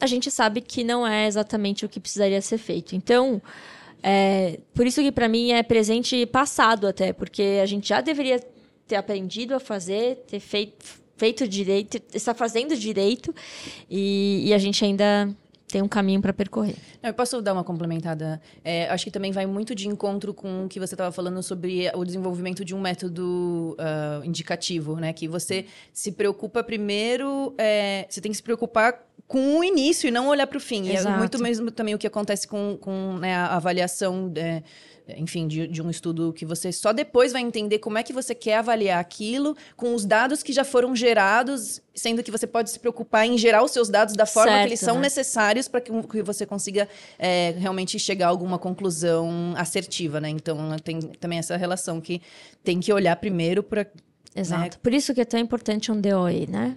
[0.00, 2.96] a gente sabe que não é exatamente o que precisaria ser feito.
[2.96, 3.40] Então,
[4.02, 8.00] é, por isso que para mim é presente e passado até, porque a gente já
[8.00, 8.40] deveria
[8.88, 10.84] ter aprendido a fazer, ter feito,
[11.16, 13.34] feito direito, está fazendo direito,
[13.90, 15.34] e, e a gente ainda
[15.68, 16.76] tem um caminho para percorrer.
[17.02, 18.40] Eu posso dar uma complementada?
[18.64, 21.90] É, acho que também vai muito de encontro com o que você estava falando sobre
[21.94, 25.12] o desenvolvimento de um método ah, indicativo, né?
[25.12, 30.10] Que você se preocupa primeiro, é, você tem que se preocupar com o início e
[30.10, 30.84] não olhar para o fim.
[30.84, 31.18] E é Exato.
[31.18, 34.32] muito mesmo também o que acontece com, com né, a avaliação.
[34.36, 34.62] é,
[35.16, 38.34] enfim, de, de um estudo que você só depois vai entender como é que você
[38.34, 42.78] quer avaliar aquilo com os dados que já foram gerados, sendo que você pode se
[42.78, 45.02] preocupar em gerar os seus dados da forma que eles Certo, são né?
[45.02, 46.88] necessários para que, que você consiga
[47.18, 50.28] é, realmente chegar a alguma conclusão assertiva, né?
[50.28, 52.20] Então tem também essa relação que
[52.64, 53.86] tem que olhar primeiro para
[54.34, 54.78] Exato.
[54.80, 56.76] Por isso que é tão importante um DOE, né?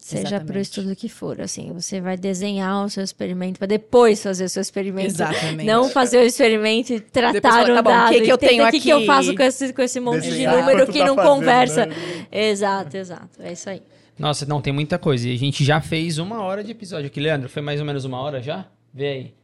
[0.00, 4.20] Seja para o estudo que for, assim, você vai desenhar o seu experimento para depois
[4.22, 5.08] fazer o seu experimento.
[5.08, 5.64] Exatamente.
[5.64, 8.12] Não fazer o experimento e tratar o tá bom, o dado.
[8.12, 9.06] que que eu tenho O que, eu aqui?
[9.06, 11.86] faço com esse, com esse monte Desenhar de número que tá não fazendo, conversa.
[11.86, 11.94] né?
[12.32, 13.42] Exato, exato.
[13.42, 13.82] É isso aí.
[14.18, 15.28] Nossa, não, tem muita coisa.
[15.28, 17.20] E a gente já fez uma hora de episódio aqui.
[17.20, 18.66] Leandro, foi mais ou menos uma hora já?
[18.92, 19.34] Vê aí.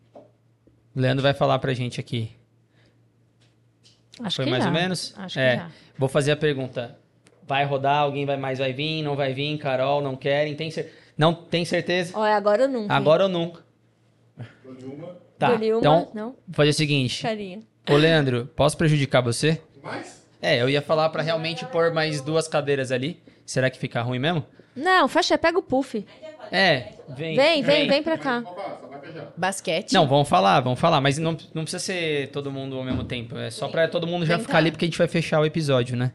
[0.94, 2.30] O Leandro vai falar pra gente aqui.
[4.20, 4.70] Acho foi que mais já.
[4.70, 5.14] ou menos?
[5.16, 5.50] Acho é.
[5.50, 5.70] que já.
[5.98, 6.98] Vou fazer a pergunta.
[7.46, 7.98] Vai rodar?
[8.02, 9.02] Alguém vai mais vai vir?
[9.02, 9.56] Não vai vir?
[9.58, 10.54] Carol, não querem?
[10.54, 10.92] Tem cer...
[11.16, 12.12] Não tem certeza?
[12.18, 12.92] Olha, agora eu nunca.
[12.94, 13.64] Agora ou nunca?
[15.38, 16.24] Tá, Dou-lhe uma, então não?
[16.46, 17.22] vou fazer o seguinte.
[17.22, 17.60] Carinha.
[17.88, 19.60] Ô, Leandro, posso prejudicar você?
[20.40, 23.22] É, eu ia falar pra realmente pôr mais duas cadeiras ali.
[23.44, 24.44] Será que fica ruim mesmo?
[24.74, 26.04] Não, fecha, pega o puff.
[26.50, 27.36] É, vem.
[27.36, 28.42] Vem, vem, vem pra cá.
[29.36, 29.92] Basquete.
[29.92, 33.36] Não, vamos falar, vamos falar, mas não, não precisa ser todo mundo ao mesmo tempo.
[33.38, 35.96] É só pra todo mundo já ficar ali, porque a gente vai fechar o episódio,
[35.96, 36.12] né?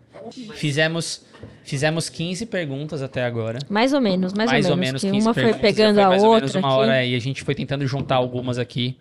[0.55, 1.25] Fizemos,
[1.63, 3.59] fizemos 15 perguntas até agora.
[3.69, 5.01] Mais ou menos, mais, mais ou ou menos.
[5.01, 6.67] menos que 15 uma foi perguntas, pegando já a foi mais ou menos outra uma
[6.67, 6.77] aqui.
[6.77, 8.97] hora aí, a gente foi tentando juntar algumas aqui.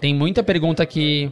[0.00, 1.30] Tem muita pergunta que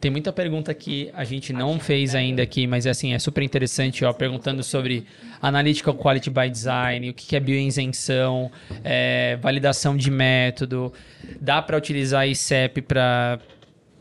[0.00, 4.04] tem muita pergunta que a gente não fez ainda aqui, mas assim, é super interessante,
[4.04, 5.06] ó, perguntando sobre
[5.40, 8.50] Analytical Quality by Design, o que é bioisenção,
[8.84, 10.92] é, validação de método,
[11.40, 13.40] dá para utilizar ICEP para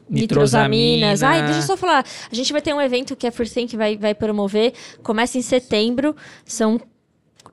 [0.10, 1.08] nitrosamina.
[1.18, 1.24] Nitrosaminas.
[1.24, 2.06] Ai, deixa eu só falar.
[2.32, 4.74] A gente vai ter um evento que a FreeThink vai, vai promover.
[5.02, 6.16] Começa em setembro.
[6.46, 6.80] São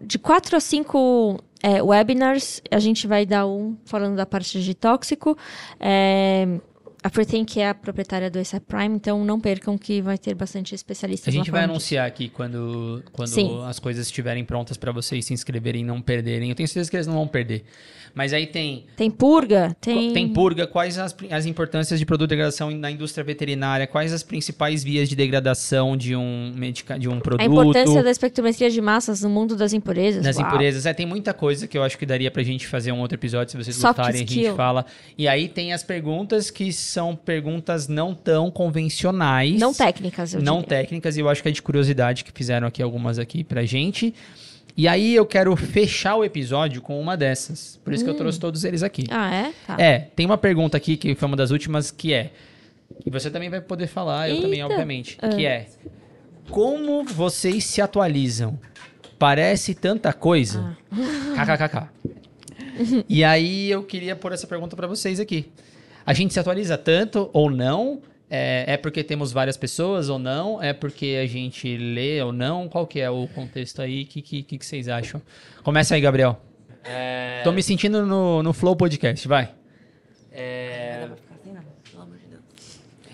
[0.00, 2.60] de quatro a cinco é, webinars.
[2.70, 5.36] A gente vai dar um falando da parte de tóxico.
[5.80, 6.46] É,
[7.02, 10.72] a FreeThink é a proprietária do ICEP Prime, então não percam que vai ter bastante
[10.74, 13.60] especialistas A gente vai anunciar aqui quando, quando Sim.
[13.64, 16.50] as coisas estiverem prontas para vocês se inscreverem e não perderem.
[16.50, 17.64] Eu tenho certeza que eles não vão perder.
[18.14, 20.12] Mas aí tem Tem purga, tem...
[20.12, 24.22] Tem purga, quais as, as importâncias de produto de degradação na indústria veterinária, quais as
[24.22, 27.40] principais vias de degradação de um, medica, de um produto.
[27.40, 30.24] A importância da espectrometria de massas no mundo das impurezas.
[30.24, 30.46] nas Uau.
[30.46, 30.86] impurezas.
[30.86, 33.50] É, tem muita coisa que eu acho que daria pra gente fazer um outro episódio,
[33.52, 34.56] se vocês Soft gostarem, a gente skill.
[34.56, 34.84] fala.
[35.16, 39.58] E aí tem as perguntas que são perguntas não tão convencionais.
[39.58, 40.68] Não técnicas, eu não diria.
[40.68, 44.14] técnicas, e eu acho que é de curiosidade que fizeram aqui algumas aqui pra gente.
[44.76, 47.78] E aí eu quero fechar o episódio com uma dessas.
[47.84, 49.04] Por isso que eu trouxe todos eles aqui.
[49.10, 49.52] Ah, é?
[49.66, 49.76] Tá.
[49.78, 52.32] É, tem uma pergunta aqui que foi uma das últimas que é.
[53.04, 54.66] E você também vai poder falar, eu também, Eita.
[54.66, 55.18] obviamente.
[55.34, 55.66] Que é.
[56.50, 58.58] Como vocês se atualizam?
[59.18, 60.76] Parece tanta coisa.
[61.36, 61.88] KKKK.
[63.08, 65.50] e aí eu queria pôr essa pergunta pra vocês aqui.
[66.04, 68.00] A gente se atualiza tanto ou não?
[68.34, 70.62] É, é porque temos várias pessoas ou não?
[70.62, 72.66] É porque a gente lê ou não?
[72.66, 74.04] Qual que é o contexto aí?
[74.04, 75.20] O que, que, que vocês acham?
[75.62, 76.40] Começa aí, Gabriel.
[76.82, 79.52] É, Tô me sentindo no, no Flow Podcast, vai.
[80.32, 82.42] é, Assim, não, pelo amor de Deus.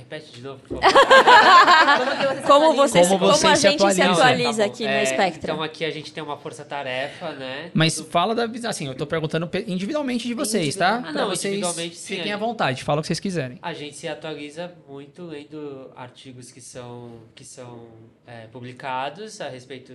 [0.09, 2.43] Repete de novo, por favor.
[2.47, 4.05] Como você, Como como, a se gente se atualiza.
[4.13, 4.73] atualiza Tá bom.
[4.73, 5.53] aqui É, no Spectra?
[5.53, 7.71] Então aqui a gente tem uma força-tarefa, né?
[7.75, 10.97] Mas fala da visão, assim, eu tô perguntando pe- individualmente de vocês, tá?
[10.99, 13.59] Ah, Pra não, vocês individualmente, sim, fiquem à vontade, fala o que vocês quiserem.
[13.61, 17.89] A gente se atualiza muito lendo artigos que são, que são
[18.27, 19.93] é, publicados a respeito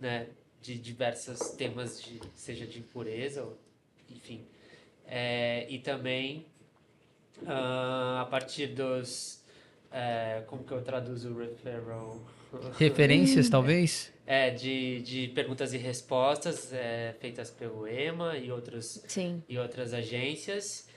[0.00, 0.26] né,
[0.62, 3.58] de diversos temas, de, seja de impureza, ou,
[4.10, 4.42] enfim.
[5.06, 6.46] É, e também
[7.46, 9.39] ah, a partir dos.
[9.92, 12.20] É, como que eu traduzo referral?
[12.78, 14.12] Referências, talvez?
[14.26, 19.42] É, de, de perguntas e respostas é, feitas pelo EMA e outros Sim.
[19.48, 20.88] e outras agências.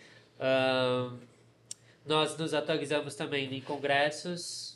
[2.05, 4.72] Nós nos atualizamos também em congressos,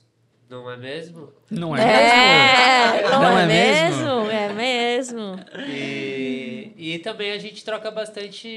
[0.49, 1.33] não é mesmo?
[1.49, 3.09] Não é, É, mesmo?
[3.09, 4.29] não, Não é, é mesmo?
[4.29, 5.39] É mesmo.
[5.67, 8.47] E, e também a gente troca bastante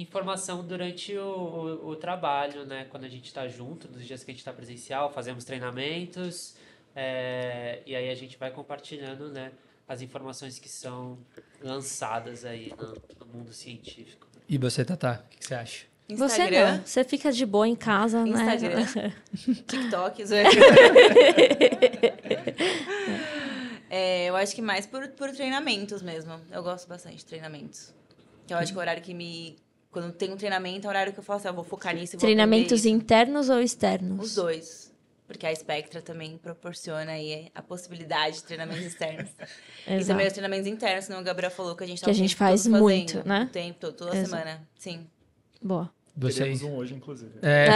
[0.00, 2.86] informação durante o, o, o trabalho, né?
[2.90, 6.56] Quando a gente está junto, nos dias que a gente está presencial, fazemos treinamentos,
[6.94, 9.52] é, e aí a gente vai compartilhando, né?
[9.88, 11.16] As informações que são
[11.62, 12.94] lançadas aí no,
[13.24, 14.26] no mundo científico.
[14.48, 15.86] E você, Tatá, o que, que você acha?
[16.08, 16.86] Você Instagram, não.
[16.86, 18.30] Você fica de boa em casa, né?
[18.30, 18.86] Instagram.
[19.66, 20.24] TikTok.
[20.24, 20.50] zoeira.
[23.88, 26.38] É, eu acho que mais por, por treinamentos mesmo.
[26.50, 27.94] Eu gosto bastante de treinamentos.
[28.48, 29.56] Eu acho que é o horário que me.
[29.90, 32.18] Quando tem um treinamento, é o horário que eu falo assim, eu vou focar nisso
[32.18, 34.22] Treinamentos internos ou externos?
[34.22, 34.92] Os dois.
[35.26, 39.30] Porque a Spectra também proporciona aí a possibilidade de treinamentos externos.
[39.88, 42.14] E também os treinamentos internos, senão o Gabriel falou que a gente tá Que a
[42.14, 43.44] gente faz todo fazendo, muito, né?
[43.44, 44.30] O tempo todo, toda Exato.
[44.30, 44.68] semana.
[44.76, 45.06] Sim.
[45.62, 45.88] Boa.
[46.16, 46.38] Vocês.
[46.38, 47.32] Teremos um hoje, inclusive.
[47.42, 47.68] É,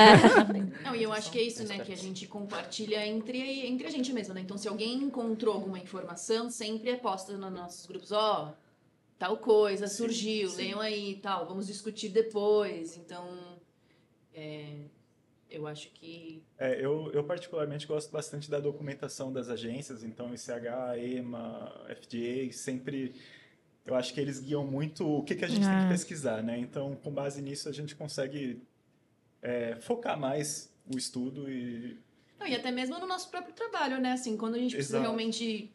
[0.82, 1.78] Não, e eu acho que é isso, né?
[1.80, 4.40] Que a gente compartilha entre, entre a gente mesmo, né?
[4.40, 8.56] Então, se alguém encontrou alguma informação, sempre é posta nos nossos grupos, ó,
[9.18, 12.96] tal coisa surgiu, leiam aí e tal, vamos discutir depois.
[12.96, 13.28] Então,
[14.34, 14.84] é,
[15.50, 16.42] eu acho que.
[16.58, 23.14] É, eu, eu particularmente gosto bastante da documentação das agências, então ICH, EMA, FDA, sempre
[23.86, 26.58] eu acho que eles guiam muito o que, que a gente tem que pesquisar, né?
[26.58, 28.62] Então, com base nisso, a gente consegue
[29.42, 31.98] é, focar mais o estudo e
[32.38, 34.12] Não, e até mesmo no nosso próprio trabalho, né?
[34.12, 35.10] Assim, quando a gente precisa Exato.
[35.10, 35.70] realmente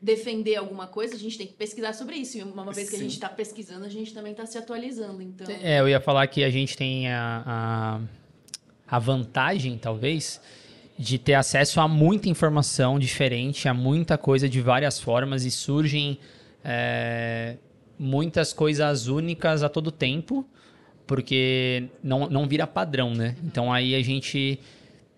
[0.00, 2.38] defender alguma coisa, a gente tem que pesquisar sobre isso.
[2.38, 3.04] E uma vez que a Sim.
[3.04, 5.20] gente está pesquisando, a gente também está se atualizando.
[5.20, 8.00] Então, é, eu ia falar que a gente tem a,
[8.88, 10.40] a, a vantagem, talvez,
[10.98, 16.18] de ter acesso a muita informação diferente, a muita coisa de várias formas e surgem
[16.64, 17.56] é,
[17.98, 20.46] muitas coisas únicas a todo tempo,
[21.06, 23.36] porque não, não vira padrão, né?
[23.44, 24.58] Então aí a gente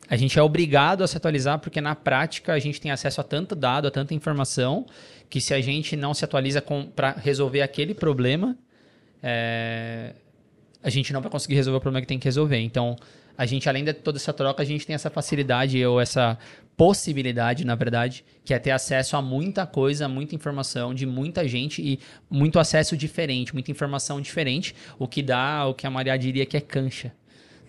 [0.09, 3.25] a gente é obrigado a se atualizar porque na prática a gente tem acesso a
[3.25, 4.85] tanto dado, a tanta informação,
[5.31, 6.63] que se a gente não se atualiza
[6.95, 8.57] para resolver aquele problema,
[9.23, 10.13] é,
[10.83, 12.59] a gente não vai conseguir resolver o problema que tem que resolver.
[12.59, 12.97] Então,
[13.39, 16.37] a gente, além de toda essa troca, a gente tem essa facilidade ou essa
[16.83, 21.81] possibilidade, na verdade, que é ter acesso a muita coisa, muita informação de muita gente
[21.81, 26.45] e muito acesso diferente, muita informação diferente, o que dá o que a Maria diria
[26.45, 27.13] que é cancha,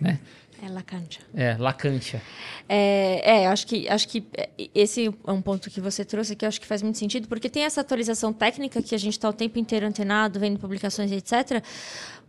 [0.02, 0.19] né?
[0.60, 1.19] É La Cancha.
[1.35, 2.22] É, lacancha.
[2.68, 4.26] É, é, acho que, acho que
[4.73, 7.49] esse é um ponto que você trouxe que eu acho que faz muito sentido, porque
[7.49, 11.64] tem essa atualização técnica que a gente está o tempo inteiro antenado, vendo publicações, etc.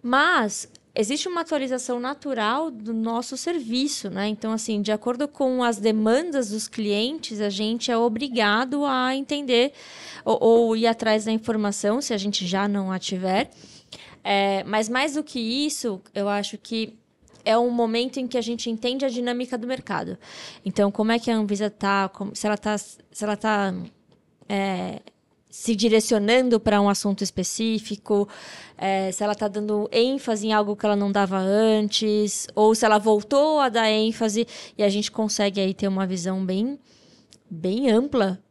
[0.03, 4.29] Mas existe uma atualização natural do nosso serviço, né?
[4.29, 9.73] Então, assim, de acordo com as demandas dos clientes, a gente é obrigado a entender
[10.25, 13.51] ou, ou ir atrás da informação, se a gente já não a tiver.
[14.23, 16.97] É, mas mais do que isso, eu acho que
[17.45, 20.17] é um momento em que a gente entende a dinâmica do mercado.
[20.65, 23.75] Então, como é que a Anvisa está, se ela está se ela tá,
[24.49, 25.01] é,
[25.55, 28.29] se direcionando para um assunto específico,
[28.77, 32.85] é, se ela está dando ênfase em algo que ela não dava antes, ou se
[32.85, 36.77] ela voltou a dar ênfase e a gente consegue aí ter uma visão bem,
[37.49, 38.43] bem ampla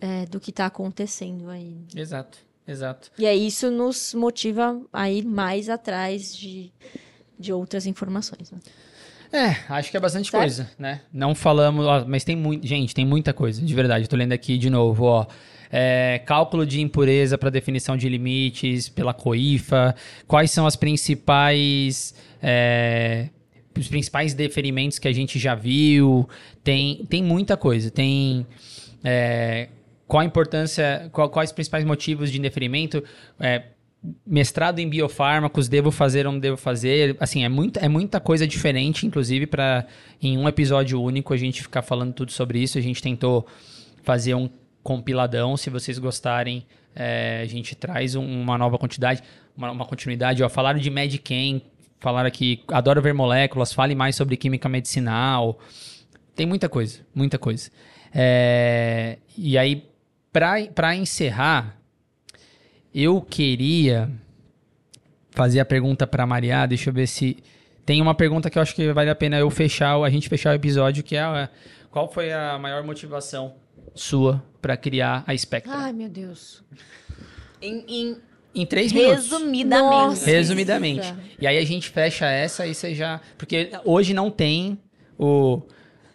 [0.00, 1.76] é, do que está acontecendo aí.
[1.94, 3.12] Exato, exato.
[3.18, 6.72] E aí isso nos motiva a ir mais atrás de,
[7.38, 8.50] de outras informações.
[8.50, 8.58] Né?
[9.32, 10.42] É, acho que é bastante Certo.
[10.42, 11.02] coisa, né?
[11.12, 14.08] Não falamos, ó, mas tem muito, gente, tem muita coisa, de verdade.
[14.08, 15.26] Tô lendo aqui de novo, ó.
[15.72, 19.94] É, cálculo de impureza para definição de limites pela COIFA.
[20.26, 22.12] Quais são as principais
[22.42, 23.28] é,
[23.78, 26.28] os principais deferimentos que a gente já viu?
[26.64, 27.88] Tem, tem muita coisa.
[27.88, 28.44] Tem
[29.04, 29.68] é,
[30.08, 33.02] qual a importância, qual- quais os principais motivos de indeferimento?
[34.26, 37.16] Mestrado em biofármacos, devo fazer ou não devo fazer?
[37.20, 39.86] Assim, é, muito, é muita coisa diferente, inclusive, para
[40.22, 42.78] em um episódio único a gente ficar falando tudo sobre isso.
[42.78, 43.46] A gente tentou
[44.02, 44.48] fazer um
[44.82, 45.54] compiladão.
[45.56, 46.64] Se vocês gostarem,
[46.96, 49.22] é, a gente traz um- uma nova quantidade,
[49.54, 50.42] uma, uma continuidade.
[50.42, 51.60] Ó, falaram de Medicam,
[51.98, 55.58] falaram aqui, adoro ver moléculas, fale mais sobre química medicinal.
[56.34, 57.70] Tem muita coisa, muita coisa.
[58.14, 59.84] É, e aí,
[60.32, 61.76] para encerrar,
[62.94, 64.10] eu queria
[65.30, 66.66] fazer a pergunta para Maria.
[66.66, 67.36] Deixa eu ver se
[67.86, 70.50] tem uma pergunta que eu acho que vale a pena eu fechar, a gente fechar
[70.50, 71.48] o episódio, que é a-
[71.90, 73.54] qual foi a maior motivação
[73.94, 75.72] sua para criar a Spectra?
[75.74, 76.62] Ai, meu Deus.
[77.60, 78.16] Em, em-
[78.54, 79.30] em três minutos.
[79.30, 79.92] resumidamente.
[79.92, 80.26] Nossa.
[80.30, 81.14] Resumidamente.
[81.40, 83.20] E aí a gente fecha essa e você já.
[83.38, 84.78] Porque hoje não tem
[85.18, 85.62] o.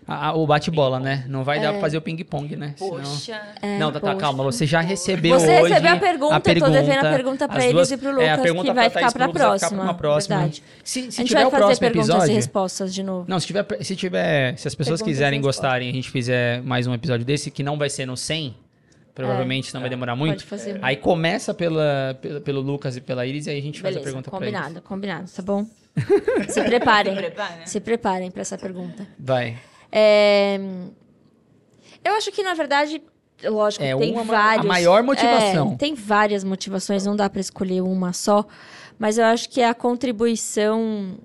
[0.07, 1.25] a- o bate-bola, né?
[1.27, 2.73] Não vai dar pra fazer o ping-pong, né?
[2.77, 3.41] Senão- Poxa.
[3.61, 4.43] É, não, tá, tá, calma.
[4.43, 7.73] Você já recebeu Você hoje recebeu a pergunta, eu tô devendo a pergunta pra eles
[7.73, 9.59] duas- e pro é, a Lucas, pergunta que vai ficar pra e Lucas vai ficar
[9.67, 10.35] próxima, pra uma próxima.
[10.37, 10.63] verdade.
[10.83, 12.35] Se, se a gente tiver vai o fazer próximo perguntas e episódio...
[12.35, 13.25] respostas de novo.
[13.27, 16.61] Não, se tiver, se tiver, se as pessoas Perguntas e quiserem gostarem, a gente fizer
[16.61, 18.55] mais um episódio desse, que não vai ser no 100,
[19.13, 20.33] provavelmente não vai demorar muito.
[20.35, 20.77] Pode fazer.
[20.81, 23.99] Aí começa pela, pela- pelo Lucas e pela Iris e aí a gente faz a
[23.99, 24.59] Beleza, pergunta pra eles.
[24.59, 25.65] combinado, combinado, tá bom?
[26.49, 27.15] Se preparem.
[27.15, 27.65] Prepara.
[27.65, 29.07] Se preparem pra essa pergunta.
[29.17, 29.55] Vai.
[29.97, 30.59] É,
[32.03, 33.01] Eu acho que, na verdade,
[33.45, 34.65] lógico, É, tem uma- a vários...
[34.67, 35.71] maior motivação.
[35.73, 38.45] É, tem várias motivações, não dá pra escolher uma só.
[38.99, 41.17] Mas eu acho que é a contribuição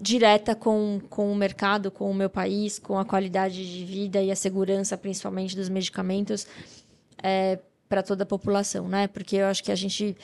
[0.00, 4.30] direta com, com o mercado, com o meu país, com a qualidade de vida e
[4.30, 6.46] a segurança, principalmente, dos medicamentos
[7.88, 9.08] para toda a população, né?
[9.08, 10.16] Porque eu acho que a gente...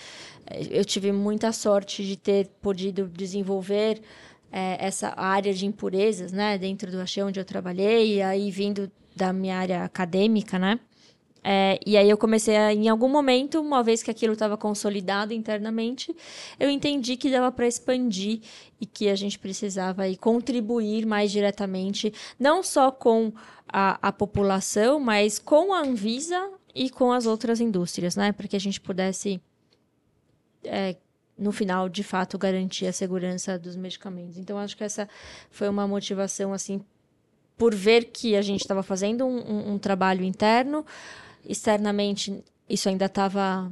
[0.70, 4.00] Eu tive muita sorte de ter podido desenvolver
[4.52, 6.58] eh, essa área de impurezas, né?
[6.58, 10.78] Dentro do Axé, onde eu trabalhei, e aí vindo da minha área acadêmica, né?
[11.48, 15.32] É, e aí eu comecei a, em algum momento, uma vez que aquilo estava consolidado
[15.32, 16.12] internamente,
[16.58, 18.40] eu entendi que dava para expandir
[18.80, 23.32] e que a gente precisava aí contribuir mais diretamente, não só com
[23.68, 28.32] a, a população, mas com a Anvisa e com as outras indústrias, né?
[28.32, 29.40] Para que a gente pudesse,
[30.64, 30.96] é,
[31.38, 34.38] no final, de fato, garantir a segurança dos medicamentos.
[34.38, 35.08] Então, acho que essa
[35.50, 36.82] foi uma motivação, assim,
[37.58, 40.84] por ver que a gente estava fazendo um, um- um trabalho interno,
[41.44, 43.70] externamente isso ainda estava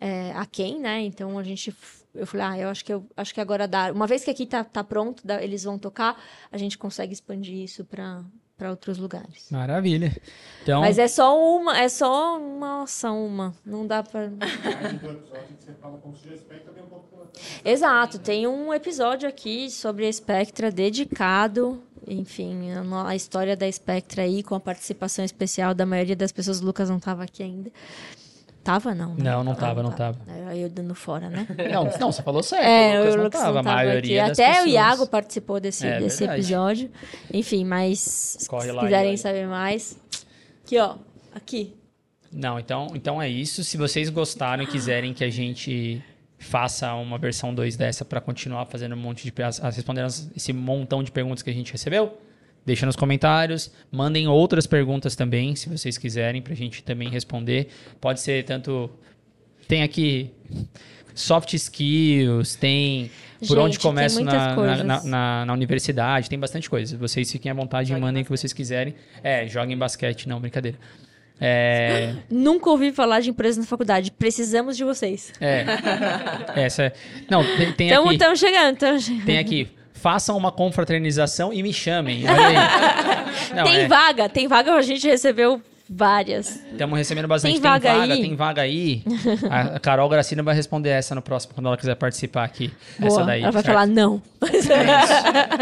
[0.00, 1.00] é, aquém, né?
[1.02, 1.74] Então a gente,
[2.14, 3.90] eu falei, ah, eu acho que eu acho que agora dá.
[3.92, 6.20] Uma vez que aqui tá, tá pronto, dá- eles vão tocar,
[6.52, 8.22] a gente consegue expandir isso para
[8.58, 9.46] para outros lugares.
[9.50, 10.14] Maravilha.
[10.62, 13.54] Então, Mas é só uma, é só uma ação, uma.
[13.64, 14.30] Não dá para.
[17.64, 22.72] Exato, tem um episódio aqui sobre a Spectra dedicado, enfim,
[23.06, 26.60] a, história da Spectra aí, com a participação especial da maioria das pessoas.
[26.60, 27.70] O Lucas não estava aqui ainda.
[28.68, 29.14] Tava, não?
[29.14, 29.30] né?
[29.30, 30.18] Não, não tava, não tava.
[30.46, 31.46] Aí eu dando fora, né?
[31.72, 32.64] Não, não, você falou certo.
[32.66, 34.32] É, o Lucas o não Lucas tava, não a tava maioria aqui.
[34.32, 34.72] Até o pessoas.
[34.72, 36.40] Iago participou desse, É, desse verdade.
[36.42, 36.90] episódio.
[37.32, 39.98] Enfim, mas Corre se lá, quiserem saber mais.
[40.64, 40.96] Aqui, ó.
[41.34, 41.74] Aqui.
[42.30, 43.64] Não, então, então é isso.
[43.64, 46.02] Se vocês gostaram e quiserem que a gente
[46.38, 50.52] faça uma versão 2 dessa para continuar fazendo um monte de as- as- respondendo esse
[50.52, 52.18] montão de perguntas que a gente recebeu,
[52.68, 57.68] deixa nos comentários, mandem outras perguntas também, se vocês quiserem, pra gente também responder.
[58.00, 58.88] Pode ser tanto
[59.66, 60.30] tem aqui
[61.14, 66.68] soft skills, tem por Gente, onde muitas na, na, na- na- na universidade, tem bastante
[66.68, 66.96] coisa.
[66.96, 68.94] Vocês fiquem à vontade e mandem o que vocês quiserem.
[69.22, 70.76] É, joguem basquete, não, brincadeira.
[71.40, 74.10] É, Nunca ouvi falar de empresa na faculdade.
[74.10, 75.32] Precisamos de vocês.
[75.40, 75.64] é.
[76.64, 76.92] Essa é.
[77.30, 78.36] Não, tem, tem Estamos aqui.
[78.38, 79.24] chegando, tamo chegando.
[79.24, 79.68] Tem aqui.
[80.00, 82.22] Façam uma confraternização e me chamem.
[83.54, 86.56] Não, tem é, vaga, tem vaga, a gente recebeu várias.
[86.70, 87.52] Estamos recebendo bastante.
[87.52, 88.20] Tem vaga aí?
[88.20, 89.02] Tem vaga aí.
[89.50, 92.70] A Carol Gracina vai responder essa no próximo, quando ela quiser participar aqui.
[92.98, 93.08] Boa.
[93.08, 93.42] Essa daí.
[93.42, 93.74] Ela vai certo?
[93.74, 94.22] falar não.
[94.42, 94.68] É isso.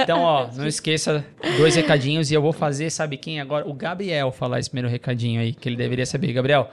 [0.03, 1.25] Então, ó, não esqueça
[1.57, 3.69] dois recadinhos e eu vou fazer, sabe quem agora?
[3.69, 6.33] O Gabriel falar esse primeiro recadinho aí, que ele deveria saber.
[6.33, 6.71] Gabriel,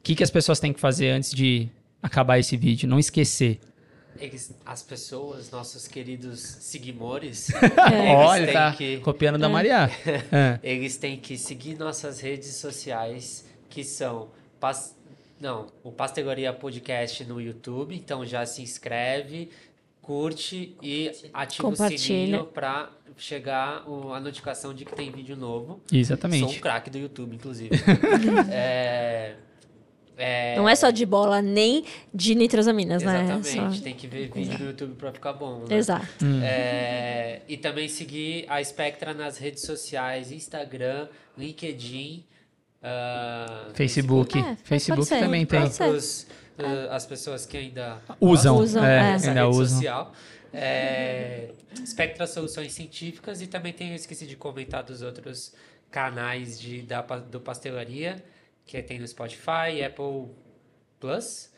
[0.00, 1.68] o que, que as pessoas têm que fazer antes de
[2.02, 2.88] acabar esse vídeo?
[2.88, 3.60] Não esquecer.
[4.18, 7.48] Eles- as pessoas, nossos queridos seguimores,
[8.16, 9.90] Olha, eles tá têm que copiando da Maria.
[10.32, 10.58] É.
[10.62, 14.28] Eles têm que seguir nossas redes sociais, que são
[14.60, 14.96] pas-
[15.40, 19.50] não, o Pastelaria Podcast no YouTube, então já se inscreve,
[20.00, 25.80] curte e ativa o sininho para chegar o- a notificação de que tem vídeo novo.
[25.88, 26.60] Sou um Exatamente.
[26.60, 27.70] craque do YouTube, inclusive.
[28.50, 29.34] é,
[30.16, 33.22] é, Não é só de bola, nem de nitrosaminas, né?
[33.22, 35.64] Exatamente, Só- tem que ver vídeo no YouTube para ficar bom.
[35.68, 35.76] né?
[35.76, 36.06] Exato.
[36.42, 42.24] É, e também seguir a Spectra nas redes sociais, Instagram, LinkedIn,
[42.82, 44.38] ah, Facebook.
[44.38, 45.68] É, pode Facebook ser, também tem.
[45.70, 45.88] ser.
[45.88, 46.26] pros,
[46.58, 48.58] ah, as pessoas que ainda Usam.
[48.58, 49.14] Usam, é, é.
[49.14, 49.76] essa ainda rede usam.
[49.78, 50.12] social.
[50.52, 51.48] É,
[51.84, 55.52] Spectra Soluções Científicas e também tem, eu esqueci de comentar dos outros
[55.90, 58.22] canais de, da, do Pastelaria,
[58.66, 60.26] que tem no Spotify, Apple
[61.00, 61.50] Plus,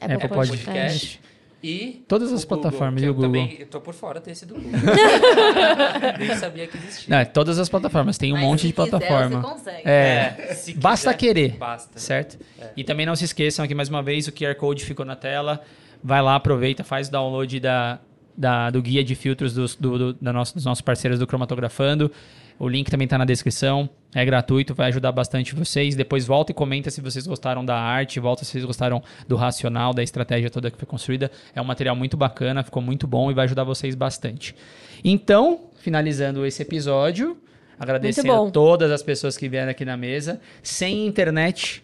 [0.00, 0.64] Apple Apple Podcast.
[0.64, 1.20] Podcast.
[1.62, 3.30] E Todas as Google, plataformas e o Google.
[3.30, 4.70] Também, eu tô por fora desse do Google.
[6.18, 7.06] Nem sabia que existia.
[7.08, 8.18] Não, é todas as plataformas.
[8.18, 9.42] Tem um monte de plataforma.
[9.42, 9.82] consegue.
[9.88, 11.56] É, Se basta quiser, querer.
[11.56, 11.98] Basta.
[11.98, 12.38] Certo?
[12.76, 15.62] E também não se esqueçam aqui mais uma vez, o QR Code ficou na tela.
[16.04, 17.98] Vai lá, aproveita, faz o download da,
[18.36, 22.12] da- do guia de filtros dos, do, do- da nosso- dos nossos parceiros do Cromatografando.
[22.58, 23.88] O link também está na descrição.
[24.16, 25.94] É gratuito, vai ajudar bastante vocês.
[25.94, 29.92] Depois volta e comenta se vocês gostaram da arte, volta se vocês gostaram do racional,
[29.92, 31.30] da estratégia toda que foi construída.
[31.54, 34.56] É um material muito bacana, ficou muito bom e vai ajudar vocês bastante.
[35.04, 37.36] Então, finalizando esse episódio,
[37.78, 38.50] agradecendo bom.
[38.50, 40.40] todas as pessoas que vieram aqui na mesa.
[40.62, 41.82] Sem internet,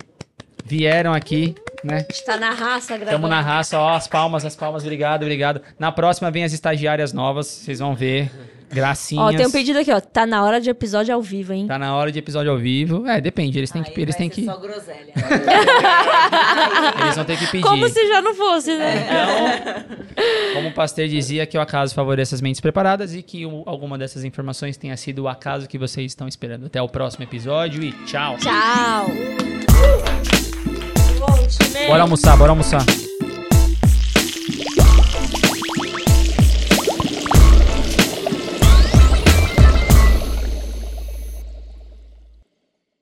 [0.64, 1.54] vieram aqui,
[1.84, 1.96] né?
[1.96, 3.10] A gente tá na raça gravando.
[3.10, 5.60] Estamos na raça, ó, as palmas, as palmas, obrigado, obrigado.
[5.78, 8.30] Na próxima vem as estagiárias novas, vocês vão ver.
[8.72, 9.34] Gracinhas.
[9.34, 10.00] Ó, tem um pedido aqui, ó.
[10.00, 11.66] Tá na hora de episódio ao vivo, hein?
[11.66, 13.06] Tá na hora de episódio ao vivo.
[13.06, 15.12] É, depende, eles têm que eles têm que Só groselha.
[17.02, 17.62] eles vão ter que pedir.
[17.62, 19.04] Como se já não fosse, né?
[19.04, 23.62] Então, como o pastor dizia, que o acaso favoreça as mentes preparadas e que o-
[23.66, 26.66] alguma dessas informações tenha sido o acaso que vocês estão esperando.
[26.66, 28.36] Até o próximo episódio e tchau.
[28.38, 29.06] Tchau.
[31.88, 32.82] Bora almoçar, bora almoçar.